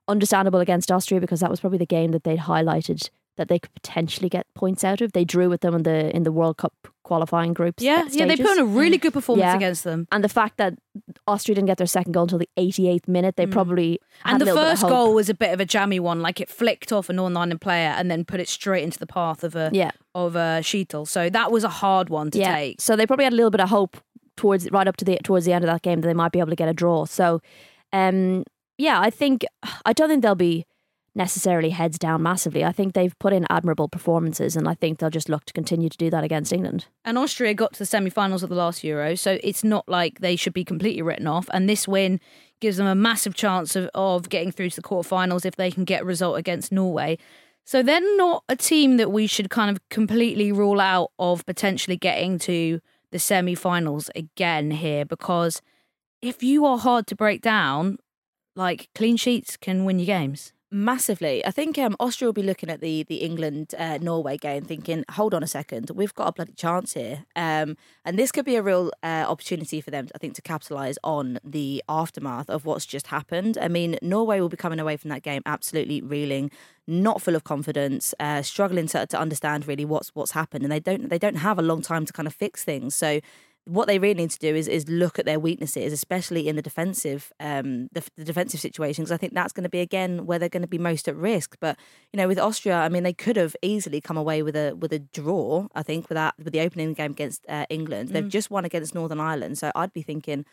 understandable 0.07 0.59
against 0.59 0.91
Austria 0.91 1.21
because 1.21 1.39
that 1.39 1.49
was 1.49 1.59
probably 1.59 1.79
the 1.79 1.85
game 1.85 2.11
that 2.11 2.23
they'd 2.23 2.39
highlighted 2.39 3.09
that 3.37 3.47
they 3.47 3.59
could 3.59 3.73
potentially 3.73 4.29
get 4.29 4.45
points 4.55 4.83
out 4.83 5.01
of. 5.01 5.13
They 5.13 5.25
drew 5.25 5.49
with 5.49 5.61
them 5.61 5.73
in 5.75 5.83
the 5.83 6.15
in 6.15 6.23
the 6.23 6.31
World 6.31 6.57
Cup 6.57 6.73
qualifying 7.03 7.53
groups. 7.53 7.83
Yeah, 7.83 8.07
yeah, 8.11 8.25
they 8.25 8.37
put 8.37 8.51
on 8.51 8.59
a 8.59 8.65
really 8.65 8.97
good 8.97 9.11
performance 9.13 9.43
Yeah. 9.45 9.55
against 9.55 9.83
them. 9.83 10.07
and 10.11 10.23
the 10.23 10.29
fact 10.29 10.57
that 10.57 10.75
Austria 11.27 11.55
didn't 11.55 11.67
get 11.67 11.77
their 11.77 11.87
second 11.87 12.11
goal 12.13 12.23
until 12.23 12.37
the 12.39 12.49
88th 12.57 13.07
minute, 13.07 13.35
they 13.35 13.45
probably 13.45 13.99
had 14.23 14.33
And 14.33 14.41
the 14.41 14.45
little 14.45 14.61
bit 14.61 14.71
of 14.73 14.79
first 14.79 14.89
goal 14.89 15.13
was 15.13 15.29
a 15.29 15.33
bit 15.33 15.53
of 15.53 15.59
a 15.59 15.65
jammy 15.65 15.99
one, 15.99 16.21
like 16.21 16.39
it 16.39 16.47
flicked 16.49 16.91
off 16.93 17.09
a 17.09 17.13
Northern 17.13 17.35
Ireland 17.37 17.61
player 17.61 17.89
and 17.97 18.09
then 18.11 18.23
put 18.23 18.39
it 18.39 18.47
straight 18.47 18.83
into 18.83 18.99
the 18.99 19.07
path 19.07 19.43
of 19.43 19.55
a 19.55 19.69
Yeah. 19.73 19.91
of 20.15 20.35
a 20.35 20.59
Schiechtl. 20.61 21.07
So 21.07 21.29
that 21.29 21.51
was 21.51 21.63
a 21.63 21.69
hard 21.69 22.09
one 22.09 22.31
to 22.31 22.39
yeah. 22.39 22.55
take. 22.55 22.79
So 22.81 22.95
they 22.95 23.05
probably 23.07 23.25
had 23.25 23.33
a 23.33 23.35
little 23.35 23.51
bit 23.51 23.61
of 23.61 23.69
hope 23.69 23.97
towards 24.37 24.69
right 24.71 24.87
up 24.87 24.95
to 24.97 25.05
the 25.05 25.17
towards 25.23 25.45
the 25.45 25.53
end 25.53 25.63
of 25.65 25.69
that 25.69 25.81
game 25.81 26.01
that 26.01 26.07
they 26.07 26.13
might 26.13 26.31
be 26.31 26.39
able 26.39 26.49
to 26.51 26.55
get 26.55 26.69
a 26.69 26.73
draw. 26.73 27.05
So, 27.05 27.41
um, 27.91 28.43
yeah, 28.77 28.99
I 28.99 29.09
think 29.09 29.45
I 29.85 29.93
don't 29.93 30.07
think 30.09 30.21
they'll 30.23 30.35
be 30.35 30.65
necessarily 31.13 31.71
heads 31.71 31.99
down 31.99 32.23
massively. 32.23 32.63
I 32.63 32.71
think 32.71 32.93
they've 32.93 33.17
put 33.19 33.33
in 33.33 33.45
admirable 33.49 33.89
performances, 33.89 34.55
and 34.55 34.67
I 34.67 34.73
think 34.73 34.99
they'll 34.99 35.09
just 35.09 35.27
look 35.27 35.45
to 35.45 35.53
continue 35.53 35.89
to 35.89 35.97
do 35.97 36.09
that 36.09 36.23
against 36.23 36.53
England. 36.53 36.85
And 37.03 37.17
Austria 37.17 37.53
got 37.53 37.73
to 37.73 37.79
the 37.79 37.85
semi-finals 37.85 38.43
of 38.43 38.49
the 38.49 38.55
last 38.55 38.83
Euro, 38.83 39.15
so 39.15 39.37
it's 39.43 39.63
not 39.63 39.87
like 39.89 40.19
they 40.19 40.35
should 40.35 40.53
be 40.53 40.63
completely 40.63 41.01
written 41.01 41.27
off. 41.27 41.49
And 41.53 41.67
this 41.67 41.87
win 41.87 42.21
gives 42.61 42.77
them 42.77 42.87
a 42.87 42.95
massive 42.95 43.35
chance 43.35 43.75
of, 43.75 43.89
of 43.93 44.29
getting 44.29 44.51
through 44.51 44.69
to 44.69 44.75
the 44.77 44.87
quarterfinals 44.87 45.45
if 45.45 45.57
they 45.57 45.69
can 45.69 45.83
get 45.83 46.03
a 46.03 46.05
result 46.05 46.37
against 46.37 46.71
Norway. 46.71 47.17
So 47.65 47.83
they're 47.83 48.17
not 48.17 48.43
a 48.47 48.55
team 48.55 48.97
that 48.97 49.11
we 49.11 49.27
should 49.27 49.49
kind 49.49 49.69
of 49.69 49.81
completely 49.89 50.51
rule 50.51 50.79
out 50.79 51.11
of 51.19 51.45
potentially 51.45 51.97
getting 51.97 52.39
to 52.39 52.79
the 53.11 53.19
semi-finals 53.19 54.09
again 54.15 54.71
here, 54.71 55.03
because 55.03 55.61
if 56.21 56.41
you 56.41 56.65
are 56.65 56.77
hard 56.77 57.05
to 57.07 57.15
break 57.15 57.41
down, 57.41 57.97
like 58.55 58.89
clean 58.95 59.17
sheets 59.17 59.57
can 59.57 59.83
win 59.83 59.99
you 59.99 60.05
games. 60.05 60.53
Massively. 60.73 61.45
I 61.45 61.51
think 61.51 61.77
um, 61.77 61.97
Austria 61.99 62.29
will 62.29 62.33
be 62.33 62.43
looking 62.43 62.69
at 62.69 62.79
the 62.79 63.03
the 63.03 63.17
England 63.17 63.75
uh, 63.77 63.97
Norway 63.97 64.37
game, 64.37 64.63
thinking, 64.63 65.03
"Hold 65.11 65.33
on 65.33 65.43
a 65.43 65.47
second, 65.47 65.91
we've 65.93 66.15
got 66.15 66.29
a 66.29 66.31
bloody 66.31 66.53
chance 66.53 66.93
here." 66.93 67.25
Um, 67.35 67.75
and 68.05 68.17
this 68.17 68.31
could 68.31 68.45
be 68.45 68.55
a 68.55 68.61
real 68.61 68.89
uh, 69.03 69.25
opportunity 69.27 69.81
for 69.81 69.91
them, 69.91 70.07
I 70.15 70.17
think, 70.17 70.33
to 70.35 70.41
capitalise 70.41 70.97
on 71.03 71.39
the 71.43 71.83
aftermath 71.89 72.49
of 72.49 72.63
what's 72.63 72.85
just 72.85 73.07
happened. 73.07 73.57
I 73.57 73.67
mean, 73.67 73.97
Norway 74.01 74.39
will 74.39 74.47
be 74.47 74.55
coming 74.55 74.79
away 74.79 74.95
from 74.95 75.09
that 75.09 75.23
game 75.23 75.41
absolutely 75.45 75.99
reeling, 76.01 76.51
not 76.87 77.21
full 77.21 77.35
of 77.35 77.43
confidence, 77.43 78.13
uh, 78.21 78.41
struggling 78.41 78.87
to, 78.87 79.05
to 79.05 79.19
understand 79.19 79.67
really 79.67 79.83
what's 79.83 80.15
what's 80.15 80.31
happened, 80.31 80.63
and 80.63 80.71
they 80.71 80.79
don't 80.79 81.09
they 81.09 81.19
don't 81.19 81.35
have 81.35 81.59
a 81.59 81.61
long 81.61 81.81
time 81.81 82.05
to 82.05 82.13
kind 82.13 82.27
of 82.27 82.33
fix 82.33 82.63
things. 82.63 82.95
So 82.95 83.19
what 83.65 83.87
they 83.87 83.99
really 83.99 84.15
need 84.15 84.31
to 84.31 84.39
do 84.39 84.55
is 84.55 84.67
is 84.67 84.89
look 84.89 85.19
at 85.19 85.25
their 85.25 85.39
weaknesses, 85.39 85.93
especially 85.93 86.47
in 86.47 86.55
the 86.55 86.61
defensive 86.61 87.31
um 87.39 87.89
the, 87.91 88.03
the 88.17 88.23
defensive 88.23 88.59
situations. 88.59 89.11
I 89.11 89.17
think 89.17 89.33
that's 89.33 89.53
going 89.53 89.63
to 89.63 89.69
be 89.69 89.79
again 89.79 90.25
where 90.25 90.39
they're 90.39 90.49
going 90.49 90.61
to 90.63 90.67
be 90.67 90.77
most 90.79 91.07
at 91.07 91.15
risk. 91.15 91.57
But 91.59 91.77
you 92.11 92.17
know, 92.17 92.27
with 92.27 92.39
Austria, 92.39 92.77
I 92.77 92.89
mean, 92.89 93.03
they 93.03 93.13
could 93.13 93.35
have 93.37 93.55
easily 93.61 94.01
come 94.01 94.17
away 94.17 94.41
with 94.41 94.55
a 94.55 94.73
with 94.73 94.91
a 94.93 94.99
draw. 94.99 95.67
I 95.75 95.83
think 95.83 96.09
with 96.09 96.15
that 96.15 96.35
with 96.37 96.51
the 96.51 96.61
opening 96.61 96.93
game 96.93 97.11
against 97.11 97.45
uh, 97.47 97.65
England, 97.69 98.09
they've 98.09 98.27
just 98.27 98.49
won 98.49 98.65
against 98.65 98.95
Northern 98.95 99.19
Ireland. 99.19 99.57
So 99.57 99.71
I'd 99.75 99.93
be 99.93 100.01
thinking 100.01 100.45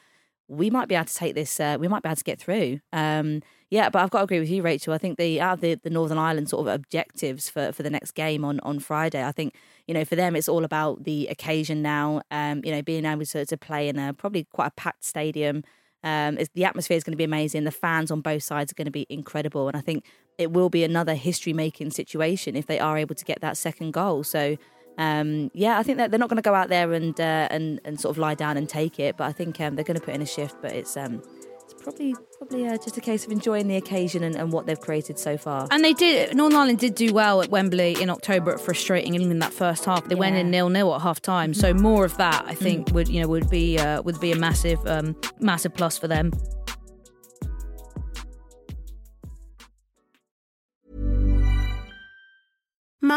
we 0.49 0.71
might 0.71 0.89
be 0.89 0.95
able 0.95 1.05
to 1.05 1.15
take 1.15 1.35
this. 1.35 1.61
Uh, 1.61 1.77
we 1.79 1.89
might 1.89 2.03
be 2.03 2.09
able 2.09 2.17
to 2.17 2.25
get 2.25 2.41
through. 2.41 2.81
Um, 2.93 3.43
yeah, 3.71 3.91
but 3.91 4.01
I've 4.01 4.11
got 4.11 4.21
to 4.21 4.25
agree 4.25 4.41
with 4.41 4.49
you, 4.49 4.63
Rachel. 4.63 4.95
I 4.95 4.99
think 4.99 5.19
the 5.19 5.41
out 5.41 5.55
of 5.55 5.61
the, 5.61 5.75
the 5.75 5.91
Northern 5.91 6.17
Ireland 6.17 6.49
sort 6.49 6.67
of 6.67 6.75
objectives 6.75 7.51
for, 7.51 7.71
for 7.71 7.83
the 7.83 7.91
next 7.91 8.13
game 8.13 8.45
on, 8.45 8.61
on 8.61 8.79
Friday, 8.79 9.23
I 9.23 9.33
think 9.33 9.55
you 9.87 9.93
know 9.93 10.07
for 10.07 10.17
them 10.17 10.35
it's 10.35 10.49
all 10.49 10.65
about 10.65 11.05
the 11.05 11.27
occasion 11.29 11.83
now. 11.83 12.23
Um, 12.31 12.63
you 12.65 12.73
know, 12.73 12.81
being 12.81 13.05
able 13.05 13.27
to, 13.27 13.45
to 13.45 13.57
play 13.59 13.89
in 13.89 13.99
a 13.99 14.15
probably 14.15 14.45
quite 14.45 14.69
a 14.69 14.73
packed 14.73 15.05
stadium. 15.05 15.65
Um, 16.03 16.39
the 16.55 16.65
atmosphere 16.65 16.97
is 16.97 17.05
going 17.05 17.13
to 17.13 17.19
be 17.19 17.25
amazing. 17.25 17.65
The 17.65 17.71
fans 17.71 18.11
on 18.11 18.21
both 18.21 18.43
sides 18.43 18.73
are 18.73 18.75
going 18.75 18.87
to 18.87 18.91
be 18.91 19.07
incredible, 19.11 19.69
and 19.69 19.77
I 19.77 19.81
think 19.81 20.07
it 20.39 20.53
will 20.53 20.71
be 20.71 20.85
another 20.85 21.15
history 21.15 21.53
making 21.53 21.91
situation 21.91 22.57
if 22.57 22.67
they 22.67 22.79
are 22.79 22.97
able 22.97 23.17
to 23.17 23.25
get 23.25 23.41
that 23.43 23.57
second 23.57 23.93
goal. 23.93 24.25
So. 24.25 24.57
Um, 24.99 25.51
yeah, 25.55 25.79
I 25.79 25.85
think 25.85 25.99
that 25.99 26.11
they're 26.11 26.19
not 26.19 26.29
going 26.29 26.43
to 26.43 26.43
go 26.43 26.55
out 26.55 26.69
there 26.69 26.93
and 26.93 27.19
uh, 27.21 27.49
and 27.51 27.81
and 27.85 28.01
sort 28.01 28.15
of 28.15 28.19
lie 28.19 28.35
down 28.35 28.57
and 28.57 28.69
take 28.69 28.99
it, 28.99 29.17
but 29.17 29.25
I 29.25 29.33
think 29.33 29.61
um, 29.61 29.77
they're 29.77 29.85
going 29.85 29.99
to 29.99 30.05
put 30.05 30.15
in 30.15 30.23
a 30.23 30.27
shift. 30.27 30.57
But 30.61 30.73
it's 30.73 30.97
um, 30.97 31.23
it's 31.63 31.75
probably 31.83 32.17
probably 32.37 32.67
uh, 32.67 32.77
just 32.79 32.97
a 32.97 33.01
case 33.01 33.25
of 33.25 33.31
enjoying 33.31 33.69
the 33.69 33.77
occasion 33.77 34.25
and, 34.25 34.35
and 34.35 34.53
what 34.53 34.67
they've 34.67 34.81
created 34.81 35.19
so 35.19 35.37
far. 35.37 35.69
And 35.71 35.85
they 35.85 35.93
did. 35.93 36.35
Northern 36.37 36.59
Ireland 36.59 36.79
did 36.81 36.97
do 36.97 37.15
well 37.15 37.41
at 37.43 37.49
Wembley 37.49 38.01
in 38.01 38.11
October 38.11 38.53
at 38.53 38.61
frustrating 38.61 39.15
England 39.15 39.41
that 39.43 39.53
first 39.53 39.85
half. 39.85 40.09
They 40.09 40.17
went 40.17 40.37
in 40.37 40.51
nil 40.51 40.69
nil 40.69 40.93
at 40.95 41.03
half 41.03 41.23
time. 41.23 41.55
So 41.55 41.73
more 41.73 42.05
of 42.05 42.17
that, 42.17 42.45
I 42.47 42.55
think, 42.55 42.91
would 42.93 43.09
you 43.09 43.23
know 43.23 43.29
would 43.29 43.49
be 43.49 43.79
uh, 43.79 44.03
would 44.03 44.19
be 44.21 44.33
a 44.33 44.37
massive 44.37 44.85
um, 44.87 45.15
massive 45.39 45.75
plus 45.75 45.97
for 45.97 46.09
them. 46.09 46.33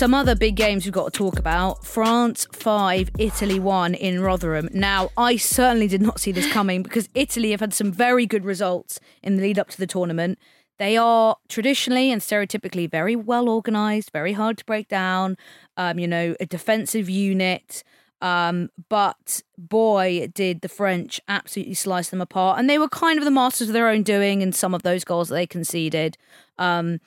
Some 0.00 0.14
other 0.14 0.34
big 0.34 0.56
games 0.56 0.86
we've 0.86 0.94
got 0.94 1.12
to 1.12 1.18
talk 1.18 1.38
about 1.38 1.84
France 1.84 2.46
5, 2.52 3.10
Italy 3.18 3.60
1 3.60 3.92
in 3.92 4.22
Rotherham. 4.22 4.70
Now, 4.72 5.10
I 5.18 5.36
certainly 5.36 5.88
did 5.88 6.00
not 6.00 6.18
see 6.18 6.32
this 6.32 6.50
coming 6.50 6.82
because 6.82 7.06
Italy 7.14 7.50
have 7.50 7.60
had 7.60 7.74
some 7.74 7.92
very 7.92 8.24
good 8.24 8.46
results 8.46 8.98
in 9.22 9.36
the 9.36 9.42
lead 9.42 9.58
up 9.58 9.68
to 9.68 9.76
the 9.76 9.86
tournament. 9.86 10.38
They 10.78 10.96
are 10.96 11.36
traditionally 11.50 12.10
and 12.10 12.22
stereotypically 12.22 12.90
very 12.90 13.14
well 13.14 13.50
organised, 13.50 14.10
very 14.10 14.32
hard 14.32 14.56
to 14.56 14.64
break 14.64 14.88
down, 14.88 15.36
um, 15.76 15.98
you 15.98 16.08
know, 16.08 16.34
a 16.40 16.46
defensive 16.46 17.10
unit. 17.10 17.84
Um, 18.22 18.70
but 18.88 19.42
boy, 19.58 20.28
did 20.32 20.62
the 20.62 20.70
French 20.70 21.20
absolutely 21.28 21.74
slice 21.74 22.08
them 22.08 22.22
apart. 22.22 22.58
And 22.58 22.70
they 22.70 22.78
were 22.78 22.88
kind 22.88 23.18
of 23.18 23.26
the 23.26 23.30
masters 23.30 23.68
of 23.68 23.74
their 23.74 23.88
own 23.88 24.02
doing 24.02 24.40
in 24.40 24.54
some 24.54 24.72
of 24.72 24.82
those 24.82 25.04
goals 25.04 25.28
that 25.28 25.34
they 25.34 25.46
conceded. 25.46 26.16
Um, 26.56 27.00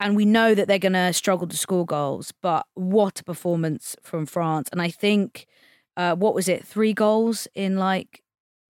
and 0.00 0.14
we 0.16 0.24
know 0.24 0.54
that 0.54 0.68
they're 0.68 0.78
going 0.78 0.92
to 0.92 1.12
struggle 1.12 1.46
to 1.48 1.56
score 1.56 1.84
goals. 1.86 2.32
But 2.42 2.66
what 2.74 3.20
a 3.20 3.24
performance 3.24 3.96
from 4.02 4.26
France! 4.26 4.68
And 4.72 4.80
I 4.82 4.90
think, 4.90 5.46
uh, 5.96 6.14
what 6.14 6.34
was 6.34 6.48
it, 6.48 6.64
three 6.64 6.92
goals 6.92 7.48
in 7.54 7.76
like 7.76 8.22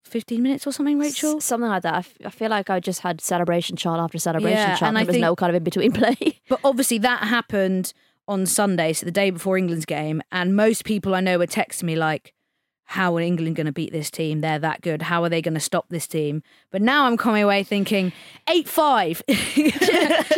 fifteen 0.04 0.42
minutes 0.42 0.66
or 0.66 0.72
something, 0.72 0.98
Rachel? 0.98 1.36
S- 1.36 1.44
something 1.44 1.68
like 1.68 1.82
that. 1.82 1.94
I, 1.94 1.98
f- 1.98 2.16
I 2.24 2.30
feel 2.30 2.48
like 2.50 2.70
I 2.70 2.80
just 2.80 3.00
had 3.00 3.20
celebration 3.20 3.76
shot 3.76 4.00
after 4.00 4.18
celebration 4.18 4.56
Yeah, 4.58 4.74
shot. 4.74 4.88
and 4.88 4.96
And 4.96 4.98
I 4.98 5.00
there 5.02 5.06
was 5.08 5.14
think- 5.14 5.22
no 5.22 5.36
kind 5.36 5.50
of 5.50 5.56
in 5.56 5.64
between 5.64 5.92
play. 6.00 6.40
But 6.48 6.60
obviously, 6.64 6.98
that 6.98 7.24
happened 7.24 7.92
on 8.26 8.44
Sunday, 8.46 8.92
so 8.92 9.06
the 9.06 9.12
day 9.12 9.30
before 9.30 9.56
England's 9.56 9.86
game. 9.86 10.22
And 10.32 10.54
most 10.54 10.84
people 10.84 11.14
I 11.14 11.20
know 11.20 11.38
were 11.38 11.46
texting 11.46 11.84
me 11.84 11.96
like, 11.96 12.34
"How 12.88 13.16
are 13.16 13.20
England 13.20 13.56
going 13.56 13.66
to 13.66 13.72
beat 13.72 13.92
this 13.92 14.10
team? 14.10 14.40
They're 14.40 14.58
that 14.58 14.80
good. 14.82 15.02
How 15.02 15.22
are 15.22 15.28
they 15.28 15.40
going 15.42 15.54
to 15.54 15.60
stop 15.60 15.86
this 15.88 16.06
team?" 16.06 16.42
But 16.70 16.82
now 16.82 17.04
I'm 17.06 17.16
coming 17.16 17.42
away 17.42 17.62
thinking, 17.64 18.12
eight 18.48 18.68
five. 18.68 19.22
Do 19.28 19.34
you 19.34 19.70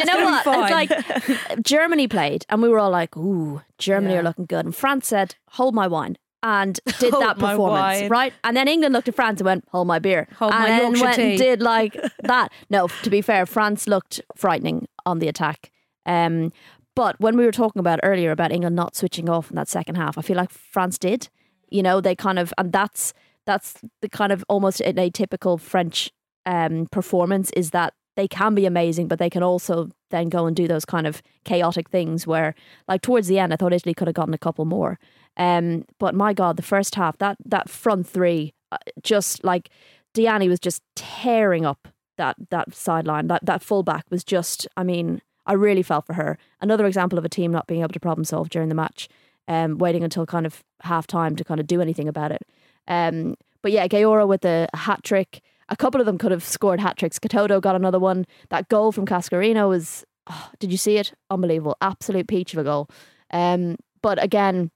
know 0.04 0.24
what? 0.24 0.44
It's 0.46 0.70
like 0.70 1.62
Germany 1.64 2.08
played, 2.08 2.44
and 2.48 2.62
we 2.62 2.68
were 2.68 2.78
all 2.78 2.90
like, 2.90 3.16
"Ooh, 3.16 3.62
Germany 3.78 4.14
Yeah. 4.14 4.20
are 4.20 4.24
looking 4.24 4.46
good." 4.46 4.64
And 4.64 4.74
France 4.74 5.06
said, 5.08 5.34
"Hold 5.50 5.74
my 5.74 5.86
wine. 5.86 6.16
and 6.42 6.80
did 6.98 7.12
Hold 7.12 7.22
that 7.22 7.38
performance, 7.38 8.08
right? 8.10 8.32
And 8.44 8.56
then 8.56 8.66
England 8.66 8.94
looked 8.94 9.08
at 9.08 9.14
France 9.14 9.40
and 9.40 9.46
went, 9.46 9.64
"Hold 9.72 9.86
my 9.86 9.98
beer," 9.98 10.26
Hold 10.38 10.52
and 10.52 10.60
my 10.62 10.68
then 10.68 10.80
Yorkshire 10.82 11.04
went 11.04 11.18
and 11.18 11.38
did 11.38 11.60
like 11.62 11.96
that. 12.22 12.50
No, 12.70 12.88
to 13.02 13.10
be 13.10 13.20
fair, 13.20 13.44
France 13.46 13.86
looked 13.86 14.20
frightening 14.36 14.88
on 15.04 15.18
the 15.18 15.28
attack. 15.28 15.70
Um, 16.06 16.52
but 16.96 17.20
when 17.20 17.36
we 17.36 17.44
were 17.44 17.52
talking 17.52 17.78
about 17.80 18.00
earlier 18.02 18.30
about 18.32 18.52
England 18.52 18.74
not 18.74 18.96
switching 18.96 19.28
off 19.28 19.50
in 19.50 19.56
that 19.56 19.68
second 19.68 19.94
half, 19.96 20.16
I 20.18 20.22
feel 20.22 20.36
like 20.36 20.50
France 20.50 20.98
did. 20.98 21.28
You 21.70 21.82
know, 21.82 22.00
they 22.00 22.14
kind 22.14 22.38
of, 22.38 22.52
and 22.58 22.72
that's 22.72 23.12
that's 23.46 23.74
the 24.02 24.08
kind 24.08 24.32
of 24.32 24.44
almost 24.48 24.80
an 24.80 24.96
atypical 24.96 25.58
French 25.58 26.10
um, 26.46 26.86
performance 26.90 27.50
is 27.50 27.70
that 27.70 27.94
they 28.16 28.28
can 28.28 28.54
be 28.54 28.66
amazing, 28.66 29.08
but 29.08 29.18
they 29.18 29.30
can 29.30 29.42
also 29.42 29.90
then 30.10 30.28
go 30.28 30.46
and 30.46 30.56
do 30.56 30.68
those 30.68 30.84
kind 30.84 31.06
of 31.06 31.22
chaotic 31.44 31.88
things 31.88 32.26
where, 32.26 32.54
like 32.88 33.02
towards 33.02 33.28
the 33.28 33.38
end, 33.38 33.52
I 33.52 33.56
thought 33.56 33.72
Italy 33.72 33.94
could 33.94 34.08
have 34.08 34.14
gotten 34.14 34.34
a 34.34 34.38
couple 34.38 34.64
more. 34.64 34.98
Um, 35.36 35.84
but 35.98 36.14
my 36.14 36.32
God, 36.34 36.56
the 36.56 36.62
first 36.62 36.96
half, 36.96 37.16
that 37.18 37.38
that 37.44 37.70
front 37.70 38.06
three, 38.06 38.52
uh, 38.72 38.78
just 39.02 39.44
like 39.44 39.70
Diani 40.14 40.48
was 40.48 40.60
just 40.60 40.82
tearing 40.96 41.64
up 41.64 41.88
that 42.18 42.36
that 42.50 42.74
sideline. 42.74 43.28
That 43.28 43.46
that 43.46 43.62
fullback 43.62 44.04
was 44.10 44.24
just, 44.24 44.66
I 44.76 44.82
mean, 44.82 45.22
I 45.46 45.54
really 45.54 45.82
felt 45.82 46.06
for 46.06 46.14
her. 46.14 46.36
Another 46.60 46.86
example 46.86 47.18
of 47.18 47.24
a 47.24 47.28
team 47.28 47.52
not 47.52 47.66
being 47.66 47.80
able 47.80 47.92
to 47.92 48.00
problem 48.00 48.24
solve 48.24 48.50
during 48.50 48.68
the 48.68 48.74
match, 48.74 49.08
um, 49.50 49.78
waiting 49.78 50.04
until 50.04 50.24
kind 50.24 50.46
of 50.46 50.62
half 50.82 51.08
time 51.08 51.34
to 51.34 51.44
kind 51.44 51.58
of 51.58 51.66
do 51.66 51.80
anything 51.80 52.06
about 52.08 52.30
it. 52.30 52.42
Um, 52.86 53.34
but 53.62 53.72
yeah, 53.72 53.88
Geyoro 53.88 54.26
with 54.26 54.42
the 54.42 54.68
hat 54.72 55.02
trick. 55.02 55.42
A 55.68 55.76
couple 55.76 56.00
of 56.00 56.06
them 56.06 56.18
could 56.18 56.30
have 56.30 56.44
scored 56.44 56.78
hat 56.78 56.96
tricks. 56.96 57.18
Katoto 57.18 57.60
got 57.60 57.74
another 57.74 57.98
one. 57.98 58.26
That 58.50 58.68
goal 58.68 58.92
from 58.92 59.06
Cascarino 59.06 59.68
was, 59.68 60.04
oh, 60.28 60.50
did 60.60 60.70
you 60.70 60.78
see 60.78 60.98
it? 60.98 61.12
Unbelievable. 61.30 61.76
Absolute 61.80 62.28
peach 62.28 62.54
of 62.54 62.60
a 62.60 62.64
goal. 62.64 62.88
Um, 63.32 63.76
but 64.02 64.22
again, 64.22 64.70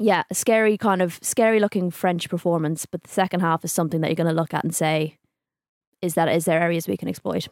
yeah, 0.00 0.24
scary 0.32 0.76
kind 0.76 1.02
of 1.02 1.20
scary 1.22 1.60
looking 1.60 1.92
French 1.92 2.28
performance. 2.28 2.86
But 2.86 3.04
the 3.04 3.10
second 3.10 3.40
half 3.40 3.64
is 3.64 3.72
something 3.72 4.00
that 4.00 4.08
you're 4.08 4.16
going 4.16 4.34
to 4.34 4.40
look 4.40 4.52
at 4.52 4.64
and 4.64 4.74
say, 4.74 5.18
is 6.02 6.14
that 6.14 6.28
is 6.28 6.46
there 6.46 6.60
areas 6.60 6.88
we 6.88 6.96
can 6.96 7.08
exploit? 7.08 7.46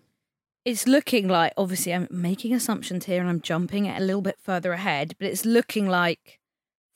It's 0.65 0.87
looking 0.87 1.29
like 1.29 1.53
obviously 1.57 1.95
I'm 1.95 2.09
making 2.11 2.53
assumptions 2.53 3.05
here 3.07 3.21
and 3.21 3.29
I'm 3.29 3.41
jumping 3.41 3.89
a 3.89 4.01
little 4.01 4.23
bit 4.23 4.39
further 4.41 4.73
ahead, 4.73 5.15
but 5.19 5.29
it's 5.29 5.45
looking 5.45 5.87
like 5.87 6.38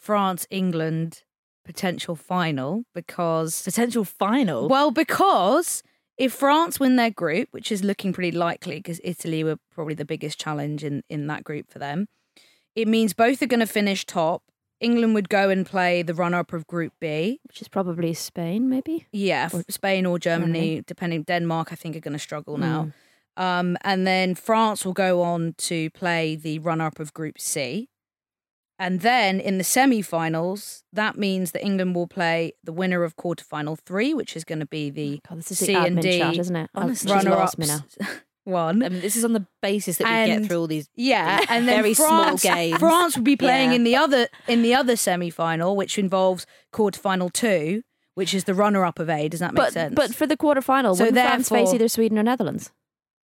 France 0.02 0.46
England 0.50 1.22
potential 1.64 2.16
final 2.16 2.82
because 2.92 3.62
Potential 3.62 4.04
final. 4.04 4.68
well 4.68 4.90
because 4.90 5.82
if 6.18 6.32
France 6.32 6.78
win 6.80 6.96
their 6.96 7.10
group, 7.10 7.48
which 7.52 7.70
is 7.72 7.82
looking 7.84 8.12
pretty 8.12 8.36
likely 8.36 8.76
because 8.76 9.00
Italy 9.04 9.44
were 9.44 9.56
probably 9.74 9.94
the 9.94 10.04
biggest 10.04 10.38
challenge 10.44 10.82
in 10.84 11.02
in 11.08 11.26
that 11.28 11.42
group 11.44 11.70
for 11.70 11.78
them, 11.78 12.06
it 12.74 12.86
means 12.88 13.12
both 13.14 13.40
are 13.42 13.46
going 13.54 13.66
to 13.66 13.72
finish 13.80 14.04
top. 14.04 14.42
England 14.80 15.14
would 15.14 15.28
go 15.28 15.48
and 15.50 15.64
play 15.64 16.02
the 16.02 16.14
runner 16.14 16.38
up 16.40 16.52
of 16.52 16.66
Group 16.66 16.92
B. 17.00 17.38
Which 17.46 17.62
is 17.62 17.68
probably 17.68 18.12
Spain, 18.14 18.68
maybe. 18.68 19.06
Yeah, 19.12 19.48
Or 19.52 19.62
Spain 19.68 20.06
or 20.06 20.18
Germany, 20.18 20.52
Germany. 20.52 20.82
depending. 20.84 21.22
Denmark, 21.22 21.68
I 21.70 21.76
think, 21.76 21.94
are 21.94 22.00
going 22.00 22.18
to 22.18 22.18
struggle 22.28 22.58
now. 22.58 22.90
Um, 23.36 23.76
and 23.84 24.04
then 24.06 24.34
France 24.34 24.84
will 24.84 24.92
go 25.06 25.22
on 25.22 25.54
to 25.68 25.88
play 25.90 26.34
the 26.34 26.58
runner 26.58 26.86
up 26.86 26.98
of 26.98 27.12
Group 27.14 27.38
C. 27.38 27.88
And 28.84 29.00
then 29.00 29.38
in 29.38 29.58
the 29.58 29.64
semi 29.64 30.02
finals, 30.02 30.82
that 30.92 31.16
means 31.16 31.52
that 31.52 31.62
England 31.64 31.94
will 31.94 32.08
play 32.08 32.52
the 32.64 32.72
winner 32.72 33.04
of 33.04 33.16
quarterfinal 33.16 33.78
three, 33.78 34.12
which 34.12 34.36
is 34.36 34.42
going 34.44 34.58
to 34.58 34.66
be 34.66 34.90
the 34.90 35.20
oh, 35.24 35.28
God, 35.28 35.38
this 35.38 35.52
is 35.52 35.58
C 35.60 35.66
the 35.74 35.80
and 35.80 36.02
D 36.02 36.18
chat, 36.18 36.36
isn't 36.36 36.56
it? 36.56 36.68
Honestly, 36.74 37.12
runner 37.12 37.32
ups 37.32 37.54
one. 38.44 38.82
I 38.82 38.88
mean, 38.88 39.00
this 39.00 39.14
is 39.14 39.24
on 39.24 39.34
the 39.34 39.46
basis 39.60 39.98
that 39.98 40.04
we 40.08 40.10
And- 40.10 40.42
get 40.42 40.48
through 40.48 40.58
all 40.58 40.66
these 40.66 40.88
Yeah, 40.96 41.44
and 41.48 41.68
then 41.68 41.76
very 41.80 41.94
small 41.94 42.24
France, 42.24 42.42
games. 42.42 42.78
France 42.80 43.14
would 43.14 43.24
be 43.24 43.36
playing 43.36 43.70
Yeah. 43.70 43.76
in 43.76 43.84
the 43.84 43.94
other 43.94 44.26
in 44.48 44.62
the 44.62 44.74
other 44.74 44.96
semi 44.96 45.30
final, 45.30 45.76
which 45.76 45.96
involves 45.96 46.44
quarterfinal 46.72 47.32
two, 47.32 47.82
which 48.16 48.34
is 48.34 48.44
the 48.44 48.54
runner 48.54 48.84
up 48.84 48.98
of 48.98 49.08
A. 49.08 49.28
Does 49.28 49.38
that 49.38 49.52
make 49.54 49.62
But 49.64 49.72
sense? 49.74 49.94
but 49.94 50.12
for 50.12 50.26
the 50.26 50.36
quarterfinal, 50.36 50.96
So 50.96 51.08
France 51.12 51.48
face 51.48 51.72
either 51.72 51.86
Sweden 51.86 52.18
or 52.18 52.24
Netherlands. 52.24 52.72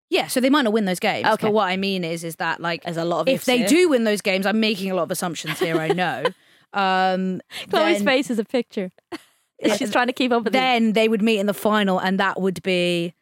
Yeah, 0.09 0.27
so 0.27 0.39
they 0.39 0.49
might 0.49 0.61
not 0.63 0.73
win 0.73 0.85
those 0.85 0.99
games. 0.99 1.25
Okay. 1.25 1.47
But 1.47 1.53
what 1.53 1.65
I 1.65 1.77
mean 1.77 2.03
is, 2.03 2.23
is 2.23 2.35
that 2.37 2.61
like 2.61 2.83
There's 2.83 2.97
a 2.97 3.05
lot 3.05 3.21
of 3.21 3.27
if 3.27 3.45
they 3.45 3.59
here. 3.59 3.67
do 3.67 3.89
win 3.89 4.03
those 4.03 4.21
games, 4.21 4.45
I'm 4.45 4.59
making 4.59 4.91
a 4.91 4.95
lot 4.95 5.03
of 5.03 5.11
assumptions 5.11 5.59
here. 5.59 5.77
I 5.77 5.89
know. 5.89 6.23
Um, 6.73 7.39
Chloe's 7.69 7.99
then, 7.99 8.05
face 8.05 8.29
is 8.29 8.37
a 8.37 8.43
picture. 8.43 8.91
She's 9.77 9.91
trying 9.91 10.07
to 10.07 10.13
keep 10.13 10.33
up 10.33 10.43
with 10.43 10.51
the 10.51 10.59
Then 10.59 10.91
they 10.91 11.07
would 11.07 11.21
meet 11.21 11.39
in 11.39 11.45
the 11.45 11.53
final, 11.53 11.99
and 11.99 12.19
that 12.19 12.41
would 12.41 12.61
be 12.63 13.13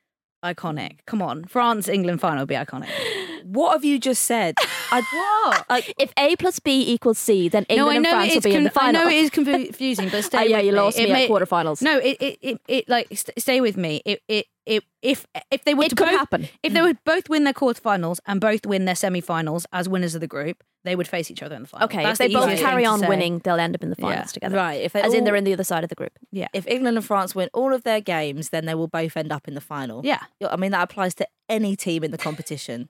iconic. 0.43 0.97
Come 1.05 1.21
on, 1.21 1.45
France 1.45 1.87
England 1.87 2.19
final 2.19 2.41
would 2.41 2.47
be 2.49 2.55
iconic. 2.55 2.89
What 3.45 3.73
have 3.73 3.83
you 3.85 3.99
just 3.99 4.23
said? 4.23 4.55
I, 4.91 5.01
What? 5.43 5.65
like, 5.69 5.93
If 5.97 6.11
A 6.17 6.35
plus 6.35 6.59
B 6.59 6.83
equals 6.93 7.17
C, 7.17 7.49
then 7.49 7.65
England 7.69 8.03
no, 8.03 8.09
and 8.09 8.29
France 8.29 8.35
will 8.35 8.41
be 8.41 8.55
in 8.55 8.63
the 8.63 8.69
con- 8.69 8.87
I 8.87 8.91
know 8.91 9.07
it 9.07 9.13
is 9.15 9.29
confusing, 9.31 10.09
but 10.09 10.23
stay. 10.23 10.37
Ah, 10.37 10.41
yeah, 10.41 10.57
with 10.57 10.65
you 10.67 10.71
me. 10.71 10.77
lost 10.77 10.97
It 10.99 11.09
me 11.09 11.23
at 11.25 11.29
quarterfinals. 11.29 11.81
No, 11.81 11.97
it, 11.99 12.17
it, 12.19 12.37
it, 12.41 12.61
it 12.67 12.89
like 12.89 13.07
st- 13.09 13.39
stay 13.39 13.61
with 13.61 13.77
me. 13.77 14.01
It, 14.05 14.21
it, 14.27 14.45
it, 14.65 14.83
if 15.01 15.25
if 15.51 15.65
they 15.65 15.73
were 15.73 15.83
It 15.83 15.89
to 15.89 15.95
could 15.95 16.05
both, 16.07 16.17
happen. 16.17 16.47
if 16.63 16.71
they 16.73 16.81
would 16.81 16.97
both 17.03 17.27
win 17.27 17.43
their 17.43 17.53
quarterfinals 17.53 18.19
and 18.25 18.39
both 18.39 18.65
win 18.65 18.85
their 18.85 18.95
semi-finals 18.95 19.65
as 19.73 19.89
winners 19.89 20.15
of 20.15 20.21
the 20.21 20.27
group, 20.27 20.63
they 20.85 20.95
would 20.95 21.07
face 21.07 21.29
each 21.29 21.43
other 21.43 21.55
in 21.55 21.63
the 21.63 21.67
final. 21.67 21.85
Okay, 21.85 22.01
That's 22.03 22.13
if 22.13 22.17
they 22.19 22.27
the 22.27 22.33
both 22.39 22.45
easiest 22.45 22.63
carry 22.63 22.83
thing 22.83 22.85
to 22.85 22.91
on 22.93 22.99
say. 22.99 23.07
winning, 23.09 23.39
they'll 23.39 23.59
end 23.59 23.75
up 23.75 23.83
in 23.83 23.89
the 23.89 23.97
finals 23.97 24.17
Yeah. 24.29 24.33
together. 24.33 24.55
right. 24.55 24.81
If 24.81 24.93
they 24.93 25.01
As 25.01 25.13
in 25.13 25.19
all- 25.19 25.25
they're 25.25 25.35
in 25.35 25.43
the 25.43 25.51
other 25.53 25.65
side 25.65 25.83
of 25.83 25.89
the 25.89 25.95
group. 25.95 26.13
Yeah, 26.31 26.47
if 26.53 26.65
England 26.67 26.95
and 26.97 27.05
France 27.05 27.35
win 27.35 27.49
all 27.53 27.73
of 27.73 27.83
their 27.83 27.99
games, 27.99 28.49
then 28.51 28.65
they 28.65 28.75
will 28.75 28.87
both 28.87 29.17
end 29.17 29.33
up 29.33 29.47
in 29.49 29.53
the 29.53 29.61
final. 29.61 30.01
yeah, 30.05 30.21
I 30.49 30.55
mean, 30.55 30.71
that 30.71 30.83
applies 30.83 31.13
to 31.15 31.27
any 31.49 31.75
team 31.75 32.03
in 32.05 32.11
the 32.11 32.17
competition. 32.17 32.87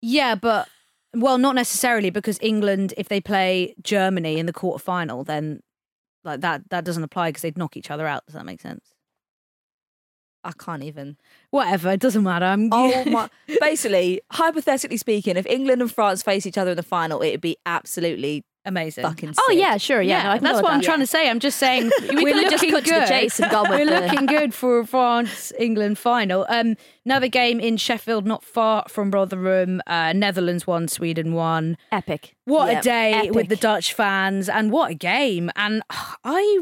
Yeah, 0.00 0.34
but 0.34 0.68
well, 1.14 1.38
not 1.38 1.54
necessarily 1.54 2.10
because 2.10 2.38
England, 2.40 2.94
if 2.96 3.08
they 3.08 3.20
play 3.20 3.74
Germany 3.82 4.38
in 4.38 4.46
the 4.46 4.52
quarterfinal, 4.52 5.24
then 5.26 5.60
like 6.24 6.40
that 6.40 6.68
that 6.70 6.84
doesn't 6.84 7.02
apply 7.04 7.30
because 7.30 7.42
they'd 7.42 7.58
knock 7.58 7.76
each 7.76 7.90
other 7.90 8.06
out. 8.06 8.24
Does 8.26 8.34
that 8.34 8.44
make 8.44 8.60
sense? 8.60 8.95
I 10.46 10.52
can't 10.52 10.82
even. 10.82 11.16
Whatever, 11.50 11.90
it 11.92 12.00
doesn't 12.00 12.22
matter. 12.22 12.44
I'm 12.46 12.68
Oh 12.72 13.04
my! 13.06 13.28
Basically, 13.60 14.20
hypothetically 14.32 14.96
speaking, 14.96 15.36
if 15.36 15.46
England 15.46 15.82
and 15.82 15.92
France 15.92 16.22
face 16.22 16.46
each 16.46 16.58
other 16.58 16.70
in 16.70 16.76
the 16.76 16.82
final, 16.82 17.22
it'd 17.22 17.40
be 17.40 17.56
absolutely 17.66 18.44
amazing. 18.64 19.04
fucking. 19.04 19.34
Oh 19.38 19.52
yeah, 19.52 19.76
sure, 19.76 20.02
yeah. 20.02 20.34
Yeah, 20.34 20.34
no, 20.34 20.40
that's 20.40 20.62
what 20.62 20.72
I'm 20.72 20.80
that. 20.80 20.84
trying 20.84 20.98
to 21.00 21.06
say. 21.06 21.28
I'm 21.30 21.38
just 21.40 21.58
saying 21.58 21.90
We 22.08 22.16
we're 22.24 22.32
could 22.34 22.42
have 22.44 22.50
just 22.52 22.62
looking 22.64 22.70
cut 22.70 22.84
to 22.84 22.90
the 22.94 23.00
good. 23.00 23.08
chase 23.08 23.38
and 23.40 23.50
gone 23.50 23.68
with 23.70 23.78
We're 23.80 23.86
the- 24.00 24.06
looking 24.06 24.26
good 24.26 24.54
for 24.54 24.84
France 24.86 25.52
England 25.58 25.98
final. 25.98 26.46
Um, 26.48 26.76
another 27.04 27.28
game 27.28 27.60
in 27.60 27.76
Sheffield, 27.76 28.26
not 28.26 28.42
far 28.42 28.84
from 28.88 29.10
Rotherham. 29.10 29.80
Uh, 29.86 30.12
Netherlands 30.14 30.66
won, 30.66 30.88
Sweden 30.88 31.32
won. 31.32 31.76
Epic. 31.92 32.34
What 32.44 32.70
Yeah, 32.72 32.78
a 32.78 32.82
day 32.82 33.30
with 33.32 33.48
the. 33.48 33.56
Dutch 33.56 33.94
fans, 33.94 34.48
and 34.48 34.70
what 34.70 34.90
a 34.90 34.94
game! 34.94 35.50
And 35.56 35.82
I 36.24 36.58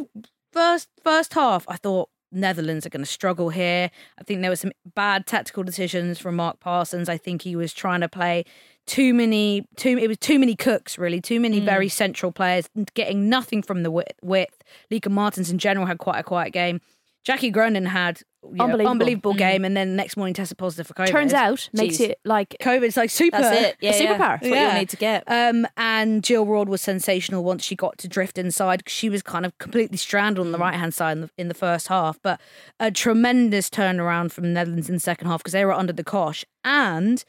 first 0.53 0.89
first 1.03 1.35
half, 1.35 1.65
I 1.69 1.77
thought 1.77 2.09
Netherlands 2.35 2.85
are 2.85 2.91
going 2.91 3.03
to 3.05 3.11
struggle 3.11 3.51
here. 3.51 3.91
I 4.19 4.23
think 4.25 4.41
there 4.41 4.51
were 4.51 4.57
some 4.57 4.73
bad 4.95 5.27
tactical 5.27 5.63
decisions 5.63 6.19
from 6.19 6.37
Mark 6.37 6.61
Parsons. 6.61 7.09
I 7.09 7.17
think 7.17 7.43
he 7.43 7.57
was 7.57 7.73
trying 7.73 8.01
to 8.01 8.09
play 8.09 8.45
too 8.87 9.15
many 9.15 9.67
too 9.77 9.97
it 9.99 10.09
was 10.09 10.19
too 10.19 10.39
many 10.39 10.55
cooks 10.55 10.99
really 10.99 11.19
too 11.19 11.41
many 11.41 11.59
Mm. 11.59 11.65
very 11.65 11.89
central 11.89 12.31
players 12.31 12.69
getting 12.93 13.31
nothing 13.31 13.63
from 13.63 13.83
the 13.83 13.91
width, 13.91 14.13
width. 14.23 14.63
Lieke 14.91 15.09
Martens 15.11 15.51
in 15.51 15.57
general 15.57 15.87
had 15.87 15.97
quite 15.97 16.19
a 16.19 16.23
quiet 16.23 16.53
game 16.53 16.83
Jackie 17.25 17.51
Groenen 17.51 17.87
had 17.87 18.21
you 18.47 18.57
know, 18.57 18.65
Unbelievable. 18.65 18.91
unbelievable 18.91 19.33
Mm. 19.35 19.39
game 19.39 19.65
and 19.65 19.75
then 19.75 19.97
next 19.97 20.19
morning 20.19 20.35
tested 20.35 20.59
positive 20.59 20.87
for 20.87 20.93
COVID 20.93 21.09
Turns 21.09 21.33
out 21.33 21.71
makes 21.73 21.97
Jeez. 21.97 22.09
you 22.09 22.15
like 22.27 22.55
COVID's 22.61 22.95
like 22.99 23.09
super 23.09 23.39
That's 23.41 23.59
it. 23.59 23.77
Yeah, 23.81 23.91
A 23.95 24.03
yeah. 24.03 24.13
superpower. 24.13 24.19
That's 24.19 24.43
what 24.43 24.51
Yeah. 24.51 24.67
you'll 24.71 24.79
need 24.81 24.89
to 24.91 24.97
get. 24.99 25.25
um, 25.29 25.67
and 25.79 26.23
Jill 26.23 26.45
Roord 26.45 26.69
was 26.69 26.83
sensational 26.83 27.43
once 27.43 27.65
she 27.65 27.75
got 27.75 27.97
to 27.99 28.07
drift 28.09 28.37
inside. 28.37 28.83
she 28.87 29.09
was 29.09 29.23
kind 29.23 29.47
of 29.47 29.57
completely 29.57 29.97
stranded 29.97 30.41
on 30.41 30.53
the 30.53 30.59
right 30.59 30.75
hand 30.75 30.93
side 30.93 31.13
in 31.13 31.21
the, 31.23 31.31
in 31.39 31.49
the 31.49 31.55
first 31.55 31.89
half. 31.89 32.19
But 32.23 32.39
a 32.79 32.91
tremendous 32.91 33.71
turnaround 33.71 34.31
from 34.31 34.45
the 34.45 34.51
Netherlands 34.51 34.91
in 34.91 34.97
the 34.97 35.01
second 35.01 35.27
half 35.29 35.39
because 35.41 35.55
they 35.55 35.65
were 35.65 35.73
under 35.73 35.95
the 35.95 36.05
cosh. 36.05 36.45
And 36.65 37.25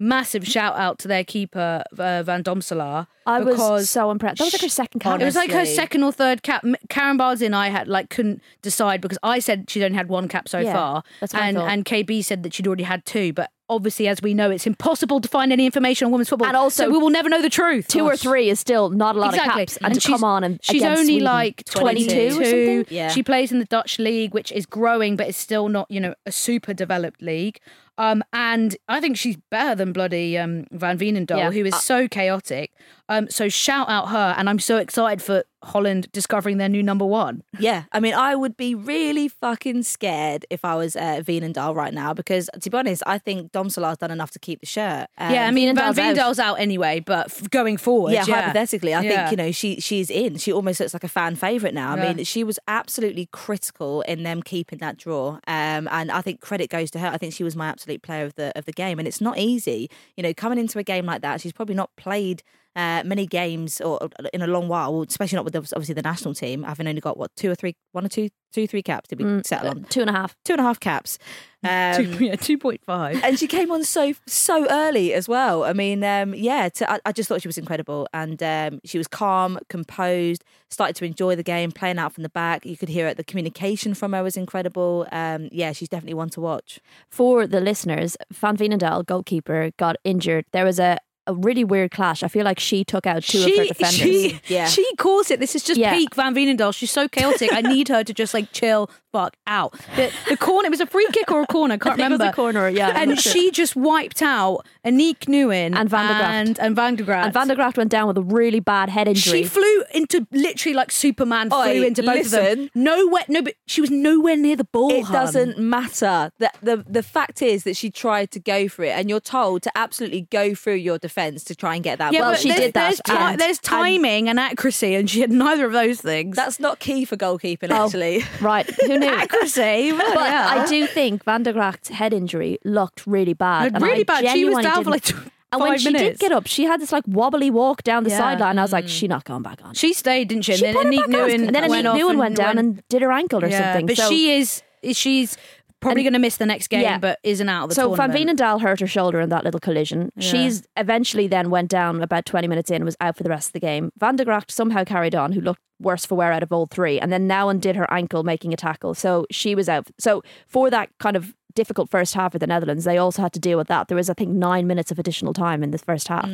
massive 0.00 0.46
shout 0.46 0.76
out 0.76 0.98
to 1.00 1.08
their 1.08 1.22
keeper, 1.22 1.84
uh, 1.98 2.22
Van 2.24 2.42
Domselaar. 2.42 3.06
I 3.26 3.40
was 3.40 3.88
so 3.88 4.10
impressed. 4.10 4.38
That 4.38 4.44
was 4.46 4.54
like 4.54 4.62
her 4.62 4.68
second 4.68 5.00
cap. 5.00 5.20
it 5.20 5.24
was 5.24 5.36
like 5.36 5.52
her 5.52 5.64
second 5.66 6.02
or 6.02 6.10
third 6.10 6.42
cap. 6.42 6.64
Karen 6.88 7.16
Bardsey 7.16 7.46
and 7.46 7.54
I 7.54 7.68
had 7.68 7.86
like 7.86 8.10
couldn't 8.10 8.42
decide 8.62 9.00
because 9.00 9.18
I 9.22 9.38
said 9.38 9.70
she'd 9.70 9.84
only 9.84 9.96
had 9.96 10.08
one 10.08 10.26
cap 10.26 10.48
so 10.48 10.58
Yeah, 10.58 10.72
far, 10.72 11.02
that's 11.20 11.32
what 11.34 11.42
I 11.42 11.48
and 11.48 11.56
thought. 11.58 11.68
and 11.70 11.84
KB 11.84 12.24
said 12.24 12.42
that 12.42 12.54
she'd 12.54 12.66
already 12.66 12.82
had 12.82 13.04
two. 13.04 13.32
But 13.32 13.50
obviously, 13.68 14.08
as 14.08 14.20
we 14.20 14.34
know, 14.34 14.50
it's 14.50 14.66
impossible 14.66 15.20
to 15.20 15.28
find 15.28 15.52
any 15.52 15.64
information 15.64 16.06
on 16.06 16.12
women's 16.12 16.28
football, 16.28 16.48
And 16.48 16.56
also, 16.56 16.84
so 16.86 16.90
we 16.90 16.98
will 16.98 17.10
never 17.10 17.28
know 17.28 17.40
the 17.40 17.50
truth. 17.50 17.86
two 17.86 18.04
or 18.04 18.16
three 18.16 18.48
is 18.50 18.58
still 18.58 18.90
not 18.90 19.14
a 19.14 19.20
lot 19.20 19.28
Exactly. 19.34 19.62
of 19.62 19.68
caps, 19.68 19.78
and, 19.82 19.94
to 19.94 20.00
she's- 20.00 20.10
come 20.12 20.24
on 20.24 20.42
and 20.42 20.58
she's 20.62 20.82
only 20.82 21.04
Sweden. 21.04 21.24
like 21.24 21.64
22 21.66 22.08
22 22.08 22.40
or 22.40 22.44
something? 22.44 22.86
Yeah. 22.88 23.08
She 23.10 23.22
plays 23.22 23.52
in 23.52 23.60
the 23.60 23.64
Dutch 23.66 24.00
league, 24.00 24.34
which 24.34 24.50
is 24.50 24.66
growing, 24.66 25.14
but 25.14 25.28
it's 25.28 25.38
still 25.38 25.68
not, 25.68 25.88
you 25.88 26.00
know, 26.00 26.14
a 26.26 26.32
super 26.32 26.74
developed 26.74 27.22
league. 27.22 27.60
Um, 28.00 28.22
and 28.32 28.76
I 28.88 28.98
think 29.00 29.18
she's 29.18 29.36
better 29.50 29.74
than 29.74 29.92
bloody 29.92 30.38
um, 30.38 30.66
Van 30.72 30.96
Veenendaal, 30.98 31.36
Yeah. 31.38 31.50
who 31.50 31.64
is 31.66 31.74
Uh, 31.74 31.78
so 31.78 32.08
chaotic. 32.08 32.72
Um, 33.10 33.28
so 33.28 33.48
shout 33.50 33.90
out 33.90 34.08
her, 34.08 34.34
and 34.38 34.48
I'm 34.48 34.58
so 34.58 34.78
excited 34.78 35.20
for 35.22 35.44
Holland 35.62 36.10
discovering 36.12 36.58
their 36.58 36.68
new 36.68 36.82
number 36.82 37.04
one. 37.04 37.42
Yeah, 37.58 37.84
I 37.92 38.00
mean, 38.00 38.14
I 38.14 38.34
would 38.34 38.56
be 38.56 38.74
really 38.74 39.28
fucking 39.28 39.82
scared 39.82 40.46
if 40.50 40.64
I 40.64 40.74
was 40.74 40.96
uh, 40.96 41.22
Dahl 41.52 41.74
right 41.74 41.92
now 41.92 42.14
because, 42.14 42.48
to 42.60 42.70
be 42.70 42.76
honest, 42.76 43.02
I 43.06 43.18
think 43.18 43.52
Domselaar's 43.52 43.98
done 43.98 44.10
enough 44.10 44.30
to 44.32 44.38
keep 44.38 44.60
the 44.60 44.66
shirt. 44.66 45.08
Um, 45.18 45.32
yeah, 45.34 45.46
I 45.46 45.50
mean, 45.50 45.74
Van 45.74 45.92
Veenendaal's 45.94 45.98
out. 45.98 46.16
Veenendaal's 46.16 46.38
out 46.38 46.54
anyway, 46.60 47.00
but 47.00 47.26
f- 47.26 47.50
going 47.50 47.76
forward, 47.76 48.12
Yeah, 48.12 48.24
yeah, 48.26 48.40
hypothetically, 48.42 48.94
I 48.94 49.02
Yeah. 49.02 49.10
think 49.28 49.30
you 49.32 49.36
know 49.44 49.52
she 49.52 49.80
she's 49.80 50.10
in. 50.10 50.36
She 50.38 50.52
almost 50.52 50.80
looks 50.80 50.94
like 50.94 51.04
a 51.04 51.08
fan 51.08 51.36
favorite 51.36 51.74
now. 51.74 51.92
I 51.94 51.96
Yeah. 51.96 52.12
mean, 52.14 52.24
she 52.24 52.42
was 52.44 52.58
absolutely 52.66 53.28
critical 53.32 54.02
in 54.02 54.22
them 54.22 54.42
keeping 54.42 54.78
that 54.78 54.96
draw, 54.96 55.38
um, 55.46 55.88
and 55.90 56.10
I 56.10 56.20
think 56.22 56.40
credit 56.40 56.70
goes 56.70 56.90
to 56.92 56.98
her. 56.98 57.08
I 57.08 57.18
think 57.18 57.34
she 57.34 57.44
was 57.44 57.54
my 57.56 57.68
absolute 57.68 58.02
player 58.02 58.24
of 58.24 58.34
the 58.36 58.52
of 58.56 58.64
the 58.64 58.72
game, 58.72 58.98
and 58.98 59.06
it's 59.06 59.20
not 59.20 59.38
easy. 59.38 59.90
You 60.16 60.22
know, 60.22 60.32
coming 60.34 60.58
into 60.58 60.78
a 60.78 60.82
game 60.82 61.04
like 61.06 61.22
that, 61.22 61.40
she's 61.40 61.52
probably 61.52 61.74
not 61.74 61.90
played. 61.96 62.42
Uh, 62.76 63.02
many 63.04 63.26
games 63.26 63.80
or 63.80 63.98
in 64.32 64.42
a 64.42 64.46
long 64.46 64.68
while, 64.68 65.02
especially 65.02 65.34
not 65.36 65.44
with 65.44 65.54
the, 65.54 65.58
obviously 65.74 65.92
the 65.94 66.02
national 66.02 66.34
team. 66.34 66.62
Having 66.62 66.86
only 66.86 67.00
got 67.00 67.16
what 67.18 67.30
two 67.36 67.50
or 67.50 67.56
three, 67.56 67.74
one 67.90 68.06
or 68.06 68.08
two, 68.08 68.28
two, 68.52 68.68
three 68.68 68.82
caps 68.82 69.08
to 69.08 69.16
be 69.16 69.24
Mm, 69.24 69.44
settle 69.44 69.70
on, 69.70 69.84
Two 69.90 70.00
and 70.02 70.08
a 70.08 70.12
half. 70.12 70.36
two 70.44 70.52
and 70.52 70.60
a 70.60 70.64
half 70.64 70.78
caps. 70.78 71.18
Um, 71.62 71.94
Two, 72.16 72.24
yeah, 72.24 72.36
two 72.36 72.56
point 72.56 72.80
five. 72.86 73.20
and 73.22 73.38
she 73.38 73.46
came 73.46 73.70
on 73.70 73.84
so 73.84 74.14
so 74.26 74.66
early 74.70 75.12
as 75.12 75.28
well. 75.28 75.62
I 75.64 75.74
mean, 75.74 76.02
um, 76.02 76.32
yeah, 76.34 76.70
to, 76.70 76.90
I, 76.90 77.00
I 77.04 77.12
just 77.12 77.28
thought 77.28 77.42
she 77.42 77.48
was 77.48 77.58
incredible, 77.58 78.08
and 78.14 78.42
um, 78.42 78.80
she 78.82 78.96
was 78.96 79.06
calm, 79.06 79.58
composed, 79.68 80.42
started 80.70 80.96
to 80.96 81.04
enjoy 81.04 81.36
the 81.36 81.42
game, 81.42 81.70
playing 81.70 81.98
out 81.98 82.14
from 82.14 82.22
the 82.22 82.30
back. 82.30 82.64
You 82.64 82.78
could 82.78 82.88
hear 82.88 83.06
it. 83.08 83.18
The 83.18 83.24
communication 83.24 83.92
from 83.92 84.14
her 84.14 84.22
was 84.22 84.38
incredible. 84.38 85.06
Um, 85.12 85.50
yeah, 85.52 85.72
she's 85.72 85.90
definitely 85.90 86.14
one 86.14 86.30
to 86.30 86.40
watch. 86.40 86.80
For 87.10 87.46
the 87.46 87.60
listeners, 87.60 88.16
Van 88.32 88.56
Veenendaal, 88.56 89.04
goalkeeper, 89.04 89.70
got 89.76 89.96
injured. 90.02 90.46
There 90.52 90.64
was 90.64 90.78
a, 90.78 90.96
a 91.30 91.34
really 91.34 91.64
weird 91.64 91.90
clash. 91.90 92.22
I 92.22 92.28
feel 92.28 92.44
like 92.44 92.58
she 92.60 92.84
took 92.84 93.06
out 93.06 93.22
two 93.22 93.38
of 93.44 93.56
her 93.56 93.64
defenders. 93.66 93.94
She, 93.94 94.40
Yeah. 94.48 94.66
she 94.66 94.84
calls 94.96 95.30
it. 95.30 95.40
This 95.40 95.54
is 95.54 95.62
just 95.64 95.78
Yeah. 95.80 95.92
peak 95.94 96.14
Van 96.14 96.34
Veenendaal. 96.34 96.74
She's 96.74 96.90
so 96.90 97.08
chaotic. 97.08 97.50
I 97.52 97.60
need 97.62 97.88
her 97.88 98.02
to 98.04 98.12
just 98.12 98.34
like 98.34 98.52
chill, 98.52 98.90
fuck 99.12 99.34
out. 99.46 99.72
The, 99.96 100.12
the 100.28 100.36
corner. 100.36 100.66
It 100.66 100.70
was 100.70 100.80
a 100.80 100.86
free 100.86 101.08
kick 101.12 101.30
or 101.30 101.42
a 101.42 101.46
corner. 101.46 101.74
I 101.74 101.78
can't 101.78 101.96
think 101.96 102.06
it 102.08 102.12
was 102.12 102.18
remember. 102.20 102.32
a 102.32 102.32
corner, 102.34 102.68
yeah, 102.68 102.92
And 103.00 103.10
not 103.10 103.18
sure. 103.20 103.32
she 103.32 103.50
just 103.50 103.74
wiped 103.76 104.22
out 104.22 104.64
Aniek 104.86 105.20
Nouwen 105.26 105.74
And 105.76 105.88
Van 105.88 106.06
der 106.06 106.14
Gracht. 106.14 106.30
and, 106.30 106.58
and 106.60 106.76
Van 106.76 106.96
der 106.96 107.04
Gracht. 107.04 107.24
and 107.24 107.34
Van 107.34 107.48
der 107.48 107.54
Gracht 107.56 107.76
went 107.76 107.90
down 107.90 108.06
with 108.08 108.18
a 108.18 108.22
really 108.22 108.60
bad 108.60 108.88
head 108.88 109.08
injury. 109.08 109.42
She 109.42 109.48
flew 109.48 109.82
into 109.94 110.26
literally 110.32 110.74
like 110.74 110.90
Superman 110.90 111.52
Oi, 111.52 111.64
flew 111.72 111.82
into 111.84 112.02
both 112.02 112.26
of 112.26 112.30
them. 112.32 112.70
Nowhere, 112.74 113.24
no, 113.28 113.42
but 113.42 113.54
she 113.66 113.80
was 113.80 113.90
nowhere 113.90 114.36
near 114.36 114.56
the 114.56 114.64
ball. 114.64 114.92
It 114.92 115.04
hun. 115.04 115.12
doesn't 115.12 115.58
matter. 115.58 116.30
The, 116.38 116.50
the 116.62 116.84
the 116.88 117.02
fact 117.02 117.42
is 117.42 117.64
that 117.64 117.76
she 117.76 117.90
tried 117.90 118.30
to 118.32 118.40
go 118.40 118.68
for 118.68 118.84
it, 118.84 118.90
and 118.90 119.08
you're 119.08 119.20
told 119.20 119.62
to 119.62 119.72
absolutely 119.76 120.22
go 120.30 120.54
through 120.54 120.74
your 120.74 120.98
defence 121.20 121.44
to 121.44 121.54
try 121.54 121.74
and 121.74 121.84
get 121.84 121.98
that. 121.98 122.12
Yeah. 122.12 122.20
Well, 122.20 122.30
but 122.32 122.40
she 122.40 122.48
there's, 122.48 122.60
did 122.60 122.74
that, 122.74 122.82
There's, 122.88 123.00
ti- 123.06 123.12
and- 123.12 123.40
there's 123.40 123.58
timing 123.58 124.28
and 124.28 124.38
accuracy, 124.40 124.94
and 124.94 125.08
she 125.08 125.20
had 125.20 125.30
neither 125.30 125.64
of 125.66 125.72
those 125.72 126.00
things. 126.00 126.36
That's 126.36 126.60
not 126.60 126.78
key 126.80 127.04
for 127.04 127.16
goalkeeping, 127.16 127.70
Oh, 127.70 127.86
actually. 127.86 128.24
Right, 128.40 128.68
who 128.86 128.98
knew? 128.98 129.06
accuracy. 129.06 129.92
But 129.96 130.16
I 130.16 130.66
do 130.66 130.86
think 130.86 131.24
Van 131.24 131.42
der 131.42 131.52
Gracht's 131.52 131.88
head 131.88 132.12
injury 132.12 132.58
looked 132.64 133.06
really 133.06 133.34
bad. 133.34 133.74
and 133.74 133.82
really 133.82 134.04
bad. 134.04 134.26
She 134.28 134.44
was 134.44 134.64
down 134.64 134.84
for 134.84 134.90
didn't- 134.90 134.90
like 134.90 135.02
tw- 135.04 135.30
And 135.52 135.60
when 135.60 135.70
five 135.72 135.80
she 135.80 135.92
did 135.92 136.18
get 136.18 136.32
up, 136.32 136.46
she 136.46 136.64
had 136.64 136.80
this 136.80 136.92
like 136.92 137.04
wobbly 137.06 137.50
walk 137.50 137.82
down 137.82 138.04
the 138.04 138.10
Yeah. 138.10 138.18
sideline. 138.18 138.58
I 138.58 138.62
was 138.62 138.72
like, 138.72 138.84
mm. 138.86 138.88
she's 138.88 139.08
not 139.08 139.24
going 139.24 139.42
back 139.42 139.60
on. 139.64 139.74
She 139.74 139.92
stayed, 139.92 140.28
didn't 140.28 140.44
she? 140.44 140.54
She 140.56 140.66
and 140.66 140.76
put 140.76 140.84
then 140.84 140.92
her 140.92 140.98
Aniek 141.04 141.10
back 141.10 141.20
on. 141.22 141.28
Nouwen 141.28 141.46
and 141.46 141.54
then 141.54 141.68
went 141.70 141.86
Aniek 141.86 141.90
off 141.92 141.98
Nouwen 142.00 142.18
went 142.18 142.36
down 142.36 142.58
and 142.58 142.82
did 142.88 143.02
her 143.02 143.12
ankle 143.12 143.44
or 143.44 143.48
yeah, 143.48 143.72
something. 143.72 143.86
But 143.86 143.96
So- 143.96 144.08
she 144.08 144.32
is 144.38 144.62
she's 144.92 145.36
probably 145.80 146.02
going 146.02 146.12
to 146.12 146.18
miss 146.18 146.36
the 146.36 146.46
next 146.46 146.68
game, 146.68 146.82
Yeah. 146.82 146.98
but 146.98 147.18
isn't 147.22 147.48
out 147.48 147.64
of 147.64 147.68
the 147.70 147.74
so 147.74 147.94
Van 147.94 148.10
tournament. 148.10 148.38
Veenendaal 148.40 148.60
hurt 148.60 148.80
her 148.80 148.86
shoulder 148.86 149.20
in 149.20 149.28
that 149.30 149.44
little 149.44 149.60
collision. 149.60 150.10
She's 150.18 150.62
eventually 150.76 151.26
then 151.26 151.50
went 151.50 151.70
down 151.70 152.02
about 152.02 152.26
20 152.26 152.46
minutes 152.48 152.70
in 152.70 152.76
and 152.76 152.84
was 152.84 152.96
out 153.00 153.16
for 153.16 153.22
the 153.22 153.30
rest 153.30 153.48
of 153.48 153.52
the 153.54 153.60
game. 153.60 153.90
Van 153.98 154.16
der 154.16 154.24
Gracht 154.24 154.50
somehow 154.50 154.84
carried 154.84 155.14
on, 155.14 155.32
who 155.32 155.40
looked 155.40 155.60
worse 155.80 156.04
for 156.04 156.14
wear 156.14 156.30
out 156.32 156.42
of 156.42 156.52
all 156.52 156.66
three, 156.70 157.00
and 157.00 157.10
then 157.10 157.26
now 157.26 157.48
undid 157.48 157.74
her 157.76 157.90
ankle 157.92 158.22
making 158.22 158.52
a 158.52 158.56
tackle. 158.56 158.92
So 158.94 159.26
she 159.30 159.54
was 159.54 159.68
out. 159.68 159.88
So 159.98 160.22
for 160.46 160.68
that 160.70 160.90
kind 160.98 161.16
of 161.16 161.34
difficult 161.54 161.90
first 161.90 162.14
half 162.14 162.32
for 162.32 162.38
the 162.38 162.46
Netherlands, 162.46 162.84
they 162.84 162.98
also 162.98 163.22
had 163.22 163.32
to 163.32 163.40
deal 163.40 163.58
with 163.58 163.68
that. 163.68 163.88
There 163.88 163.96
was, 163.96 164.10
I 164.10 164.14
think, 164.14 164.30
nine 164.30 164.66
minutes 164.66 164.90
of 164.90 164.98
additional 164.98 165.32
time 165.32 165.62
in 165.62 165.70
the 165.70 165.78
first 165.78 166.08
half. 166.08 166.28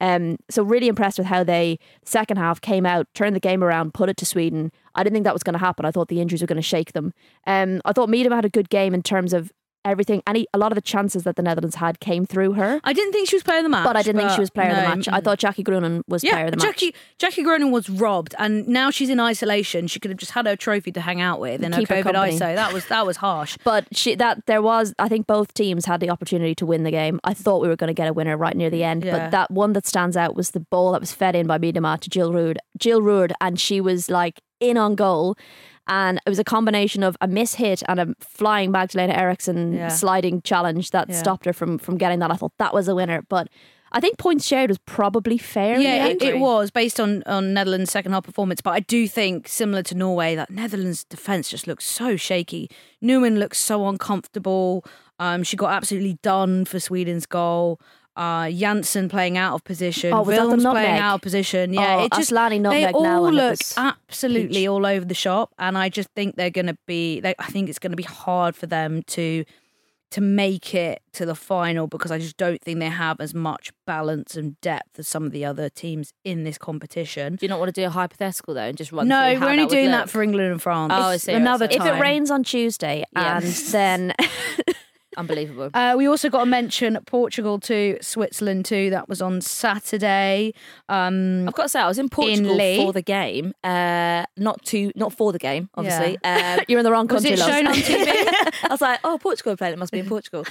Um, 0.00 0.36
so 0.50 0.62
really 0.62 0.88
impressed 0.88 1.18
with 1.18 1.26
how 1.26 1.42
they 1.42 1.78
second 2.04 2.36
half 2.36 2.60
came 2.60 2.84
out, 2.84 3.06
turned 3.14 3.34
the 3.34 3.40
game 3.40 3.64
around, 3.64 3.94
put 3.94 4.08
it 4.08 4.16
to 4.18 4.26
Sweden. 4.26 4.70
I 4.94 5.02
didn't 5.02 5.14
think 5.14 5.24
that 5.24 5.32
was 5.32 5.42
going 5.42 5.54
to 5.54 5.58
happen. 5.58 5.86
I 5.86 5.90
thought 5.90 6.08
the 6.08 6.20
injuries 6.20 6.42
were 6.42 6.46
going 6.46 6.56
to 6.56 6.62
shake 6.62 6.92
them. 6.92 7.14
Um, 7.46 7.80
I 7.84 7.92
thought 7.92 8.08
Miedema 8.10 8.34
had 8.34 8.44
a 8.44 8.50
good 8.50 8.68
game 8.68 8.92
in 8.92 9.02
terms 9.02 9.32
of 9.32 9.52
everything. 9.86 10.22
Any 10.26 10.46
a 10.52 10.58
lot 10.58 10.70
of 10.72 10.76
the 10.76 10.82
chances 10.82 11.22
that 11.24 11.36
the 11.36 11.42
Netherlands 11.42 11.76
had 11.76 12.00
came 12.00 12.26
through 12.26 12.52
her, 12.54 12.80
I 12.84 12.92
didn't 12.92 13.12
think 13.12 13.28
she 13.28 13.36
was 13.36 13.42
player 13.42 13.58
of 13.58 13.62
the 13.64 13.68
match, 13.70 13.84
but 13.84 13.96
I 13.96 14.02
didn't 14.02 14.20
think 14.20 14.32
she 14.32 14.40
was 14.40 14.50
player 14.50 14.70
of 14.70 14.76
the 14.76 14.82
match. 14.82 15.08
I 15.08 15.20
thought 15.20 15.38
Jackie 15.38 15.62
Groenen 15.64 16.02
was 16.08 16.22
Yeah, 16.22 16.32
player 16.32 16.44
of 16.46 16.50
the 16.50 16.56
match. 16.58 16.66
Jackie 16.66 16.94
Jackie 17.18 17.42
Groenen 17.44 17.70
was 17.70 17.88
robbed, 17.88 18.34
and 18.38 18.66
now 18.68 18.90
she's 18.90 19.08
in 19.08 19.20
isolation. 19.20 19.86
She 19.86 19.98
could 20.00 20.10
have 20.10 20.18
just 20.18 20.32
had 20.32 20.46
her 20.46 20.56
trophy 20.56 20.92
to 20.92 21.00
hang 21.00 21.20
out 21.20 21.40
with 21.40 21.62
in 21.62 21.72
her 21.72 21.78
Keep 21.78 21.88
her 21.88 21.94
COVID 21.96 22.02
company. 22.12 22.32
ISO. 22.38 22.54
That 22.54 22.72
was 22.72 22.86
that 22.86 23.06
was 23.06 23.16
harsh. 23.18 23.56
But 23.64 23.86
she 23.96 24.14
that 24.16 24.44
there 24.46 24.60
was 24.62 24.94
I 24.98 25.08
think 25.08 25.26
both 25.26 25.54
teams 25.54 25.86
had 25.86 26.00
the 26.00 26.10
opportunity 26.10 26.54
to 26.56 26.66
win 26.66 26.82
the 26.82 26.90
game. 26.90 27.20
I 27.24 27.32
thought 27.34 27.62
we 27.62 27.68
were 27.68 27.76
going 27.76 27.88
to 27.88 27.94
get 27.94 28.08
a 28.08 28.12
winner 28.12 28.36
right 28.36 28.56
near 28.56 28.70
the 28.70 28.84
end, 28.84 29.04
Yeah. 29.04 29.18
but 29.18 29.30
that 29.30 29.50
one 29.50 29.72
that 29.74 29.86
stands 29.86 30.16
out 30.16 30.34
was 30.36 30.50
the 30.50 30.60
ball 30.60 30.92
that 30.92 31.00
was 31.00 31.12
fed 31.12 31.34
in 31.36 31.46
by 31.46 31.58
Miedema 31.58 31.98
to 32.00 32.10
Jill 32.10 32.32
Roord. 32.32 32.58
Jill 32.78 33.00
Roord 33.02 33.32
and 33.40 33.58
she 33.60 33.80
was 33.80 34.10
like 34.10 34.40
in 34.60 34.76
on 34.76 34.94
goal. 34.94 35.36
And 35.88 36.20
it 36.26 36.28
was 36.28 36.38
a 36.38 36.44
combination 36.44 37.02
of 37.02 37.16
a 37.20 37.28
miss 37.28 37.54
hit 37.54 37.82
and 37.88 38.00
a 38.00 38.14
flying 38.20 38.70
Magdalena 38.72 39.12
Eriksson 39.14 39.72
Yeah. 39.74 39.88
sliding 39.88 40.42
challenge 40.42 40.90
that 40.90 41.08
Yeah. 41.08 41.16
stopped 41.16 41.44
her 41.46 41.52
from 41.52 41.78
from 41.78 41.96
getting 41.96 42.18
that. 42.20 42.30
I 42.30 42.34
thought 42.34 42.52
that 42.58 42.74
was 42.74 42.88
a 42.88 42.94
winner, 42.94 43.22
but 43.28 43.48
I 43.92 44.00
think 44.00 44.18
points 44.18 44.44
shared 44.44 44.68
was 44.68 44.78
probably 44.78 45.38
fair. 45.38 45.78
Yeah, 45.78 46.06
it, 46.06 46.20
it 46.20 46.38
was 46.40 46.70
based 46.72 46.98
on 46.98 47.22
on 47.24 47.54
Netherlands' 47.54 47.92
second 47.92 48.12
half 48.12 48.24
performance, 48.24 48.60
but 48.60 48.72
I 48.72 48.80
do 48.80 49.06
think 49.06 49.46
similar 49.48 49.82
to 49.84 49.94
Norway 49.94 50.34
that 50.34 50.50
Netherlands' 50.50 51.04
defense 51.04 51.48
just 51.48 51.66
looks 51.68 51.84
so 51.86 52.16
shaky. 52.16 52.68
Newman 53.00 53.38
looks 53.38 53.58
so 53.58 53.86
uncomfortable. 53.88 54.84
Um, 55.20 55.44
she 55.44 55.56
got 55.56 55.72
absolutely 55.72 56.18
done 56.22 56.64
for 56.64 56.80
Sweden's 56.80 57.26
goal. 57.26 57.80
Uh, 58.16 58.50
Janssen 58.50 59.08
playing 59.10 59.36
out 59.36 59.54
of 59.54 59.62
position. 59.64 60.12
Oh, 60.12 60.22
was 60.22 60.36
that 60.36 60.48
the 60.48 60.56
Wilms 60.56 60.70
playing 60.72 60.98
out 60.98 61.16
of 61.16 61.20
position. 61.20 61.74
Yeah, 61.74 61.96
Oh, 62.00 62.04
it 62.06 62.12
just 62.12 62.30
Aslani 62.32 62.62
they 62.70 62.86
all 62.86 63.02
now 63.02 63.20
look 63.26 63.58
absolutely 63.76 64.60
peach. 64.60 64.68
all 64.68 64.86
over 64.86 65.04
the 65.04 65.14
shop, 65.14 65.52
and 65.58 65.76
I 65.76 65.90
just 65.90 66.08
think 66.16 66.36
they're 66.36 66.48
going 66.50 66.66
to 66.68 66.78
be. 66.86 67.20
They, 67.20 67.34
I 67.38 67.46
think 67.50 67.68
it's 67.68 67.78
going 67.78 67.90
to 67.92 67.96
be 67.96 68.02
hard 68.04 68.56
for 68.56 68.66
them 68.66 69.02
to 69.08 69.44
to 70.12 70.20
make 70.20 70.72
it 70.72 71.02
to 71.12 71.26
the 71.26 71.34
final 71.34 71.88
because 71.88 72.12
I 72.12 72.18
just 72.18 72.36
don't 72.36 72.62
think 72.62 72.78
they 72.78 72.88
have 72.88 73.20
as 73.20 73.34
much 73.34 73.72
balance 73.88 74.36
and 74.36 74.58
depth 74.60 75.00
as 75.00 75.08
some 75.08 75.24
of 75.24 75.32
the 75.32 75.44
other 75.44 75.68
teams 75.68 76.12
in 76.24 76.44
this 76.44 76.58
competition. 76.58 77.34
Do 77.34 77.44
you 77.44 77.48
not 77.50 77.58
want 77.58 77.74
to 77.74 77.80
do 77.80 77.86
a 77.86 77.90
hypothetical 77.90 78.54
though 78.54 78.60
and 78.62 78.78
just 78.78 78.92
run? 78.92 79.08
No, 79.08 79.34
we're 79.40 79.48
only 79.48 79.64
would 79.64 79.70
doing 79.70 79.90
look? 79.90 80.04
that 80.04 80.08
for 80.10 80.22
England 80.22 80.52
and 80.52 80.62
France. 80.62 80.92
Oh, 80.94 81.02
I 81.08 81.16
see, 81.16 81.32
I 81.32 81.36
Another 81.36 81.68
see. 81.68 81.76
If 81.78 81.84
it 81.84 82.00
rains 82.00 82.30
on 82.30 82.44
Tuesday 82.44 83.04
Yeah. 83.14 83.38
and 83.38 83.46
then 83.72 84.14
Unbelievable. 85.16 85.70
Uh, 85.74 85.94
we 85.96 86.06
also 86.06 86.28
got 86.28 86.40
to 86.40 86.46
mention 86.46 86.98
Portugal 87.06 87.58
two, 87.58 87.98
Switzerland 88.00 88.64
too. 88.64 88.90
That 88.90 89.08
was 89.08 89.20
on 89.22 89.40
Saturday. 89.40 90.52
Um, 90.88 91.46
I've 91.48 91.54
got 91.54 91.64
to 91.64 91.68
say, 91.68 91.80
I 91.80 91.88
was 91.88 91.98
in 91.98 92.08
Portugal 92.08 92.54
Lee. 92.54 92.76
for 92.76 92.92
the 92.92 93.02
game, 93.02 93.54
uh, 93.64 94.24
not 94.36 94.64
to, 94.66 94.92
not 94.94 95.12
for 95.12 95.32
the 95.32 95.38
game, 95.38 95.68
obviously. 95.74 96.18
Um, 96.26 96.60
you're 96.68 96.78
in 96.80 96.84
the 96.84 96.90
wrong 96.92 97.08
country. 97.08 97.30
was 97.32 97.40
it 97.40 97.44
shown 97.44 97.66
on 97.66 97.74
TV? 97.74 98.06
I 98.64 98.68
was 98.70 98.80
like, 98.80 99.00
oh, 99.04 99.16
Portugal 99.18 99.52
are 99.52 99.56
playing. 99.56 99.74
It 99.74 99.78
must 99.78 99.92
be 99.92 100.00
in 100.00 100.06
Portugal. 100.08 100.44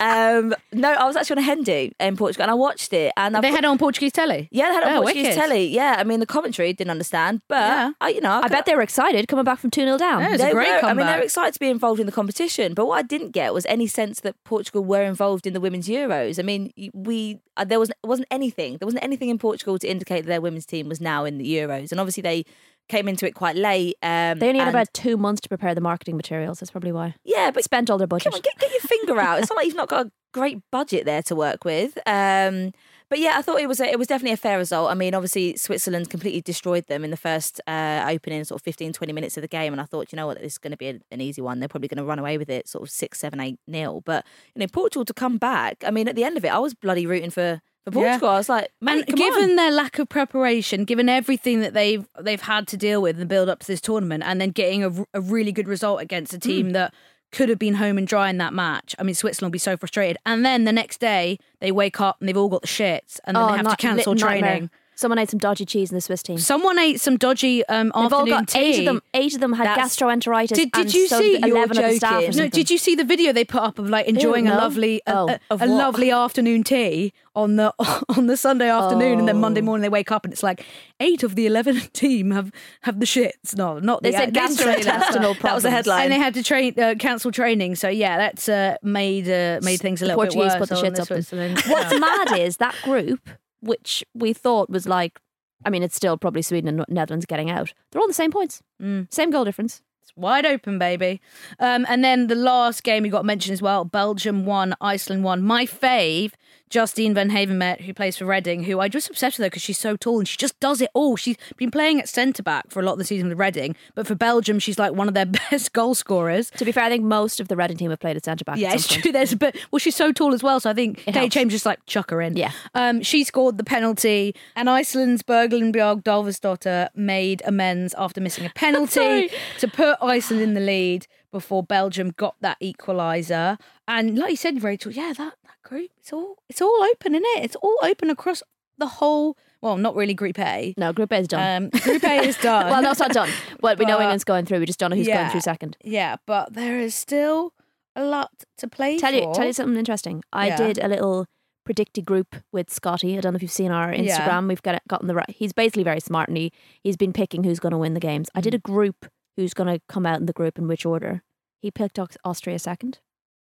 um, 0.00 0.54
no, 0.72 0.90
I 0.92 1.04
was 1.06 1.16
actually 1.16 1.42
on 1.42 1.48
a 1.50 1.56
Hendu 1.62 1.92
in 1.98 2.16
Portugal, 2.16 2.42
and 2.44 2.50
I 2.50 2.54
watched 2.54 2.92
it. 2.92 3.12
And 3.16 3.36
I've 3.36 3.42
they 3.42 3.48
got- 3.48 3.56
had 3.56 3.64
it 3.64 3.68
on 3.68 3.78
Portuguese 3.78 4.12
telly. 4.12 4.48
yeah, 4.52 4.68
they 4.68 4.74
had 4.74 4.82
it 4.82 4.86
on 4.88 4.92
Oh, 4.96 5.00
Portuguese 5.02 5.24
wicked. 5.28 5.38
telly. 5.40 5.66
Yeah, 5.68 5.96
I 5.98 6.04
mean 6.04 6.20
the 6.20 6.26
commentary 6.26 6.72
didn't 6.72 6.90
understand, 6.90 7.40
but 7.48 7.56
Yeah. 7.60 7.90
I, 8.00 8.08
you 8.10 8.20
know, 8.20 8.40
I 8.42 8.48
bet 8.48 8.66
they 8.66 8.74
were 8.76 8.82
excited 8.82 9.26
coming 9.28 9.44
back 9.44 9.58
from 9.58 9.70
2 9.70 9.82
0 9.82 9.98
down. 9.98 10.20
Yeah, 10.20 10.28
it 10.28 10.32
was 10.32 10.40
a 10.42 10.50
great 10.52 10.82
were, 10.82 10.88
I 10.88 10.94
mean, 10.94 11.06
they 11.06 11.16
were 11.16 11.22
excited 11.22 11.54
to 11.54 11.60
be 11.60 11.68
involved 11.68 11.98
in 12.00 12.06
the 12.06 12.12
competition, 12.12 12.74
but 12.74 12.86
what 12.86 12.98
I 12.98 13.02
didn't 13.02 13.30
get 13.30 13.54
was 13.54 13.64
any 13.66 13.86
sense 13.86 14.11
that 14.20 14.36
Portugal 14.44 14.84
were 14.84 15.02
involved 15.02 15.46
in 15.46 15.52
the 15.52 15.60
women's 15.60 15.88
Euros. 15.88 16.38
I 16.38 16.42
mean, 16.42 16.72
we 16.94 17.40
uh, 17.56 17.64
there 17.64 17.80
was 17.80 17.90
wasn't 18.04 18.28
anything. 18.30 18.76
There 18.78 18.86
wasn't 18.86 19.02
anything 19.04 19.28
in 19.28 19.38
Portugal 19.38 19.78
to 19.78 19.88
indicate 19.88 20.22
that 20.22 20.28
their 20.28 20.40
women's 20.40 20.66
team 20.66 20.88
was 20.88 21.00
now 21.00 21.24
in 21.24 21.38
the 21.38 21.44
Euros, 21.56 21.90
and 21.90 22.00
obviously 22.00 22.22
they 22.22 22.44
came 22.88 23.08
into 23.08 23.26
it 23.26 23.34
quite 23.34 23.56
late. 23.56 23.96
Um, 24.02 24.38
They 24.38 24.48
only 24.48 24.58
had 24.58 24.68
about 24.68 24.92
two 24.92 25.16
months 25.16 25.40
to 25.42 25.48
prepare 25.48 25.74
the 25.74 25.80
marketing 25.80 26.16
materials. 26.16 26.60
That's 26.60 26.70
probably 26.70 26.92
why. 26.92 27.14
yeah, 27.24 27.50
but 27.50 27.64
Spent 27.64 27.88
all 27.90 27.96
their 27.98 28.06
budget. 28.06 28.32
Come 28.32 28.38
on, 28.38 28.42
get, 28.42 28.58
get 28.58 28.70
your 28.70 28.80
finger 28.80 29.20
out. 29.20 29.38
It's 29.40 29.48
not 29.48 29.56
like 29.56 29.66
you've 29.66 29.76
not 29.76 29.88
got 29.88 30.06
a 30.06 30.10
great 30.32 30.58
budget 30.70 31.04
there 31.06 31.22
to 31.22 31.36
work 31.36 31.64
with. 31.64 31.96
Um, 32.06 32.72
but 33.12 33.18
yeah, 33.20 33.34
I 33.36 33.42
thought 33.42 33.60
it 33.60 33.68
was 33.68 33.78
a, 33.78 33.84
it 33.84 33.98
was 33.98 34.08
definitely 34.08 34.32
a 34.32 34.38
fair 34.38 34.56
result. 34.56 34.90
I 34.90 34.94
mean, 34.94 35.14
obviously 35.14 35.54
Switzerland 35.56 36.08
completely 36.08 36.40
destroyed 36.40 36.86
them 36.86 37.04
in 37.04 37.10
the 37.10 37.16
first 37.18 37.60
uh, 37.66 38.06
opening 38.08 38.42
sort 38.44 38.58
of 38.60 38.64
15, 38.64 38.94
20 38.94 39.12
minutes 39.12 39.36
of 39.36 39.42
the 39.42 39.48
game, 39.48 39.74
and 39.74 39.82
I 39.82 39.84
thought, 39.84 40.10
you 40.12 40.16
know 40.16 40.26
what, 40.26 40.38
this 40.40 40.52
is 40.54 40.58
going 40.58 40.70
to 40.70 40.78
be 40.78 40.88
a, 40.88 40.98
an 41.10 41.20
easy 41.20 41.42
one. 41.42 41.60
They're 41.60 41.68
probably 41.68 41.88
going 41.88 41.98
to 41.98 42.04
run 42.04 42.18
away 42.18 42.38
with 42.38 42.48
it, 42.48 42.66
sort 42.68 42.82
of 42.82 42.90
six, 42.90 43.18
seven, 43.18 43.38
eight 43.38 43.58
nil. 43.68 44.00
But 44.06 44.24
you 44.54 44.60
know, 44.60 44.66
Portugal 44.72 45.04
to 45.04 45.12
come 45.12 45.36
back. 45.36 45.84
I 45.86 45.90
mean, 45.90 46.08
at 46.08 46.16
the 46.16 46.24
end 46.24 46.38
of 46.38 46.44
it, 46.46 46.48
I 46.48 46.58
was 46.58 46.72
bloody 46.72 47.06
rooting 47.06 47.30
for. 47.30 47.60
For 47.84 47.90
Yeah. 48.00 48.10
Portugal, 48.12 48.28
I 48.28 48.36
was 48.38 48.48
like, 48.48 48.68
And 48.86 49.04
given 49.06 49.50
on. 49.50 49.56
their 49.56 49.72
lack 49.72 49.98
of 49.98 50.08
preparation, 50.08 50.84
given 50.84 51.08
everything 51.08 51.58
that 51.62 51.74
they've 51.74 52.06
they've 52.20 52.40
had 52.40 52.68
to 52.68 52.76
deal 52.76 53.02
with 53.02 53.18
and 53.18 53.28
build 53.28 53.48
up 53.48 53.58
to 53.58 53.66
this 53.66 53.80
tournament, 53.80 54.22
and 54.24 54.40
then 54.40 54.50
getting 54.50 54.84
a 55.12 55.20
really 55.20 55.50
good 55.50 55.66
result 55.66 56.00
against 56.00 56.32
a 56.32 56.38
team 56.38 56.66
Hmm. 56.68 56.72
that 56.74 56.94
could 57.32 57.48
have 57.48 57.58
been 57.58 57.74
home 57.74 57.98
and 57.98 58.06
dry 58.06 58.28
in 58.30 58.38
that 58.38 58.52
match. 58.54 58.94
I 58.98 59.02
mean, 59.02 59.14
Switzerland 59.14 59.50
will 59.50 59.52
be 59.54 59.58
so 59.58 59.76
frustrated. 59.76 60.18
And 60.26 60.44
then 60.44 60.64
the 60.64 60.72
next 60.72 61.00
day 61.00 61.38
they 61.60 61.72
wake 61.72 62.00
up 62.00 62.16
and 62.20 62.28
they've 62.28 62.36
all 62.36 62.48
got 62.48 62.60
the 62.62 62.68
shits, 62.68 63.18
and 63.24 63.36
then 63.36 63.42
Oh, 63.42 63.48
they 63.50 63.56
have 63.56 63.64
not- 63.64 63.78
to 63.78 63.86
cancel 63.86 64.14
training. 64.14 64.42
nightmare. 64.42 64.70
Someone 64.94 65.18
ate 65.18 65.30
some 65.30 65.38
dodgy 65.38 65.64
cheese 65.64 65.90
in 65.90 65.94
the 65.94 66.00
Swiss 66.00 66.22
team. 66.22 66.38
Someone 66.38 66.78
ate 66.78 67.00
some 67.00 67.16
dodgy 67.16 67.64
um, 67.66 67.86
They've 67.86 67.92
all 67.94 68.04
afternoon 68.04 68.28
got 68.28 68.48
tea. 68.48 68.58
eight 68.60 68.78
of 68.80 68.84
them. 68.84 69.02
Eight 69.14 69.34
of 69.34 69.40
them 69.40 69.52
had 69.54 69.66
That's- 69.66 69.96
gastroenteritis. 69.96 70.48
Did, 70.48 70.70
did 70.72 70.80
and 70.86 70.94
you 70.94 71.08
so 71.08 71.18
see? 71.18 71.38
did 71.38 71.50
eleven 71.50 71.78
of 71.78 71.84
the 71.90 71.96
staff. 71.96 72.12
Or. 72.12 72.26
No, 72.26 72.30
something. 72.30 72.50
did 72.50 72.70
you 72.70 72.78
see 72.78 72.94
the 72.94 73.04
video 73.04 73.32
they 73.32 73.44
put 73.44 73.62
up 73.62 73.78
of 73.78 73.88
like 73.88 74.06
enjoying 74.06 74.44
no. 74.44 74.54
a 74.54 74.56
lovely, 74.58 75.00
a, 75.06 75.12
Oh. 75.16 75.28
a, 75.30 75.40
Of 75.50 75.62
a 75.62 75.66
what? 75.66 75.76
lovely 75.76 76.10
afternoon 76.10 76.62
tea 76.62 77.12
on 77.34 77.56
the 77.56 77.72
on 78.16 78.26
the 78.26 78.36
Sunday 78.36 78.68
afternoon, 78.68 79.18
and 79.18 79.26
then 79.28 79.40
Monday 79.40 79.60
Oh. 79.60 79.64
morning 79.64 79.82
they 79.82 79.88
wake 79.88 80.12
up 80.12 80.24
and 80.24 80.32
it's 80.32 80.42
like 80.42 80.64
eight 81.00 81.22
of 81.22 81.34
the 81.34 81.46
eleven 81.46 81.80
team 81.92 82.30
have 82.30 82.52
have 82.82 83.00
the 83.00 83.06
shits. 83.06 83.56
No, 83.56 83.78
not 83.78 84.02
They 84.02 84.10
the. 84.12 84.18
said 84.18 84.32
didn't 84.34 84.56
that, 84.58 84.78
gastrointestinal 84.78 85.38
That 85.40 85.54
was 85.54 85.62
the 85.64 85.70
problems. 85.70 85.72
headline. 85.72 86.02
and 86.04 86.12
they 86.12 86.18
had 86.18 86.34
to 86.34 86.42
train 86.42 86.78
uh, 86.78 86.94
cancel 86.98 87.32
training. 87.32 87.76
So 87.76 87.88
yeah, 87.88 88.18
that's 88.18 88.48
uh, 88.48 88.76
made 88.82 89.28
uh, 89.28 89.58
made 89.62 89.80
things 89.80 90.02
a 90.02 90.06
little 90.06 90.18
Portuguese 90.22 90.52
bit 90.52 90.60
worse. 90.60 90.68
put 90.68 90.68
the 90.68 90.76
on 90.76 90.84
shits 90.94 91.00
up 91.00 91.06
Switzerland. 91.06 91.60
What's 91.66 91.98
mad 91.98 92.38
is 92.38 92.58
that 92.58 92.76
group, 92.84 93.20
which 93.62 94.04
we 94.14 94.32
thought 94.32 94.68
was 94.68 94.86
like, 94.86 95.20
I 95.64 95.70
mean, 95.70 95.82
it's 95.82 95.96
still 95.96 96.16
probably 96.16 96.42
Sweden 96.42 96.68
and 96.68 96.84
Netherlands 96.88 97.26
getting 97.26 97.50
out. 97.50 97.72
They're 97.90 98.00
all 98.00 98.08
the 98.08 98.14
same 98.14 98.32
points, 98.32 98.62
same 99.10 99.30
goal 99.30 99.44
difference. 99.44 99.80
It's 100.02 100.12
wide 100.16 100.44
open, 100.44 100.78
baby. 100.78 101.20
Um, 101.60 101.86
and 101.88 102.02
then 102.04 102.26
the 102.26 102.34
last 102.34 102.82
game 102.82 103.04
you 103.04 103.12
got 103.12 103.24
mentioned 103.24 103.52
as 103.52 103.62
well 103.62 103.84
Belgium 103.84 104.44
won, 104.44 104.74
Iceland 104.80 105.22
won. 105.22 105.42
My 105.42 105.64
fave, 105.64 106.32
Justine 106.72 107.14
Vanhaevermaet, 107.14 107.82
who 107.82 107.92
plays 107.92 108.16
for 108.16 108.24
Reading, 108.24 108.64
who 108.64 108.80
I 108.80 108.88
just 108.88 109.10
obsessed 109.10 109.36
with 109.36 109.44
her 109.44 109.50
because 109.50 109.60
she's 109.60 109.78
so 109.78 109.94
tall 109.94 110.18
and 110.18 110.26
she 110.26 110.38
just 110.38 110.58
does 110.58 110.80
it 110.80 110.88
all. 110.94 111.16
She's 111.16 111.36
been 111.58 111.70
playing 111.70 112.00
at 112.00 112.08
centre 112.08 112.42
back 112.42 112.70
for 112.70 112.80
a 112.80 112.82
lot 112.82 112.92
of 112.92 112.98
the 112.98 113.04
season 113.04 113.28
with 113.28 113.38
Reading, 113.38 113.76
but 113.94 114.06
for 114.06 114.14
Belgium, 114.14 114.58
she's 114.58 114.78
like 114.78 114.94
one 114.94 115.06
of 115.06 115.12
their 115.12 115.26
best 115.50 115.74
goal 115.74 115.94
scorers. 115.94 116.48
To 116.52 116.64
be 116.64 116.72
fair, 116.72 116.84
I 116.84 116.88
think 116.88 117.04
most 117.04 117.40
of 117.40 117.48
the 117.48 117.56
Reading 117.56 117.76
team 117.76 117.90
have 117.90 118.00
played 118.00 118.16
at 118.16 118.24
centre 118.24 118.46
back. 118.46 118.56
Yeah, 118.56 118.72
it's 118.72 118.86
point. 118.86 119.02
true. 119.02 119.12
There's 119.12 119.34
but 119.34 119.54
well, 119.70 119.80
she's 119.80 119.94
so 119.94 120.12
tall 120.12 120.32
as 120.32 120.42
well. 120.42 120.60
So 120.60 120.70
I 120.70 120.72
think 120.72 121.00
Kate. 121.00 121.30
James 121.30 121.52
just 121.52 121.66
like 121.66 121.84
chuck 121.84 122.10
her 122.10 122.22
in. 122.22 122.38
Yeah. 122.38 122.52
Um, 122.74 123.02
she 123.02 123.22
scored 123.22 123.58
the 123.58 123.64
penalty, 123.64 124.34
and 124.56 124.70
Iceland's 124.70 125.22
Berglind 125.22 125.76
Björg 125.76 126.04
Thorvaldsdottir 126.04 126.88
made 126.96 127.42
amends 127.44 127.92
after 127.98 128.22
missing 128.22 128.46
a 128.46 128.50
penalty 128.54 129.28
to 129.58 129.68
put 129.68 129.98
Iceland 130.00 130.42
in 130.42 130.54
the 130.54 130.60
lead 130.60 131.06
before 131.30 131.62
Belgium 131.62 132.12
got 132.16 132.36
that 132.40 132.58
equaliser. 132.60 133.58
And 133.88 134.18
like 134.18 134.30
you 134.30 134.36
said, 134.36 134.62
Rachel, 134.62 134.92
yeah, 134.92 135.12
that 135.16 135.34
group, 135.62 135.90
it's 135.98 136.12
all 136.12 136.36
it's 136.48 136.60
all 136.62 136.82
open, 136.90 137.14
isn't 137.14 137.24
it? 137.38 137.44
It's 137.44 137.56
all 137.56 137.76
open 137.82 138.10
across 138.10 138.42
the 138.78 138.86
whole. 138.86 139.36
Well, 139.60 139.76
not 139.76 139.94
really 139.94 140.14
Group 140.14 140.38
A. 140.40 140.74
No, 140.76 140.92
Group 140.92 141.12
A 141.12 141.16
is 141.18 141.28
done. 141.28 141.64
Um, 141.64 141.70
group 141.70 142.02
A 142.02 142.26
is 142.26 142.36
done. 142.42 142.66
well, 142.68 142.82
no, 142.82 142.90
it's 142.90 142.98
not 143.00 143.12
done. 143.12 143.30
Well, 143.60 143.76
we 143.76 143.84
know 143.84 143.96
But- 143.96 144.02
England's 144.02 144.24
going 144.24 144.44
through. 144.44 144.58
We 144.60 144.66
just 144.66 144.78
don't 144.80 144.90
know 144.90 144.96
who's 144.96 145.06
going 145.06 145.30
through 145.30 145.40
second. 145.42 145.76
Yeah, 145.84 146.16
but 146.26 146.54
there 146.54 146.78
is 146.80 146.94
still 146.94 147.52
a 147.94 148.02
lot 148.04 148.30
to 148.58 148.66
play 148.68 148.98
Tell 148.98 149.10
for. 149.12 149.16
you, 149.16 149.32
tell 149.34 149.46
you 149.46 149.52
something 149.52 149.76
interesting. 149.78 150.24
I 150.32 150.48
Yeah. 150.48 150.56
did 150.56 150.78
a 150.78 150.88
little 150.88 151.26
predicted 151.64 152.04
group 152.04 152.34
with 152.50 152.70
Scotty. 152.70 153.16
I 153.16 153.20
don't 153.20 153.34
know 153.34 153.36
if 153.36 153.42
you've 153.42 153.52
seen 153.52 153.70
our 153.70 153.92
Instagram. 153.92 154.06
Yeah. 154.42 154.46
We've 154.46 154.62
got 154.62 154.82
gotten 154.88 155.06
the 155.06 155.14
right. 155.14 155.30
He's 155.30 155.52
basically 155.52 155.84
very 155.84 156.00
smart, 156.00 156.28
and 156.28 156.36
he 156.36 156.50
he's 156.82 156.96
been 156.96 157.12
picking 157.12 157.44
who's 157.44 157.60
going 157.60 157.70
to 157.72 157.78
win 157.78 157.94
the 157.94 158.00
games. 158.00 158.28
I 158.34 158.40
Mm. 158.40 158.44
did 158.44 158.54
a 158.54 158.58
group 158.58 159.06
who's 159.36 159.54
going 159.54 159.72
to 159.72 159.80
come 159.88 160.06
out 160.06 160.18
in 160.18 160.26
the 160.26 160.32
group 160.32 160.58
in 160.58 160.66
which 160.66 160.84
order. 160.84 161.22
He 161.60 161.70
picked 161.70 161.98
Austria 162.24 162.58
second. 162.58 162.98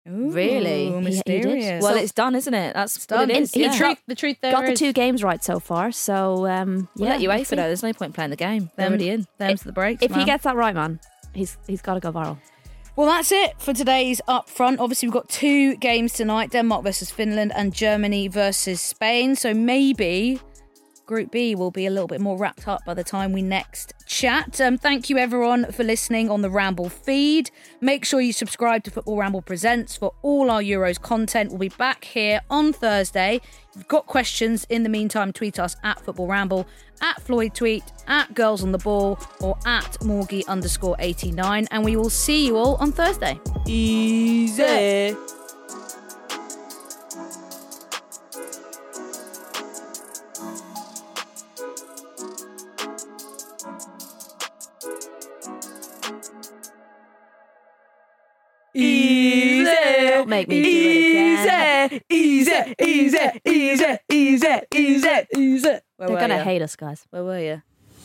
Really? 0.07 0.89
Ooh, 0.89 0.99
He- 1.01 1.07
he 1.17 1.23
did. 1.25 1.45
mysterious. 1.45 1.83
well, 1.83 1.95
So- 1.95 1.99
it's 2.01 2.13
done, 2.13 2.35
isn't 2.35 2.53
it? 2.55 2.75
That's 2.75 2.97
It's 2.97 3.07
done. 3.07 3.31
it 3.31 3.37
is. 3.37 3.51
The 3.53 3.61
yeah. 3.61 3.77
truth, 3.77 3.99
the 4.07 4.15
truth 4.15 4.37
there 4.43 4.53
Got 4.53 4.67
the 4.67 4.77
two 4.77 4.93
games 4.93 5.23
right 5.23 5.43
so 5.43 5.59
far. 5.61 5.93
So 5.93 6.47
um, 6.47 6.89
We'll 6.97 7.07
yeah, 7.07 7.13
let 7.15 7.21
you 7.23 7.29
we'll 7.29 7.39
wait 7.39 7.45
for 7.47 7.51
see. 7.51 7.57
that. 7.57 7.67
There's 7.69 7.83
no 7.83 7.93
point 7.93 8.15
playing 8.15 8.31
the 8.31 8.37
game. 8.37 8.71
They're 8.77 8.89
already 8.89 9.09
in. 9.09 9.27
Them's 9.39 9.63
the 9.63 9.73
breaks. 9.73 10.03
If 10.03 10.15
he 10.15 10.25
gets 10.25 10.45
that 10.45 10.57
right, 10.57 10.75
man, 10.75 11.01
he's 11.33 11.57
he's 11.67 11.81
got 11.83 11.95
to 11.95 12.01
go 12.01 12.13
viral. 12.13 12.39
Well, 12.97 13.09
that's 13.09 13.33
it 13.33 13.55
for 13.59 13.73
today's 13.73 14.21
up 14.29 14.49
front. 14.49 14.79
Obviously, 14.79 15.09
we've 15.09 15.15
got 15.15 15.29
two 15.29 15.75
games 15.77 16.13
tonight 16.13 16.53
Denmark 16.53 16.85
versus 16.85 17.11
Finland 17.11 17.53
and 17.57 17.73
Germany 17.75 18.29
versus 18.29 18.81
Spain. 18.81 19.35
So 19.35 19.53
maybe 19.53 20.39
Group 21.07 21.31
B 21.31 21.55
will 21.55 21.71
be 21.71 21.87
a 21.87 21.91
little 21.91 22.07
bit 22.07 22.21
more 22.21 22.39
wrapped 22.39 22.67
up 22.67 22.85
by 22.85 22.95
the 22.95 23.05
time 23.05 23.33
we 23.33 23.43
next 23.43 23.93
chat. 24.07 24.61
Um, 24.61 24.79
thank 24.79 25.11
you, 25.11 25.19
everyone, 25.19 25.71
for 25.73 25.85
listening 25.85 26.31
on 26.31 26.43
the 26.43 26.51
Ramble 26.51 26.89
feed. 26.89 27.51
Make 27.81 28.05
sure 28.05 28.21
you 28.21 28.33
subscribe 28.33 28.85
to 28.85 28.91
Football 28.91 29.19
Ramble 29.19 29.43
Presents 29.43 29.97
for 29.97 30.15
all 30.23 30.51
our 30.51 30.63
Euros 30.63 31.01
content. 31.01 31.51
We'll 31.51 31.59
be 31.59 31.69
back 31.69 32.05
here 32.05 32.41
on 32.49 32.73
Thursday. 32.73 33.41
If 33.71 33.77
you've 33.77 33.89
got 33.89 34.07
questions, 34.07 34.67
in 34.71 34.83
the 34.83 34.89
meantime, 34.89 35.33
tweet 35.33 35.59
us 35.59 35.77
at 35.83 36.01
Football 36.01 36.29
Ramble, 36.29 36.67
at 37.03 37.21
Floyd 37.21 37.55
Tweet, 37.55 37.85
at 38.09 38.35
Girls 38.35 38.63
on 38.63 38.73
the 38.73 38.79
Ball, 38.79 39.19
or 39.41 39.59
at 39.67 39.99
Morgie 40.01 40.47
underscore 40.47 40.97
89. 40.99 41.69
And 41.71 41.85
we 41.85 41.97
will 41.97 42.11
see 42.11 42.47
you 42.47 42.57
all 42.57 42.77
on 42.77 42.93
Thursday. 42.93 43.39
Easy. 43.67 45.15
Don't 60.15 60.29
make 60.29 60.49
me 60.49 60.63
do 60.63 60.69
it 60.69 61.43
again. 61.45 62.01
Easy, 62.09 62.75
easy, 62.81 63.19
easy, 63.47 63.99
easy, 64.11 64.59
easy, 64.73 65.09
easy. 65.37 65.69
Where 65.97 66.09
They're 66.09 66.21
gonna 66.21 66.37
ya? 66.39 66.45
hate 66.45 66.63
us, 66.63 66.77
guys. 66.77 67.05
Where 67.11 67.25
were 67.25 67.41
you? 67.41 67.63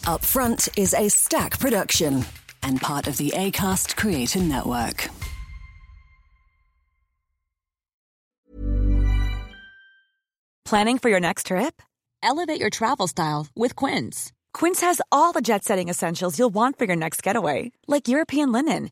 Up 0.07 0.22
Front 0.26 0.70
is 0.78 0.93
a 0.93 1.10
stack 1.10 1.60
production 1.60 2.26
and 2.64 2.82
part 2.82 3.07
of 3.07 3.18
the 3.18 3.32
ACAST 3.36 3.95
Creator 3.95 4.39
Network. 4.41 5.10
Planning 10.66 10.99
for 10.99 11.10
your 11.10 11.20
next 11.20 11.47
trip? 11.47 11.82
Elevate 12.22 12.60
your 12.60 12.70
travel 12.70 13.07
style 13.07 13.47
with 13.55 13.76
Quince. 13.76 14.32
Quince 14.53 14.82
has 14.82 15.01
all 15.12 15.32
the 15.32 15.41
jet 15.41 15.64
setting 15.64 15.89
essentials 15.89 16.38
you'll 16.38 16.49
want 16.53 16.78
for 16.78 16.86
your 16.86 16.95
next 16.95 17.24
getaway, 17.24 17.72
like 17.88 18.07
European 18.07 18.51
linen, 18.51 18.91